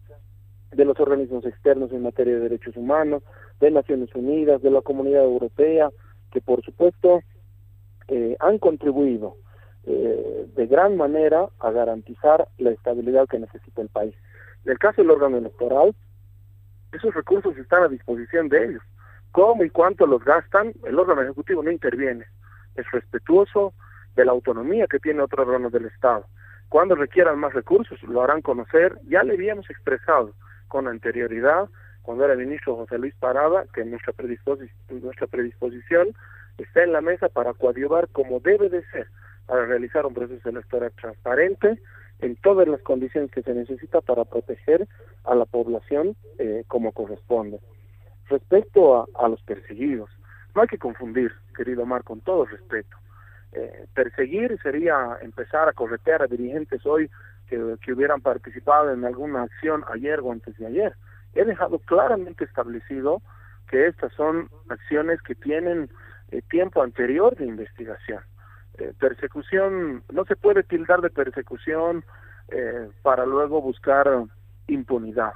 [0.75, 3.23] de los organismos externos en materia de derechos humanos,
[3.59, 5.89] de Naciones Unidas, de la Comunidad Europea,
[6.31, 7.21] que por supuesto
[8.07, 9.37] eh, han contribuido
[9.85, 14.15] eh, de gran manera a garantizar la estabilidad que necesita el país.
[14.65, 15.95] En el caso del órgano electoral,
[16.91, 18.83] esos recursos están a disposición de ellos.
[19.31, 20.73] ¿Cómo y cuánto los gastan?
[20.85, 22.25] El órgano ejecutivo no interviene.
[22.75, 23.73] Es respetuoso
[24.15, 26.25] de la autonomía que tiene otro órgano del Estado.
[26.69, 28.97] Cuando requieran más recursos, lo harán conocer.
[29.07, 30.33] Ya le habíamos expresado
[30.67, 31.69] con anterioridad,
[32.01, 34.13] cuando era ministro José Luis Parada, que nuestra,
[34.89, 36.13] nuestra predisposición
[36.57, 39.07] está en la mesa para coadyuvar como debe de ser,
[39.45, 41.79] para realizar un proceso electoral transparente
[42.19, 44.87] en todas las condiciones que se necesita para proteger
[45.23, 47.59] a la población eh, como corresponde.
[48.29, 50.09] Respecto a, a, los perseguidos,
[50.55, 52.97] no hay que confundir, querido Mar, con todo respeto.
[53.51, 57.09] Eh, perseguir sería empezar a corretear a dirigentes hoy
[57.81, 60.95] que, hubieran participado en alguna acción ayer o antes de ayer.
[61.33, 63.21] He dejado claramente establecido
[63.67, 65.89] que estas son acciones que tienen
[66.31, 68.21] eh, tiempo anterior de investigación.
[68.77, 72.03] Eh, persecución, no se puede tildar de persecución
[72.49, 74.07] eh, para luego buscar
[74.67, 75.33] impunidad,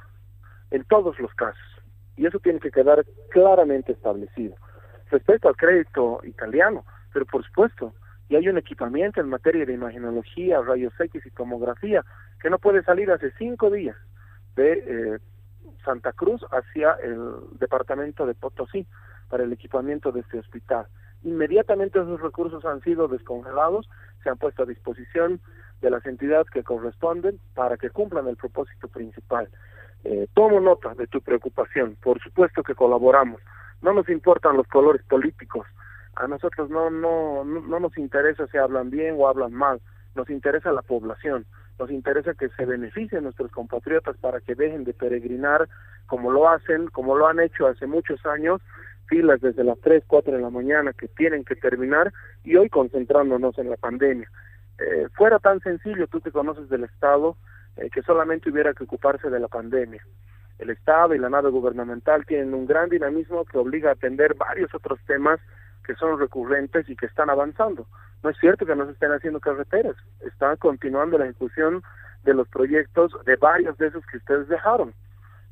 [0.70, 1.62] en todos los casos.
[2.16, 4.56] Y eso tiene que quedar claramente establecido.
[5.10, 7.94] Respecto al crédito italiano, pero por supuesto,
[8.28, 12.04] y hay un equipamiento en materia de imagenología, rayos X y tomografía
[12.40, 13.96] que no puede salir hace cinco días
[14.54, 15.18] de eh,
[15.84, 17.18] Santa Cruz hacia el
[17.58, 18.86] departamento de Potosí
[19.28, 20.86] para el equipamiento de este hospital.
[21.22, 23.88] Inmediatamente esos recursos han sido descongelados,
[24.22, 25.40] se han puesto a disposición
[25.80, 29.48] de las entidades que corresponden para que cumplan el propósito principal.
[30.04, 33.40] Eh, tomo nota de tu preocupación, por supuesto que colaboramos.
[33.82, 35.66] No nos importan los colores políticos,
[36.18, 39.80] a nosotros no, no, no nos interesa si hablan bien o hablan mal,
[40.14, 41.46] nos interesa la población,
[41.78, 45.68] nos interesa que se beneficien nuestros compatriotas para que dejen de peregrinar
[46.06, 48.60] como lo hacen, como lo han hecho hace muchos años,
[49.06, 52.12] filas desde las 3, 4 de la mañana que tienen que terminar
[52.44, 54.28] y hoy concentrándonos en la pandemia.
[54.78, 57.36] Eh, fuera tan sencillo, tú te conoces del Estado,
[57.76, 60.02] eh, que solamente hubiera que ocuparse de la pandemia.
[60.58, 64.74] El Estado y la nave gubernamental tienen un gran dinamismo que obliga a atender varios
[64.74, 65.40] otros temas
[65.88, 67.86] que son recurrentes y que están avanzando.
[68.22, 71.82] No es cierto que no se estén haciendo carreteras, están continuando la ejecución
[72.24, 74.92] de los proyectos de varios de esos que ustedes dejaron,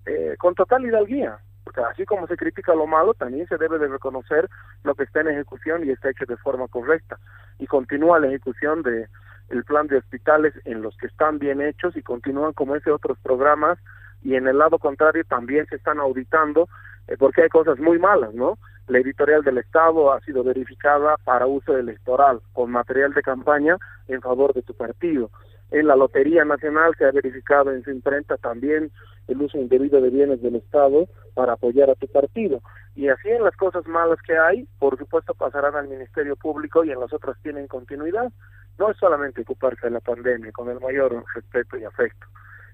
[0.05, 3.89] eh, con total hidalguía, porque así como se critica lo malo, también se debe de
[3.89, 4.51] reconocer
[4.85, 7.19] lo que está en ejecución y está hecho de forma correcta.
[7.59, 9.09] Y continúa la ejecución de
[9.49, 13.17] el plan de hospitales en los que están bien hechos y continúan como ese otros
[13.21, 13.79] programas
[14.23, 16.69] y en el lado contrario también se están auditando
[17.19, 18.59] porque hay cosas muy malas, ¿no?
[18.89, 23.77] La editorial del Estado ha sido verificada para uso electoral, con material de campaña
[24.09, 25.31] en favor de tu partido.
[25.70, 28.93] En la Lotería Nacional se ha verificado en su imprenta también
[29.27, 32.61] el uso indebido de bienes del Estado para apoyar a tu partido.
[32.95, 36.93] Y así en las cosas malas que hay, por supuesto pasarán al Ministerio Público y
[36.93, 38.33] en las otras tienen continuidad.
[38.78, 42.27] No es solamente ocuparse de la pandemia, con el mayor respeto y afecto.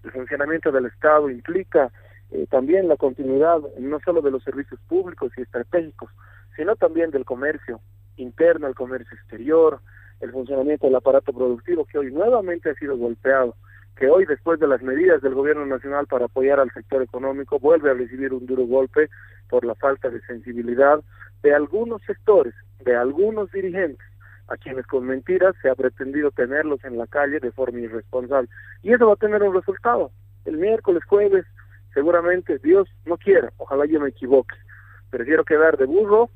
[0.05, 1.91] El funcionamiento del Estado implica
[2.33, 6.11] eh, también la continuidad no solo de los servicios públicos y estratégicos,
[6.57, 7.81] sino también del comercio
[8.17, 9.81] interno, el comercio exterior,
[10.21, 13.55] el funcionamiento del aparato productivo que hoy nuevamente ha sido golpeado,
[13.97, 17.91] que hoy después de las medidas del gobierno nacional para apoyar al sector económico vuelve
[17.91, 19.11] a recibir un duro golpe
[19.51, 21.03] por la falta de sensibilidad
[21.43, 22.55] de algunos sectores,
[22.85, 24.07] de algunos dirigentes,
[24.49, 28.49] a quienes con mentiras se ha pretendido tenerlos en la calle de forma irresponsable.
[28.83, 30.11] Y eso va a tener un resultado.
[30.45, 31.45] El miércoles, jueves,
[31.95, 34.55] seguramente Dios no quiera, ojalá yo me equivoque.
[35.11, 36.31] Prefiero quedar de burro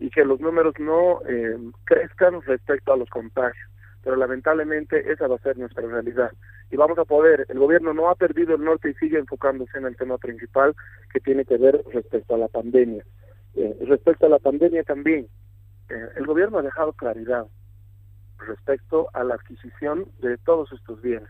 [0.00, 3.68] y que los números no eh, crezcan respecto a los contagios.
[4.02, 6.32] Pero lamentablemente esa va a ser nuestra realidad.
[6.70, 9.86] Y vamos a poder, el gobierno no ha perdido el norte y sigue enfocándose en
[9.86, 10.74] el tema principal
[11.12, 13.04] que tiene que ver respecto a la pandemia.
[13.54, 15.28] Eh, respecto a la pandemia también,
[15.88, 17.46] eh, el gobierno ha dejado claridad
[18.38, 21.28] respecto a la adquisición de todos estos bienes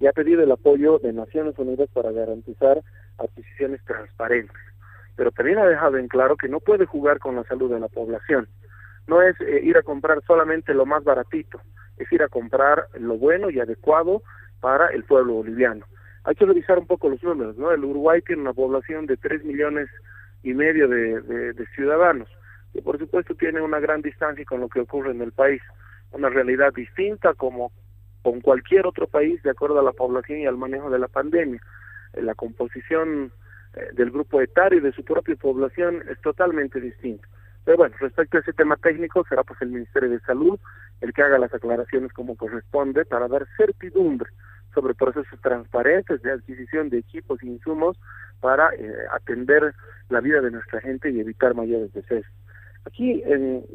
[0.00, 2.82] y ha pedido el apoyo de Naciones Unidas para garantizar
[3.18, 4.56] adquisiciones transparentes.
[5.16, 7.88] Pero también ha dejado en claro que no puede jugar con la salud de la
[7.88, 8.48] población.
[9.06, 11.60] No es eh, ir a comprar solamente lo más baratito,
[11.96, 14.22] es ir a comprar lo bueno y adecuado
[14.60, 15.84] para el pueblo boliviano.
[16.24, 17.72] Hay que revisar un poco los números, ¿no?
[17.72, 19.88] El Uruguay tiene una población de 3 millones
[20.42, 21.20] y medio de,
[21.52, 22.28] de ciudadanos,
[22.72, 25.62] que por supuesto tiene una gran distancia con lo que ocurre en el país,
[26.12, 27.72] una realidad distinta como
[28.22, 31.60] con cualquier otro país de acuerdo a la población y al manejo de la pandemia.
[32.14, 33.32] Eh, la composición
[33.74, 37.26] eh, del grupo etario y de su propia población es totalmente distinta.
[37.64, 40.58] Pero bueno, respecto a ese tema técnico, será pues el Ministerio de Salud
[41.00, 44.30] el que haga las aclaraciones como corresponde para dar certidumbre
[44.74, 47.98] sobre procesos transparentes de adquisición de equipos e insumos
[48.40, 49.74] para eh, atender
[50.08, 52.32] la vida de nuestra gente y evitar mayores decesos.
[52.86, 53.22] Aquí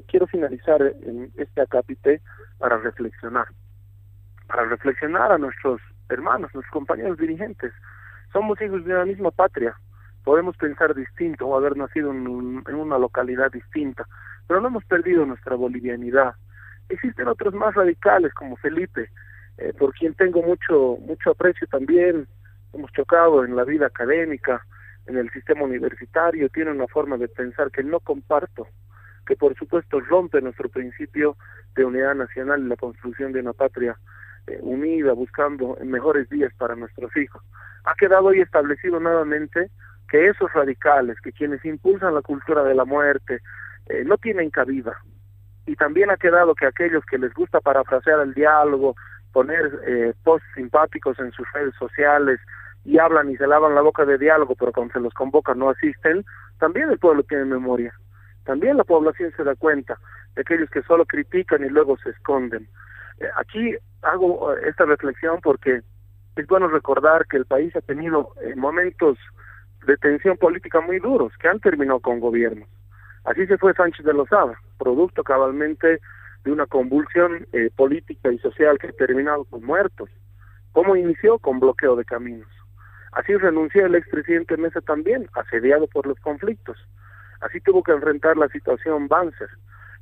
[0.08, 2.22] quiero finalizar en este acápite
[2.58, 3.46] para reflexionar,
[4.48, 5.80] para reflexionar a nuestros
[6.10, 7.72] hermanos, nuestros compañeros dirigentes,
[8.36, 9.74] somos hijos de una misma patria.
[10.26, 12.28] Podemos pensar distinto o haber nacido en,
[12.68, 14.06] una localidad distinta,
[14.46, 16.34] pero no hemos perdido nuestra bolivianidad.
[16.90, 19.10] Existen otros más radicales como Felipe,
[19.58, 22.28] eh, por quien tengo mucho mucho aprecio también.
[22.74, 24.66] Hemos chocado en la vida académica,
[25.06, 28.68] en el sistema universitario, tiene una forma de pensar que no comparto,
[29.26, 31.38] que por supuesto rompe nuestro principio
[31.74, 33.98] de unidad nacional y la construcción de una patria
[34.48, 37.42] eh, unida, buscando mejores días para nuestros hijos
[37.86, 39.70] ha quedado hoy establecido nuevamente
[40.10, 43.40] que esos radicales, que quienes impulsan la cultura de la muerte,
[43.88, 44.98] eh, no tienen cabida.
[45.66, 48.96] Y también ha quedado que aquellos que les gusta parafrasear el diálogo,
[49.32, 52.40] poner eh, posts simpáticos en sus redes sociales
[52.84, 55.70] y hablan y se lavan la boca de diálogo, pero cuando se los convoca no
[55.70, 56.24] asisten,
[56.60, 57.94] también el pueblo tiene memoria.
[58.44, 59.98] También la población se da cuenta
[60.36, 62.68] de aquellos que solo critican y luego se esconden.
[63.20, 65.82] Eh, aquí hago esta reflexión porque
[66.36, 69.18] es bueno recordar que el país ha tenido eh, momentos
[69.86, 72.68] de tensión política muy duros que han terminado con gobiernos.
[73.24, 76.00] Así se fue Sánchez de Lozada, producto cabalmente
[76.44, 80.10] de una convulsión eh, política y social que ha terminado con muertos.
[80.74, 81.40] ¿Cómo inició?
[81.40, 82.50] Con bloqueo de caminos.
[83.14, 86.78] Así renunció el expresidente Mesa también, asediado por los conflictos.
[87.42, 89.50] Así tuvo que enfrentar la situación Banzer.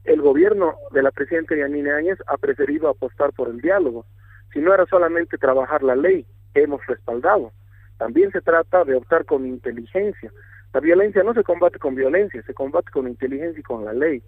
[0.03, 4.05] El gobierno de la presidenta Yanine Áñez ha preferido apostar por el diálogo
[4.51, 7.51] si no era solamente trabajar la ley que hemos respaldado,
[7.97, 10.31] también se trata de optar con inteligencia.
[10.73, 14.21] La violencia no se combate con violencia, se combate con inteligencia y con la ley.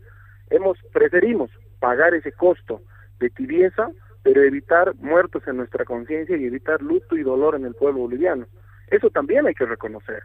[0.50, 2.82] Hemos preferimos pagar ese costo
[3.20, 3.90] de tibieza,
[4.24, 8.48] pero evitar muertos en nuestra conciencia y evitar luto y dolor en el pueblo boliviano.
[8.88, 10.24] Eso también hay que reconocer.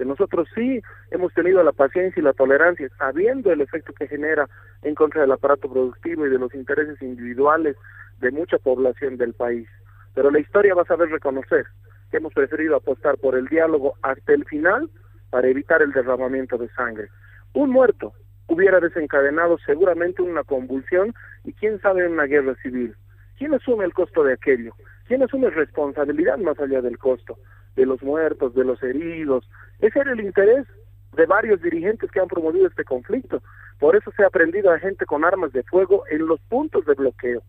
[0.00, 4.48] Que nosotros sí hemos tenido la paciencia y la tolerancia, sabiendo el efecto que genera
[4.80, 7.76] en contra del aparato productivo y de los intereses individuales
[8.18, 9.68] de mucha población del país.
[10.14, 11.66] Pero la historia va a saber reconocer
[12.10, 14.88] que hemos preferido apostar por el diálogo hasta el final
[15.28, 17.10] para evitar el derramamiento de sangre.
[17.52, 18.14] Un muerto
[18.46, 21.12] hubiera desencadenado seguramente una convulsión
[21.44, 22.96] y quién sabe una guerra civil.
[23.36, 24.72] ¿Quién asume el costo de aquello?
[25.06, 27.36] ¿Quién asume responsabilidad más allá del costo?
[27.76, 29.46] De los muertos, de los heridos.
[29.80, 30.66] Ese era el interés
[31.12, 33.42] de varios dirigentes que han promovido este conflicto.
[33.78, 36.94] Por eso se ha prendido a gente con armas de fuego en los puntos de
[36.94, 37.42] bloqueo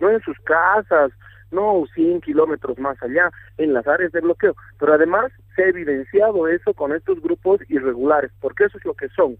[0.00, 1.12] no en sus casas,
[1.50, 4.54] no 100 kilómetros más allá, en las áreas de bloqueo.
[4.78, 9.08] Pero además se ha evidenciado eso con estos grupos irregulares, porque eso es lo que
[9.10, 9.36] son.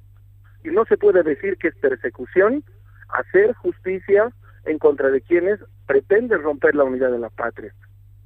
[0.65, 2.65] Y no se puede decir que es persecución
[3.09, 4.31] hacer justicia
[4.65, 7.73] en contra de quienes pretenden romper la unidad de la patria.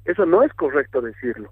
[0.05, 1.51] Eso no es correcto decirlo,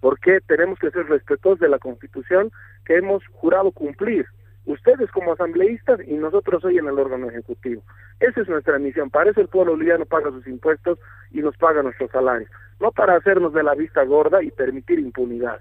[0.00, 2.50] porque tenemos que ser respetuosos de la Constitución
[2.84, 4.26] que hemos jurado cumplir,
[4.66, 7.82] ustedes como asambleístas y nosotros hoy en el órgano ejecutivo.
[8.20, 10.98] Esa es nuestra misión, para eso el pueblo boliviano paga sus impuestos
[11.30, 12.50] y nos paga nuestros salarios,
[12.80, 15.60] no para hacernos de la vista gorda y permitir impunidad.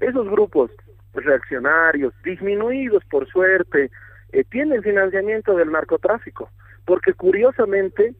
[0.00, 0.70] Esos grupos
[1.14, 3.90] reaccionarios, disminuidos por suerte,
[4.32, 6.50] eh, tienen financiamiento del narcotráfico,
[6.84, 8.14] porque curiosamente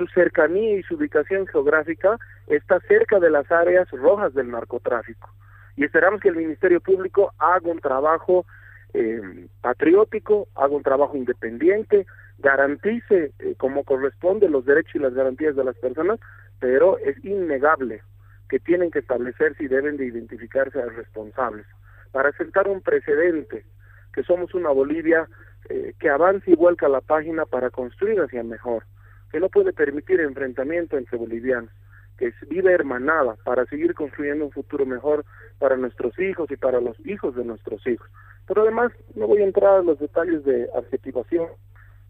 [0.00, 5.28] su cercanía y su ubicación geográfica está cerca de las áreas rojas del narcotráfico.
[5.76, 8.46] Y esperamos que el Ministerio Público haga un trabajo
[8.94, 12.06] eh, patriótico, haga un trabajo independiente,
[12.38, 16.18] garantice eh, como corresponde los derechos y las garantías de las personas,
[16.58, 18.02] pero es innegable
[18.48, 21.66] que tienen que establecerse y deben de identificarse a responsables
[22.10, 23.64] para sentar un precedente
[24.12, 25.28] que somos una Bolivia
[25.68, 28.84] eh, que avance y vuelca la página para construir hacia mejor,
[29.30, 31.70] que no puede permitir enfrentamiento entre bolivianos,
[32.18, 35.24] que vive hermanada para seguir construyendo un futuro mejor
[35.58, 38.08] para nuestros hijos y para los hijos de nuestros hijos.
[38.46, 41.48] Pero además no voy a entrar en los detalles de adjetivación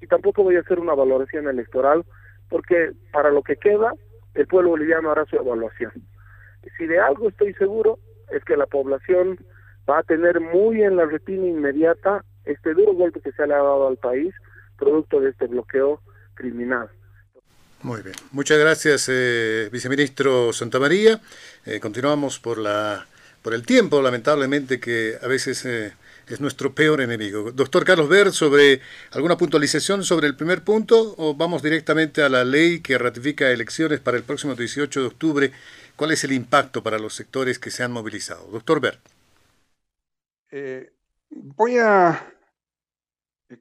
[0.01, 2.05] y tampoco voy a hacer una valoración electoral
[2.48, 3.92] porque para lo que queda
[4.34, 5.92] el pueblo boliviano hará su evaluación.
[6.76, 7.98] Si de algo estoy seguro
[8.30, 9.38] es que la población
[9.88, 13.59] va a tener muy en la retina inmediata este duro golpe que se le ha
[13.59, 14.34] dado al país
[14.76, 16.01] producto de este bloqueo
[16.34, 16.90] criminal.
[17.82, 18.15] Muy bien.
[18.32, 21.20] Muchas gracias, eh, viceministro Santamaría.
[21.65, 23.07] Eh, continuamos por, la,
[23.40, 25.94] por el tiempo, lamentablemente, que a veces eh,
[26.28, 27.52] es nuestro peor enemigo.
[27.52, 28.82] Doctor Carlos Ver, sobre
[29.12, 33.98] alguna puntualización sobre el primer punto o vamos directamente a la ley que ratifica elecciones
[34.01, 35.52] para el próximo 18 de octubre.
[35.97, 38.47] ¿Cuál es el impacto para los sectores que se han movilizado?
[38.52, 38.98] Doctor Ver.
[40.51, 40.93] Eh,
[41.31, 42.31] voy a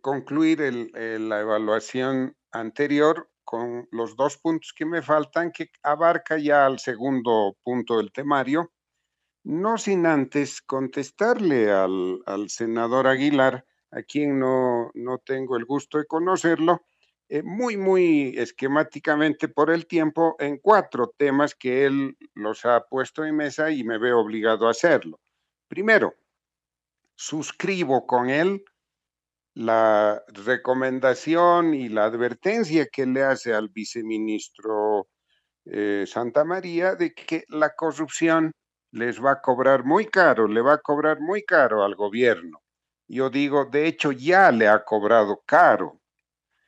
[0.01, 6.77] concluir la evaluación anterior con los dos puntos que me faltan, que abarca ya al
[6.77, 8.71] segundo punto del temario
[9.43, 14.91] no sin antes contestarle al, senador Aguilar, a quien no,
[15.25, 16.83] tengo el gusto de conocerlo,
[17.27, 23.25] eh, muy, muy esquemáticamente por el tiempo en cuatro temas que él los ha puesto
[23.25, 25.19] en mesa y me veo obligado a hacerlo.
[25.67, 26.13] Primero,
[27.15, 28.63] suscribo con él
[29.59, 35.09] la recomendación y la advertencia que le hace al viceministro
[35.65, 38.53] eh, Santa María de que la corrupción
[38.91, 42.61] les va a cobrar muy caro, le va a cobrar muy caro al gobierno.
[43.09, 45.99] Yo digo, de hecho ya le ha cobrado caro.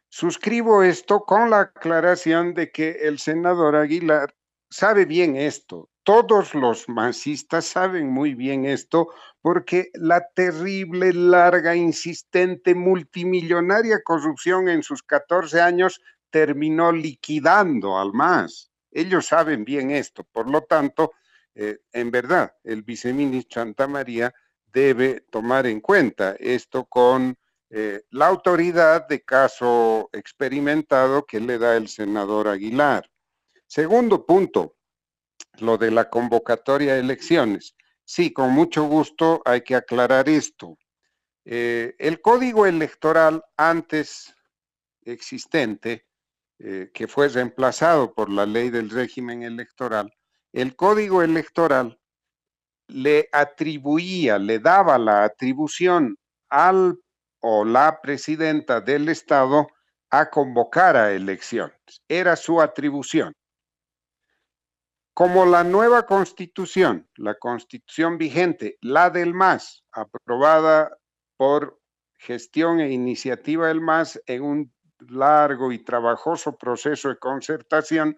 [0.09, 4.35] Suscribo esto con la aclaración de que el senador Aguilar
[4.69, 5.89] sabe bien esto.
[6.03, 14.84] Todos los masistas saben muy bien esto porque la terrible, larga, insistente, multimillonaria corrupción en
[14.84, 18.72] sus 14 años terminó liquidando al MAS.
[18.91, 20.23] Ellos saben bien esto.
[20.31, 21.13] Por lo tanto,
[21.55, 24.34] eh, en verdad, el viceministro Santa María
[24.72, 27.35] debe tomar en cuenta esto con
[27.69, 33.09] eh, la autoridad de caso experimentado que le da el senador Aguilar.
[33.65, 34.76] Segundo punto,
[35.59, 37.76] lo de la convocatoria de elecciones.
[38.14, 40.78] Sí, con mucho gusto hay que aclarar esto.
[41.46, 44.36] Eh, el código electoral antes
[45.04, 46.06] existente,
[46.60, 50.14] que fue reemplazado por la ley del régimen electoral,
[50.52, 51.98] el código electoral
[52.88, 56.18] le atribuía, le daba la atribución
[56.50, 57.00] al
[57.40, 59.70] o la presidenta del Estado
[60.10, 61.80] a convocar a elecciones.
[62.10, 63.34] Era su atribución.
[65.14, 70.98] Como la nueva constitución, la constitución vigente, la del MAS, aprobada
[71.38, 71.80] por
[72.16, 74.74] gestión e iniciativa del MAS en un
[75.10, 78.16] largo y trabajoso proceso de concertación,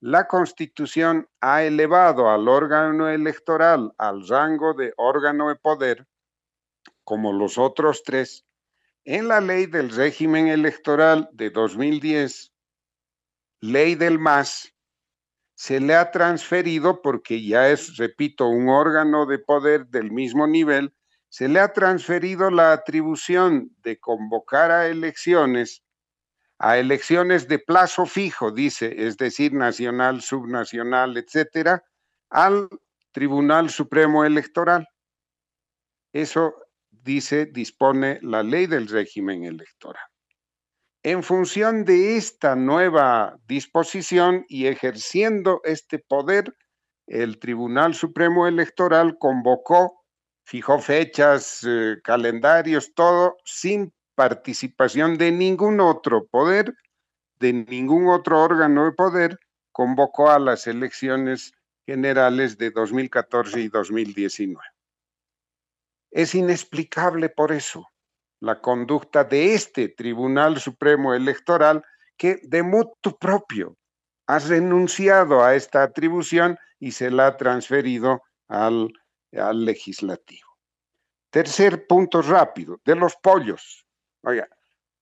[0.00, 6.06] la Constitución ha elevado al órgano electoral al rango de órgano de poder,
[7.02, 8.44] como los otros tres,
[9.04, 12.52] en la ley del régimen electoral de 2010,
[13.60, 14.72] ley del MAS,
[15.58, 20.94] se le ha transferido, porque ya es, repito, un órgano de poder del mismo nivel,
[21.30, 25.82] se le ha transferido la atribución de convocar a elecciones
[26.60, 31.84] a elecciones de plazo fijo, dice, es decir, nacional, subnacional, etcétera,
[32.30, 32.68] al
[33.12, 34.88] Tribunal Supremo Electoral.
[36.12, 36.54] Eso
[36.90, 40.02] dice, dispone la ley del régimen electoral.
[41.10, 46.54] En función de esta nueva disposición y ejerciendo este poder,
[47.06, 50.04] el Tribunal Supremo Electoral convocó,
[50.44, 56.74] fijó fechas, eh, calendarios, todo, sin participación de ningún otro poder,
[57.40, 59.38] de ningún otro órgano de poder,
[59.72, 61.52] convocó a las elecciones
[61.86, 64.62] generales de 2014 y 2019.
[66.10, 67.88] Es inexplicable por eso
[68.40, 71.82] la conducta de este Tribunal Supremo Electoral
[72.16, 73.76] que de mutuo propio
[74.26, 78.92] ha renunciado a esta atribución y se la ha transferido al,
[79.30, 80.48] legislativo.
[81.30, 83.86] Tercer punto rápido, de los pollos.
[84.22, 84.48] Oiga,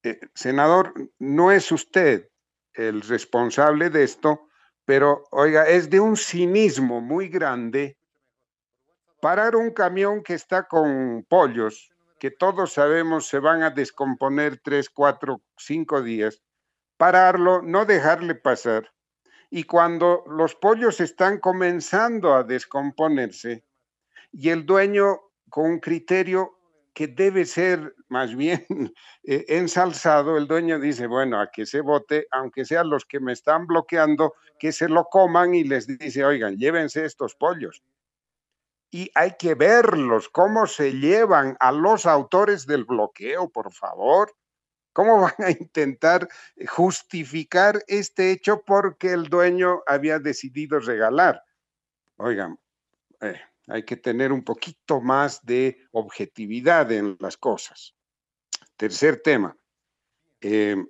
[0.03, 2.29] eh, senador, no es usted
[2.75, 4.49] el responsable de esto,
[4.85, 7.97] pero oiga, es de un cinismo muy grande
[9.21, 11.91] parar un camión que está con pollos,
[12.31, 16.43] todos sabemos se van a descomponer tres, cuatro, cinco días,
[16.97, 18.93] pararlo, no dejarle pasar.
[19.51, 23.65] Y cuando los pollos están comenzando a descomponerse
[24.33, 25.21] y el dueño
[25.51, 26.57] con un criterio
[26.95, 28.67] que debe ser más bien
[29.25, 33.33] eh, ensalzado, el dueño dice, bueno, a que se vote, aunque sean los que me
[33.33, 37.83] están bloqueando, que se lo coman y les dice, oigan, llévense estos pollos.
[38.91, 44.35] Y hay que verlos, cómo se llevan a los autores del bloqueo, por favor.
[44.93, 46.29] ¿Cómo van a intentar
[46.67, 51.43] justificar este hecho porque el dueño había decidido regalar?
[52.17, 52.59] Oigan,
[53.21, 57.95] eh, hay que tener un poquito más de objetividad en las cosas.
[58.77, 59.57] Tercer tema,
[60.41, 60.87] em,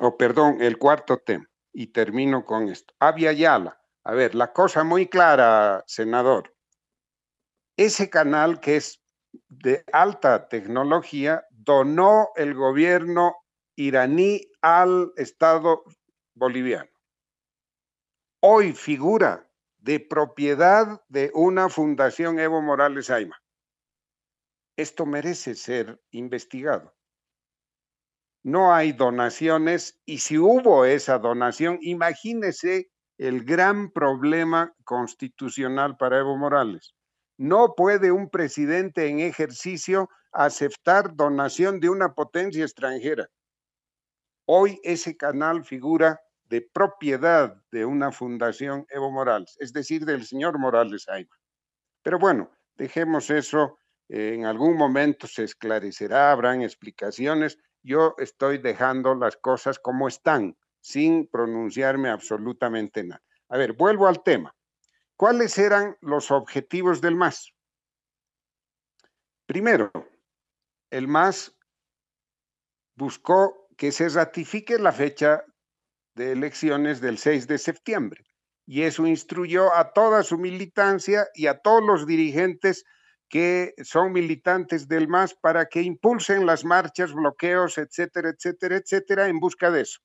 [0.00, 2.94] o perdón, el cuarto tema, y termino con esto.
[2.98, 6.53] Avia Yala, a ver, la cosa muy clara, senador.
[7.76, 9.02] Ese canal que es
[9.48, 13.34] de alta tecnología donó el gobierno
[13.74, 15.82] iraní al Estado
[16.34, 16.90] boliviano.
[18.40, 23.42] Hoy figura de propiedad de una fundación Evo Morales Aima.
[24.76, 26.94] Esto merece ser investigado.
[28.44, 36.36] No hay donaciones y si hubo esa donación, imagínese el gran problema constitucional para Evo
[36.36, 36.94] Morales.
[37.36, 43.28] No puede un presidente en ejercicio aceptar donación de una potencia extranjera.
[44.46, 50.58] Hoy ese canal figura de propiedad de una fundación Evo Morales, es decir, del señor
[50.58, 51.34] Morales Ayma.
[52.02, 53.78] Pero bueno, dejemos eso,
[54.08, 57.58] en algún momento se esclarecerá, habrán explicaciones.
[57.82, 63.22] Yo estoy dejando las cosas como están, sin pronunciarme absolutamente nada.
[63.48, 64.54] A ver, vuelvo al tema.
[65.16, 67.52] ¿Cuáles eran los objetivos del MAS?
[69.46, 69.92] Primero,
[70.90, 71.56] el MAS
[72.96, 75.44] buscó que se ratifique la fecha
[76.16, 78.24] de elecciones del 6 de septiembre
[78.66, 82.84] y eso instruyó a toda su militancia y a todos los dirigentes
[83.28, 89.38] que son militantes del MAS para que impulsen las marchas, bloqueos, etcétera, etcétera, etcétera, en
[89.38, 90.00] busca de eso.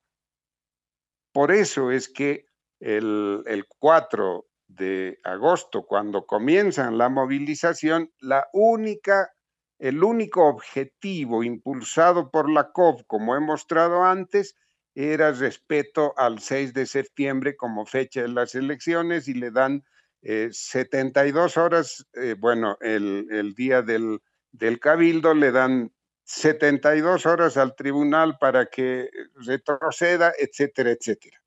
[1.32, 2.46] Por eso es que
[2.80, 9.34] el, el 4 de agosto, cuando comienzan la movilización, la única,
[9.80, 14.56] el único objetivo impulsado por la COP, como he mostrado antes,
[14.96, 19.84] era respeto al 6 de septiembre como fecha de las elecciones y le dan
[20.22, 24.20] 72 eh, horas, eh, bueno, el, el día del,
[24.52, 25.92] del, cabildo le dan
[26.26, 31.40] 72 horas al tribunal para que retroceda, etcétera, etcétera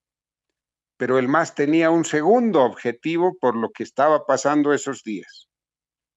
[1.03, 5.49] pero el MAS tenía un segundo objetivo por lo que estaba pasando esos días.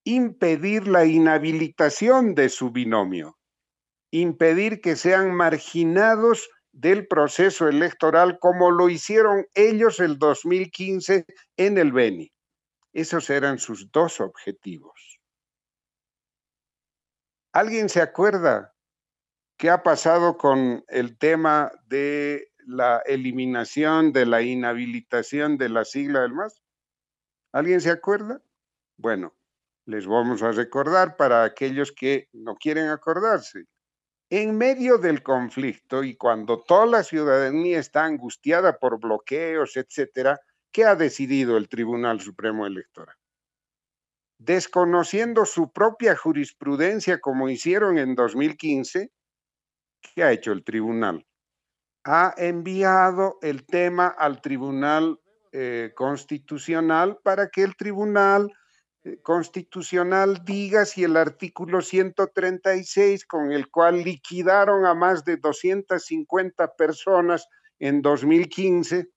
[0.03, 3.35] Impedir la inhabilitación de su binomio,
[4.11, 11.25] impedir que sean marginados del proceso electoral como lo hicieron ellos el 2015
[11.57, 12.31] en el Beni.
[12.93, 15.19] Esos eran sus dos objetivos.
[17.53, 18.75] ¿Alguien se acuerda
[19.57, 26.21] qué ha pasado con el tema de la eliminación de la inhabilitación de la sigla
[26.21, 26.61] del MAS?
[27.51, 28.41] ¿Alguien se acuerda?
[28.97, 29.35] Bueno,
[29.85, 33.65] les vamos a recordar para aquellos que no quieren acordarse.
[34.29, 40.39] En medio del conflicto y cuando toda la ciudadanía está angustiada por bloqueos, etcétera,
[40.71, 43.15] ¿qué ha decidido el Tribunal Supremo Electoral?
[44.39, 49.11] Desconociendo su propia jurisprudencia como hicieron en 2015,
[50.01, 51.25] ¿qué ha hecho el tribunal?
[52.05, 55.19] Ha enviado el tema al Tribunal
[55.51, 58.53] eh, Constitucional para que el Tribunal
[59.03, 66.75] eh, Constitucional diga si el artículo 136 con el cual liquidaron a más de 250
[66.75, 67.47] personas
[67.79, 69.09] en 2015,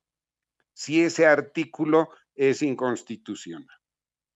[0.72, 3.77] si ese artículo es inconstitucional.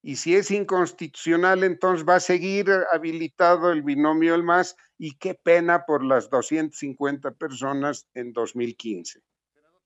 [0.03, 5.35] Y si es inconstitucional, entonces va a seguir habilitado el binomio el MAS y qué
[5.35, 9.21] pena por las 250 personas en 2015.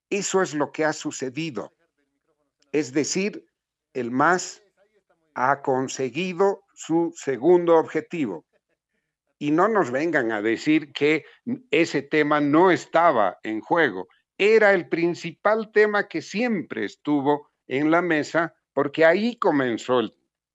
[0.08, 1.74] Eso es lo que ha sucedido.
[2.72, 3.46] Es decir,
[3.92, 4.62] el MAS
[5.34, 8.46] ha conseguido su segundo objetivo.
[9.38, 11.26] Y no nos vengan a decir que
[11.70, 14.08] ese tema no estaba en juego.
[14.38, 20.02] Era el principal tema que siempre estuvo en la mesa porque ahí comenzó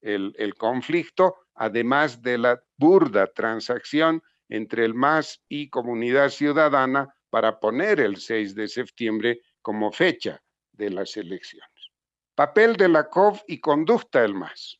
[0.01, 7.99] el, conflicto, además de la burda transacción entre el MAS y Comunidad Ciudadana para poner
[7.99, 10.39] el 6 de septiembre como fecha
[10.71, 11.89] de las elecciones.
[12.35, 14.79] Papel de la COV y conducta del MAS.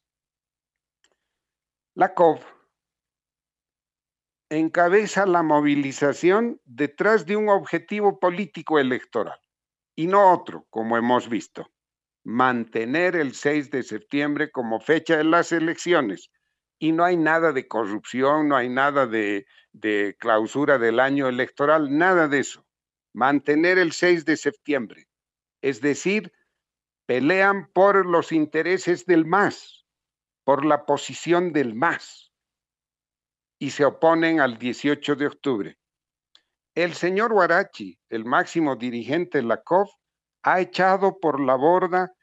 [1.96, 2.42] La COV
[4.52, 9.40] encabeza la movilización detrás de un objetivo político electoral
[9.96, 11.72] y no otro, como hemos visto
[12.24, 16.30] mantener el 6 de septiembre como fecha de las elecciones.
[16.80, 19.46] Y no hay nada de corrupción, no hay nada de,
[20.20, 22.66] clausura del año electoral, nada de eso.
[23.14, 25.08] Mantener el 6 de septiembre.
[25.62, 26.32] Es decir,
[27.06, 29.86] pelean por los intereses del MAS,
[30.44, 32.32] por la posición del MAS,
[33.60, 35.78] y se oponen al 18 de octubre.
[36.74, 39.92] El señor Huarachi, el máximo dirigente de la COF,
[40.44, 42.14] ha echado por la borda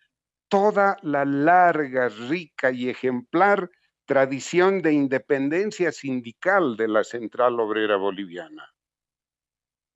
[0.49, 3.71] toda la larga, rica y ejemplar
[4.07, 8.73] tradición de independencia sindical de la Central Obrera Boliviana.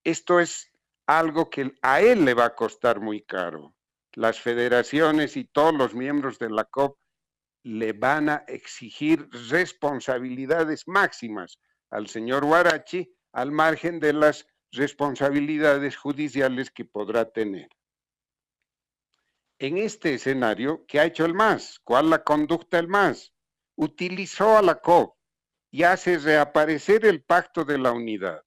[0.04, 0.70] Esto es
[1.06, 3.74] algo que a él le va a costar muy caro.
[4.14, 6.98] Las federaciones y todos los miembros de la COP
[7.62, 11.58] le van a exigir responsabilidades máximas
[11.90, 17.68] al señor Huarachi al margen de las responsabilidades judiciales que podrá tener
[19.62, 21.78] en este escenario, ¿qué ha hecho el MAS?
[21.84, 23.32] ¿Cuál la conducta del MAS?
[23.76, 25.14] Utilizó a la COP
[25.70, 28.42] y hace reaparecer el pacto de la unidad.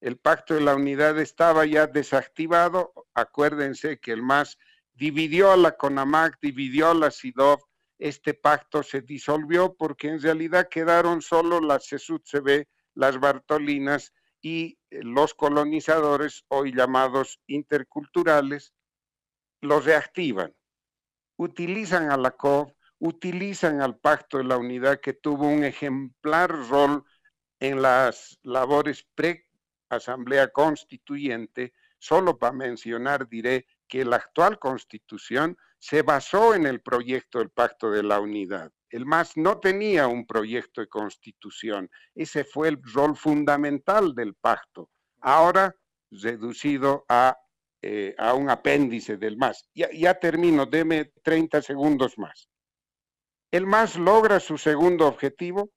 [0.00, 2.92] El pacto de la unidad estaba ya desactivado.
[3.14, 4.58] Acuérdense que el MAS
[4.92, 7.60] dividió a la CONAMAC, dividió a la CIDOV.
[8.00, 14.12] Este pacto se disolvió porque en realidad quedaron solo las CESUD-CB, las Bartolinas
[14.42, 18.74] y los colonizadores, hoy llamados interculturales,
[19.60, 20.54] los reactivan,
[21.36, 27.04] utilizan a la COV, utilizan al Pacto de la Unidad que tuvo un ejemplar rol
[27.58, 31.72] en las labores pre-asamblea constituyente.
[31.98, 37.90] Solo para mencionar diré que la actual constitución se basó en el proyecto del Pacto
[37.90, 38.70] de la Unidad.
[38.90, 41.88] El MAS no tenía un proyecto de constitución.
[42.14, 44.90] Ese fue el rol fundamental del pacto.
[45.20, 45.74] Ahora
[46.10, 47.38] reducido a
[47.82, 49.68] eh, a un apéndice del MAS.
[49.74, 52.48] Ya, ya termino, deme 30 segundos más.
[53.50, 55.70] El MAS logra su segundo objetivo,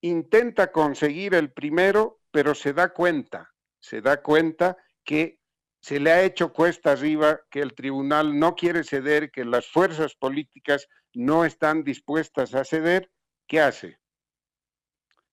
[0.00, 5.38] intenta conseguir el primero, pero se da cuenta, se da cuenta que
[5.80, 10.14] se le ha hecho cuesta arriba, que el tribunal no quiere ceder, que las fuerzas
[10.14, 13.10] políticas no están dispuestas a ceder.
[13.46, 13.97] ¿Qué hace?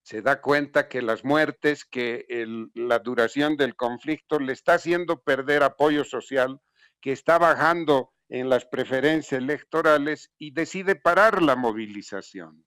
[0.06, 2.28] Se da cuenta que las muertes, que
[2.76, 6.62] la duración del conflicto le está haciendo perder apoyo social,
[7.02, 12.64] que está bajando en las preferencias electorales y decide parar la movilización.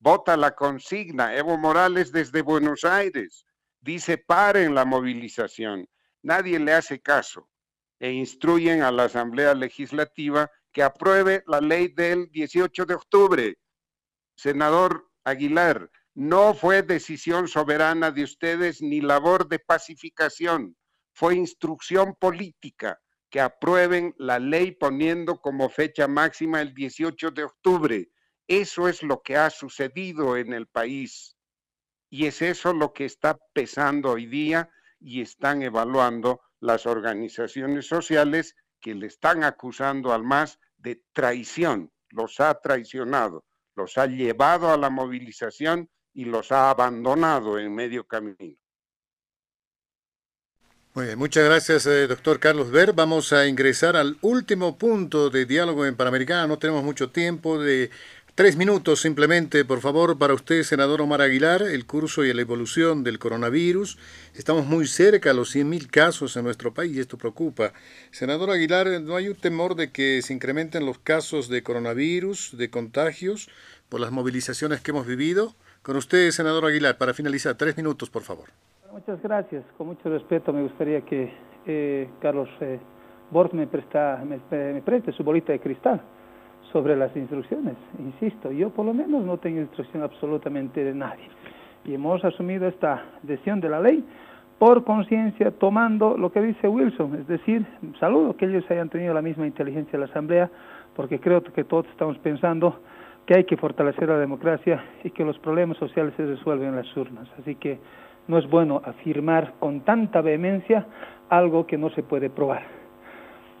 [0.00, 1.36] Vota la consigna.
[1.36, 3.46] Evo Morales desde Buenos Aires
[3.80, 5.88] dice paren la movilización.
[6.22, 7.48] Nadie le hace caso
[8.00, 13.58] e instruyen a la Asamblea Legislativa que apruebe la ley del 18 de octubre.
[14.34, 20.76] Senador Aguilar, no fue decisión soberana de ustedes ni labor de pacificación,
[21.12, 23.00] fue instrucción política
[23.30, 28.08] que aprueben la ley poniendo como fecha máxima el 18 de octubre.
[28.46, 31.34] Eso es lo que ha sucedido en el país
[32.14, 34.70] y es eso lo que está pesando hoy día
[35.00, 41.90] y están evaluando las organizaciones sociales que le están acusando al MAS de traición.
[42.10, 48.06] Los ha traicionado, los ha llevado a la movilización y los ha abandonado en medio
[48.06, 48.56] camino.
[50.94, 52.92] Muy muchas gracias, eh, doctor Carlos Ver.
[52.92, 56.46] Vamos a ingresar al último punto de diálogo en Panamericana.
[56.46, 57.90] No tenemos mucho tiempo, de
[58.36, 63.02] tres minutos simplemente, por favor, para usted, senador Omar Aguilar, el curso y la evolución
[63.02, 63.98] del coronavirus.
[64.34, 67.72] Estamos muy cerca a los 100.000 casos en nuestro país y esto preocupa.
[68.12, 72.70] Senador Aguilar, ¿no hay un temor de que se incrementen los casos de coronavirus, de
[72.70, 73.48] contagios,
[73.88, 75.56] por las movilizaciones que hemos vivido?
[75.84, 78.46] Con usted, senador Aguilar, para finalizar, tres minutos, por favor.
[78.90, 79.62] Muchas gracias.
[79.76, 81.30] Con mucho respeto, me gustaría que
[81.66, 82.80] eh, Carlos eh,
[83.30, 84.38] Bort me, presta, me,
[84.80, 86.00] preste su bolita de cristal.
[86.72, 87.76] sobre las instrucciones.
[87.98, 91.28] Insisto, yo por lo menos no tengo instrucción absolutamente de nadie.
[91.84, 94.02] Y hemos asumido esta decisión de la ley
[94.58, 97.66] por conciencia, tomando lo que dice Wilson, es decir,
[98.00, 100.50] saludo que ellos hayan tenido la misma inteligencia de la Asamblea,
[100.96, 102.80] porque creo que todos estamos pensando
[103.26, 106.96] que hay que fortalecer la democracia y que los problemas sociales se resuelven en las
[106.96, 107.28] urnas.
[107.38, 107.78] Así que
[108.28, 110.86] no es bueno afirmar con tanta vehemencia
[111.28, 112.62] algo que no se puede probar.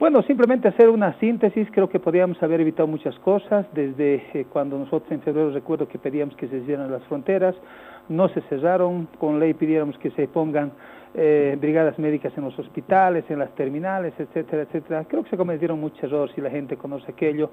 [0.00, 4.76] Bueno, simplemente hacer una síntesis, creo que podríamos haber evitado muchas cosas, desde eh, cuando
[4.76, 7.54] nosotros en febrero recuerdo que pedíamos que se cierren las fronteras,
[8.08, 10.72] no se cerraron, con ley pidiéramos que se pongan
[11.14, 15.04] eh, brigadas médicas en los hospitales, en las terminales, etcétera, etcétera.
[15.04, 17.50] Creo que se cometieron muchos errores y la gente conoce aquello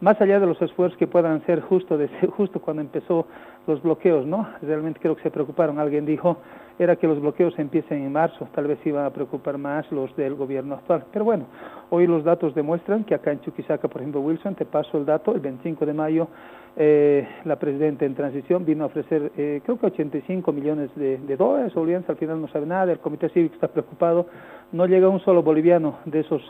[0.00, 1.98] más allá de los esfuerzos que puedan ser justo,
[2.36, 3.26] justo cuando empezó
[3.66, 4.48] los bloqueos, ¿no?
[4.62, 5.78] Realmente creo que se preocuparon.
[5.78, 6.38] Alguien dijo,
[6.78, 10.34] era que los bloqueos empiecen en marzo, tal vez iban a preocupar más los del
[10.34, 11.04] gobierno actual.
[11.12, 11.46] Pero bueno,
[11.90, 15.34] hoy los datos demuestran que acá en Chuquisaca, por ejemplo, Wilson, te paso el dato,
[15.34, 16.28] el 25 de mayo,
[16.76, 21.36] eh, la presidenta en transición vino a ofrecer, eh, creo que 85 millones de, de
[21.36, 21.72] dólares,
[22.08, 24.26] al final no sabe nada, el Comité Cívico está preocupado,
[24.72, 26.42] no llega un solo boliviano de esos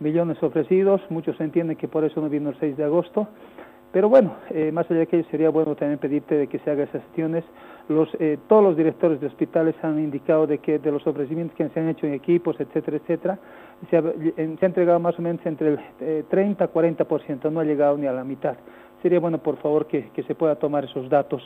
[0.00, 3.28] millones ofrecidos, muchos entienden que por eso no vino el 6 de agosto,
[3.92, 6.84] pero bueno, eh, más allá de que sería bueno también pedirte de que se haga
[6.84, 7.44] esas gestiones.
[8.20, 11.80] Eh, todos los directores de hospitales han indicado de que de los ofrecimientos que se
[11.80, 13.38] han hecho en equipos, etcétera, etcétera,
[13.90, 14.02] se ha,
[14.36, 18.22] entregado más o menos entre el 30 a 40%, no ha llegado ni a la
[18.22, 18.56] mitad.
[19.02, 21.42] Sería bueno, por favor, que, que se pueda tomar esos datos.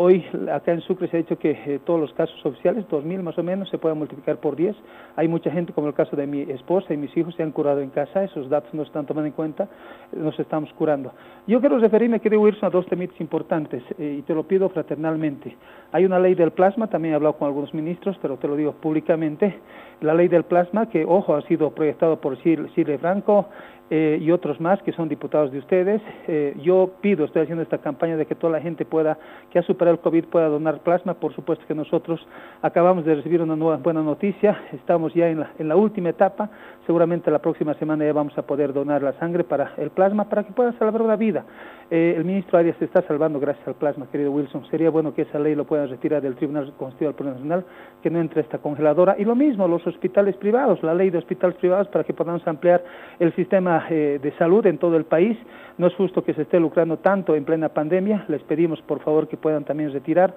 [0.00, 3.36] Hoy acá en Sucre se ha dicho que eh, todos los casos oficiales, 2.000 más
[3.36, 4.76] o menos, se pueden multiplicar por 10.
[5.16, 7.80] Hay mucha gente, como el caso de mi esposa y mis hijos, se han curado
[7.80, 9.68] en casa, esos datos no están tomando en cuenta,
[10.12, 11.10] nos estamos curando.
[11.48, 15.56] Yo quiero referirme, quiero Wilson, a dos temitas importantes eh, y te lo pido fraternalmente.
[15.90, 18.74] Hay una ley del plasma, también he hablado con algunos ministros, pero te lo digo
[18.74, 19.58] públicamente.
[20.00, 23.48] La ley del plasma, que, ojo, ha sido proyectado por Chile Franco,
[23.90, 26.02] eh, y otros más que son diputados de ustedes.
[26.26, 29.18] Eh, yo pido, estoy haciendo esta campaña de que toda la gente pueda,
[29.50, 31.14] que ha superado el COVID, pueda donar plasma.
[31.14, 32.20] Por supuesto que nosotros
[32.62, 36.50] acabamos de recibir una nueva buena noticia, estamos ya en la, en la última etapa,
[36.86, 40.44] seguramente la próxima semana ya vamos a poder donar la sangre para el plasma para
[40.44, 41.44] que pueda salvar una vida.
[41.90, 44.66] Eh, el ministro Arias se está salvando gracias al plasma, querido Wilson.
[44.70, 47.64] Sería bueno que esa ley lo puedan retirar del Tribunal Constitucional Nacional,
[48.02, 49.16] que no entre esta congeladora.
[49.18, 52.84] Y lo mismo, los hospitales privados, la ley de hospitales privados para que podamos ampliar
[53.18, 55.36] el sistema eh, de salud en todo el país.
[55.76, 58.24] No es justo que se esté lucrando tanto en plena pandemia.
[58.28, 60.34] Les pedimos, por favor, que puedan también retirar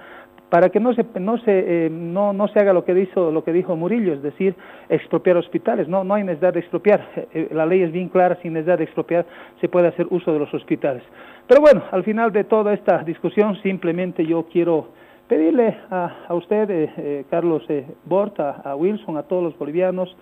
[0.50, 3.44] para que no se no se eh, no, no se haga lo que dijo lo
[3.44, 4.54] que dijo Murillo, es decir,
[4.90, 5.88] expropiar hospitales.
[5.88, 7.08] No no hay necesidad de expropiar.
[7.52, 9.26] la ley es bien clara, sin necesidad de expropiar
[9.62, 11.04] se puede hacer uso de los hospitales.
[11.48, 14.88] Pero bueno, al final de toda esta discusión, simplemente yo quiero
[15.32, 20.14] pedirle a, a usted, eh, eh, Carlos eh, Bort, a, Wilson, a todos los bolivianos,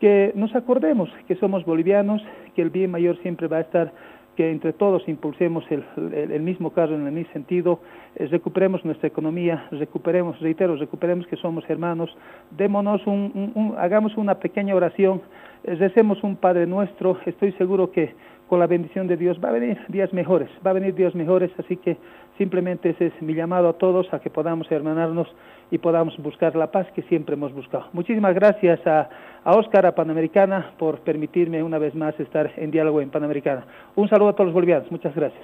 [0.00, 2.22] que nos acordemos que somos bolivianos,
[2.56, 3.92] que el bien mayor siempre va a estar,
[4.34, 7.80] que entre todos impulsemos el, el, mismo carro en el mismo sentido,
[8.16, 12.16] recuperemos nuestra economía, recuperemos, reitero, recuperemos que somos hermanos,
[12.50, 15.20] démonos un, hagamos una pequeña oración,
[15.64, 18.14] recemos un Padre Nuestro, estoy seguro que
[18.48, 21.50] con la bendición de Dios va a venir días mejores, va a venir días mejores,
[21.58, 21.98] así que
[22.38, 25.28] simplemente ese es mi llamado a todos a que podamos hermanarnos
[25.70, 27.88] y podamos buscar la paz que siempre hemos buscado.
[27.92, 29.08] Muchísimas gracias a,
[29.44, 33.66] a Oscar, a Panamericana, por permitirme una vez más estar en diálogo en Panamericana.
[33.96, 35.42] Un saludo a todos los bolivianos, muchas gracias.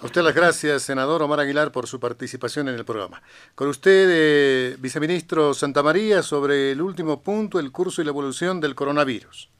[0.00, 3.22] A usted las gracias, senador Omar Aguilar, por su participación en el programa.
[3.54, 8.60] Con usted, eh, viceministro Santa María, sobre el último punto, el curso y la evolución
[8.60, 9.50] del coronavirus.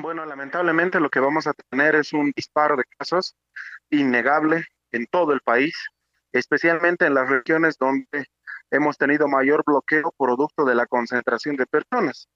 [0.00, 3.34] Bueno, lamentablemente lo que vamos a tener es un disparo de casos
[3.90, 5.74] innegable en todo el país,
[6.32, 8.26] especialmente en las regiones donde
[8.70, 12.28] hemos tenido mayor bloqueo producto de la concentración de personas.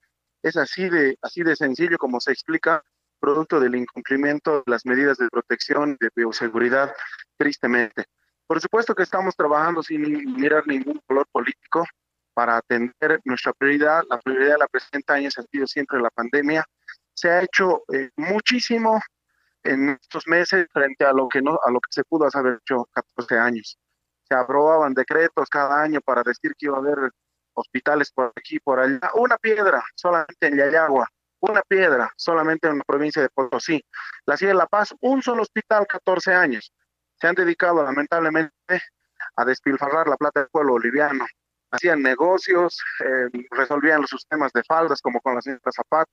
[0.43, 2.83] Es así de, así de sencillo como se explica,
[3.19, 6.93] producto del incumplimiento de las medidas de protección de bioseguridad,
[7.37, 8.05] tristemente.
[8.45, 10.01] Por supuesto que estamos trabajando sin
[10.35, 11.83] mirar ningún color político
[12.33, 14.03] para atender nuestra prioridad.
[14.09, 16.63] La prioridad de la presidenta Áñez ha sido siempre la pandemia
[17.17, 19.01] se ha hecho eh, muchísimo
[19.63, 22.87] en estos meses frente a lo que no a lo que se pudo haber hecho
[22.91, 23.77] 14 años.
[24.27, 27.11] Se aprobaban decretos cada año para decir que iba a haber
[27.53, 29.11] hospitales por aquí por allá.
[29.15, 31.07] Una piedra solamente en Yayagua,
[31.39, 33.83] una piedra solamente en la provincia de Potosí.
[34.25, 36.71] La Ciudad de La Paz, un solo hospital 14 años.
[37.19, 38.51] Se han dedicado lamentablemente
[39.35, 41.25] a despilfarrar la plata del pueblo boliviano
[41.71, 46.11] hacían negocios, eh, resolvían los sistemas de faldas como con la señora Zapata,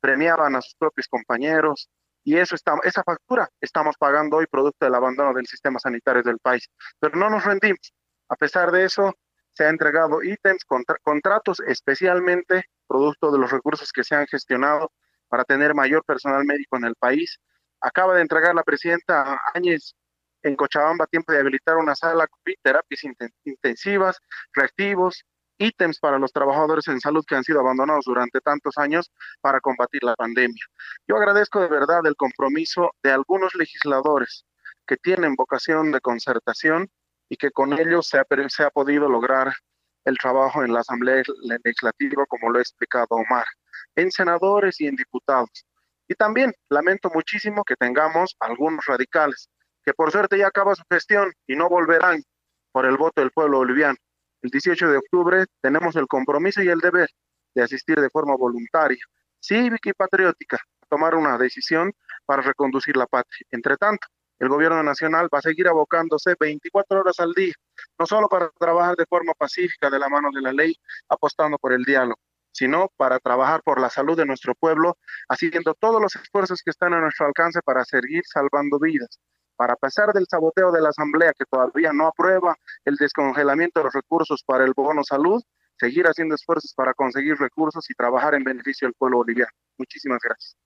[0.00, 1.88] premiaban a sus propios compañeros
[2.24, 6.68] y eso esa factura estamos pagando hoy producto del abandono del sistema sanitario del país.
[6.98, 7.92] Pero no nos rendimos.
[8.28, 9.12] A pesar de eso,
[9.52, 10.64] se han entregado ítems,
[11.02, 14.90] contratos especialmente producto de los recursos que se han gestionado
[15.28, 17.38] para tener mayor personal médico en el país
[17.82, 19.94] Acaba de entregar la presidenta Áñez
[20.44, 23.00] en Cochabamba tiempo de habilitar una sala de terapias
[23.44, 24.18] intensivas,
[24.52, 25.24] reactivos,
[25.58, 29.10] ítems para los trabajadores en salud que han sido abandonados durante tantos años
[29.40, 30.64] para combatir la pandemia.
[31.06, 34.44] Yo agradezco de verdad el compromiso de algunos legisladores
[34.86, 36.90] que tienen vocación de concertación
[37.28, 39.54] y que con ellos se ha, podido lograr
[40.04, 41.22] el trabajo en la Asamblea
[41.64, 43.46] Legislativa, como lo ha explicado Omar,
[43.94, 45.64] en senadores y en diputados.
[46.08, 49.48] Y también lamento muchísimo que tengamos algunos radicales
[49.84, 52.22] que por suerte ya acaba su gestión y no volverán
[52.72, 53.96] por el voto del pueblo boliviano.
[54.42, 57.08] El 18 de octubre tenemos el compromiso y el deber
[57.54, 58.98] de asistir de forma voluntaria,
[59.40, 61.92] cívica y patriótica a tomar una decisión
[62.26, 63.46] para reconducir la patria.
[63.52, 64.08] Entre tanto,
[64.40, 67.54] el gobierno nacional va a seguir abocándose 24 horas al día,
[67.96, 70.74] no solo para trabajar de forma pacífica de la mano de la ley,
[71.08, 72.18] apostando por el diálogo,
[72.50, 74.98] sino para trabajar por la salud de nuestro pueblo,
[75.28, 79.20] haciendo todos los esfuerzos que están a nuestro alcance para seguir salvando vidas,
[79.62, 83.94] para pesar del saboteo de la Asamblea que todavía no aprueba el descongelamiento de los
[83.94, 85.40] recursos para el bono salud,
[85.78, 89.52] seguir haciendo esfuerzos para conseguir recursos y trabajar en beneficio del pueblo boliviano.
[89.78, 90.56] Muchísimas gracias.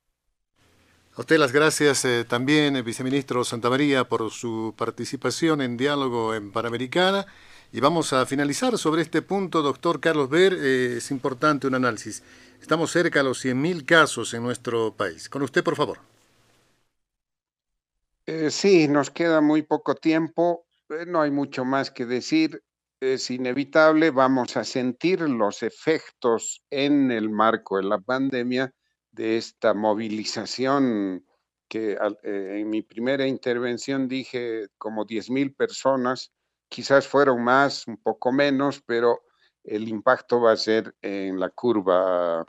[1.15, 6.35] A usted las gracias eh, también, eh, viceministro Santa María, por su participación en Diálogo
[6.35, 7.27] en Panamericana.
[7.73, 10.55] Y vamos a finalizar sobre este punto, doctor Carlos Ver.
[10.59, 12.23] Eh, es importante un análisis.
[12.63, 15.29] Estamos cerca de los 100.000 casos en nuestro país.
[15.29, 16.16] Con usted, por favor.
[18.29, 22.61] Eh, sí, nos queda muy poco tiempo, eh, no hay mucho más que decir,
[22.99, 28.75] es inevitable, vamos a sentir los efectos en el marco de la pandemia
[29.13, 31.25] de esta movilización
[31.69, 36.33] que eh, en mi primera intervención dije como 10 mil personas,
[36.69, 39.23] quizás fueron más, un poco menos, pero
[39.63, 42.45] el impacto va a ser en la curva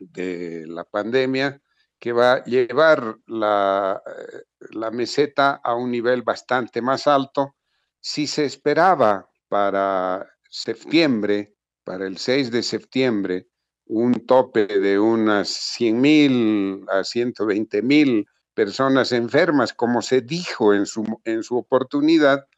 [0.00, 1.61] de la pandemia
[2.02, 4.42] que va a llevar la, eh,
[4.72, 7.54] la meseta a un nivel bastante más alto.
[8.00, 11.54] Si se esperaba para septiembre,
[11.84, 13.46] para el 6 de septiembre,
[13.86, 20.86] un tope de unas 100 mil a 120 mil personas enfermas, como se dijo en
[20.86, 22.48] su, en su oportunidad,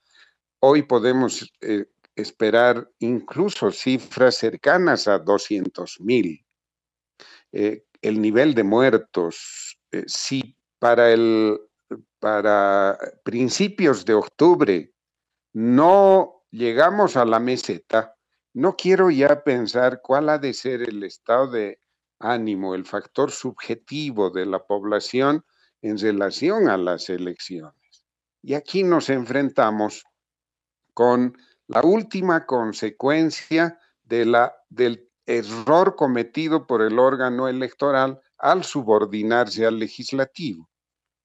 [0.60, 1.84] hoy podemos eh,
[2.16, 6.46] esperar incluso cifras cercanas a 200 mil.
[7.52, 11.58] Eh, el nivel de muertos, eh, si para, el,
[12.18, 14.92] para principios de octubre
[15.54, 18.14] no llegamos a la meseta,
[18.52, 21.80] no quiero ya pensar cuál ha de ser el estado de
[22.18, 25.42] ánimo, el factor subjetivo de la población
[25.80, 28.04] en relación a las elecciones.
[28.42, 30.04] Y aquí nos enfrentamos
[30.92, 39.66] con la última consecuencia de la, del error cometido por el órgano electoral al subordinarse
[39.66, 40.68] al legislativo.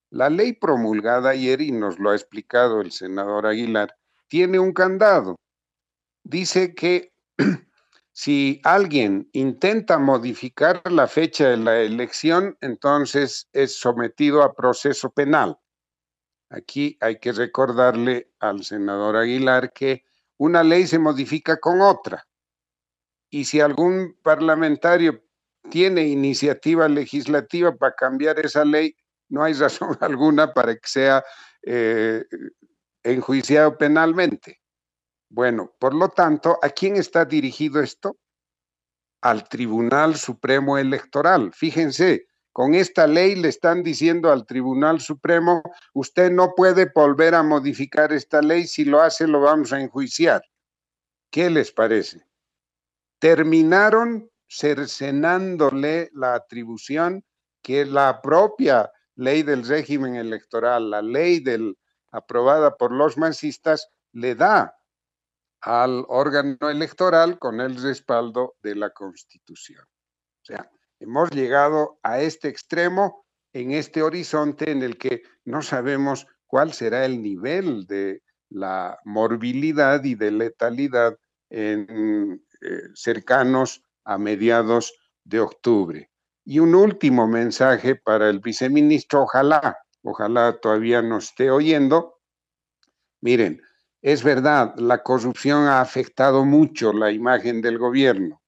[0.10, 3.96] La ley promulgada ayer, y nos lo ha explicado el senador Aguilar,
[4.28, 5.36] tiene un candado.
[6.24, 7.14] Dice que
[8.12, 15.60] si alguien intenta modificar la fecha de la elección, entonces es sometido a proceso penal.
[16.50, 20.06] Aquí hay que recordarle al senador Aguilar que
[20.38, 22.29] una ley se modifica con otra
[23.30, 25.24] y si algún parlamentario
[25.70, 28.96] tiene iniciativa legislativa para cambiar esa ley,
[29.30, 31.24] no hay razón alguna para que sea
[31.64, 32.24] eh,
[33.04, 34.60] enjuiciado penalmente.
[35.30, 38.18] Bueno, por lo tanto, ¿a quién está dirigido esto?
[39.22, 41.52] Al Tribunal Supremo Electoral.
[41.54, 45.62] Fíjense, con esta ley le están diciendo al Tribunal Supremo,
[45.94, 50.42] usted no puede volver a modificar esta ley, si lo hace lo vamos a enjuiciar.
[51.30, 52.29] ¿Qué les parece?
[53.20, 57.24] Terminaron cercenándole la atribución
[57.62, 61.78] que la propia ley del régimen electoral, la ley del,
[62.12, 64.76] aprobada por los masistas, le da
[65.62, 69.84] al órgano electoral con el respaldo de la Constitución.
[69.84, 76.28] O sea, hemos llegado a este extremo en este horizonte en el que no sabemos
[76.48, 81.18] cuál será el nivel de la morbilidad y de letalidad
[81.50, 82.42] en
[82.96, 86.10] cercanos a mediados de octubre.
[86.46, 92.20] Y un último mensaje para el viceministro, ojalá, ojalá todavía nos esté oyendo.
[93.22, 93.62] Miren,
[94.02, 98.42] es verdad, la corrupción ha afectado mucho la imagen del gobierno.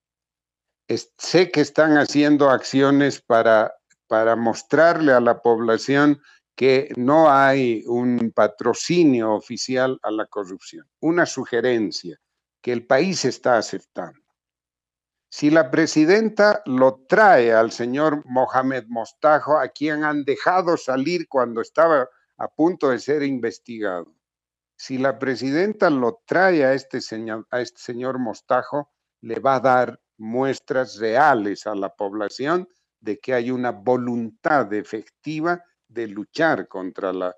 [1.18, 3.74] sé que están haciendo acciones para,
[4.08, 6.22] para mostrarle a la población
[6.56, 10.86] que no hay un patrocinio oficial a la corrupción.
[11.00, 12.20] Una sugerencia
[12.62, 14.20] que el país está aceptando.
[15.30, 21.62] Si la presidenta lo trae al señor Mohamed Mostajo, a quien han dejado salir cuando
[21.62, 24.14] estaba a punto de ser investigado,
[24.76, 28.90] si la presidenta lo trae a este señor, a este señor Mostajo,
[29.22, 32.68] le va a dar muestras reales a la población
[33.00, 37.36] de que hay una voluntad efectiva de luchar contra la,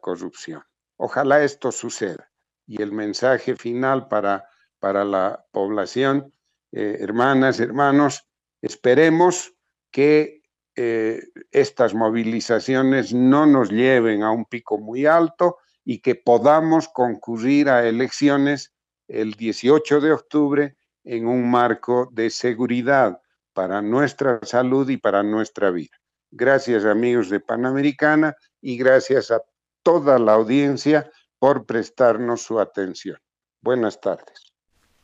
[0.00, 0.62] corrupción.
[0.96, 2.30] Ojalá esto suceda.
[2.66, 6.32] Y el mensaje final para, para la población
[6.72, 8.26] eh, hermanas, hermanos,
[8.60, 9.54] esperemos
[9.90, 10.42] que
[10.76, 17.70] eh, estas movilizaciones no nos lleven a un pico muy alto y que podamos concurrir
[17.70, 18.74] a elecciones
[19.08, 23.20] el 18 de octubre en un marco de seguridad
[23.54, 25.96] para nuestra salud y para nuestra vida.
[26.30, 29.42] Gracias amigos de Panamericana y gracias a
[29.82, 33.18] toda la audiencia por prestarnos su atención.
[33.62, 34.57] Buenas tardes.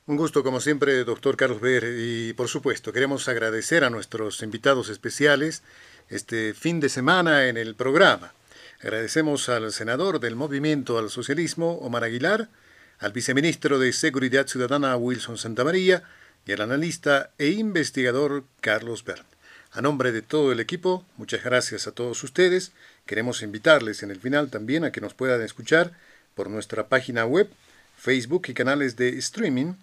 [0.06, 1.96] Un gusto, como siempre, doctor Carlos Ver.
[1.96, 5.62] Y por supuesto, queremos agradecer a nuestros invitados especiales
[6.10, 8.34] este fin de semana en el programa.
[8.82, 12.50] Agradecemos al senador del Movimiento al Socialismo, Omar Aguilar,
[12.98, 16.02] al viceministro de Seguridad Ciudadana, Wilson Santamaría,
[16.44, 19.24] y al analista e investigador Carlos Bern.
[19.72, 22.72] A nombre de todo el equipo, muchas gracias a todos ustedes.
[23.06, 25.92] Queremos invitarles en el final también a que nos puedan escuchar
[26.34, 27.48] por nuestra página web,
[27.96, 29.76] Facebook y canales de streaming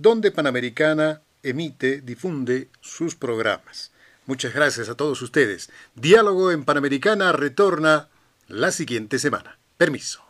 [0.00, 3.92] donde Panamericana emite, difunde sus programas.
[4.26, 5.70] Muchas gracias a todos ustedes.
[5.94, 8.08] Diálogo en Panamericana retorna
[8.48, 9.58] la siguiente semana.
[9.76, 10.22] Permiso.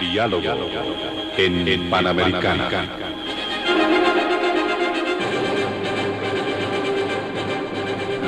[0.00, 0.68] Diálogo
[1.36, 2.98] en Panamericana.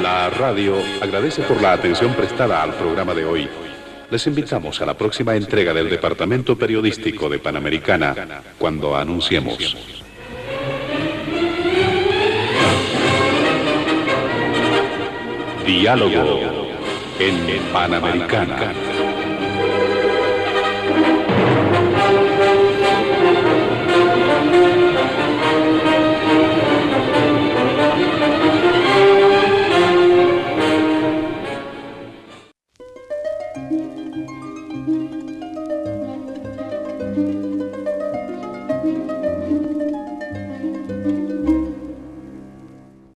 [0.01, 3.48] La radio agradece por la atención prestada al programa de hoy
[4.10, 8.14] les invitamos a la próxima entrega del Departamento Periodístico de Panamericana
[8.59, 9.76] cuando anunciemos.
[15.66, 16.68] Diálogo
[17.18, 18.94] en Panamericana.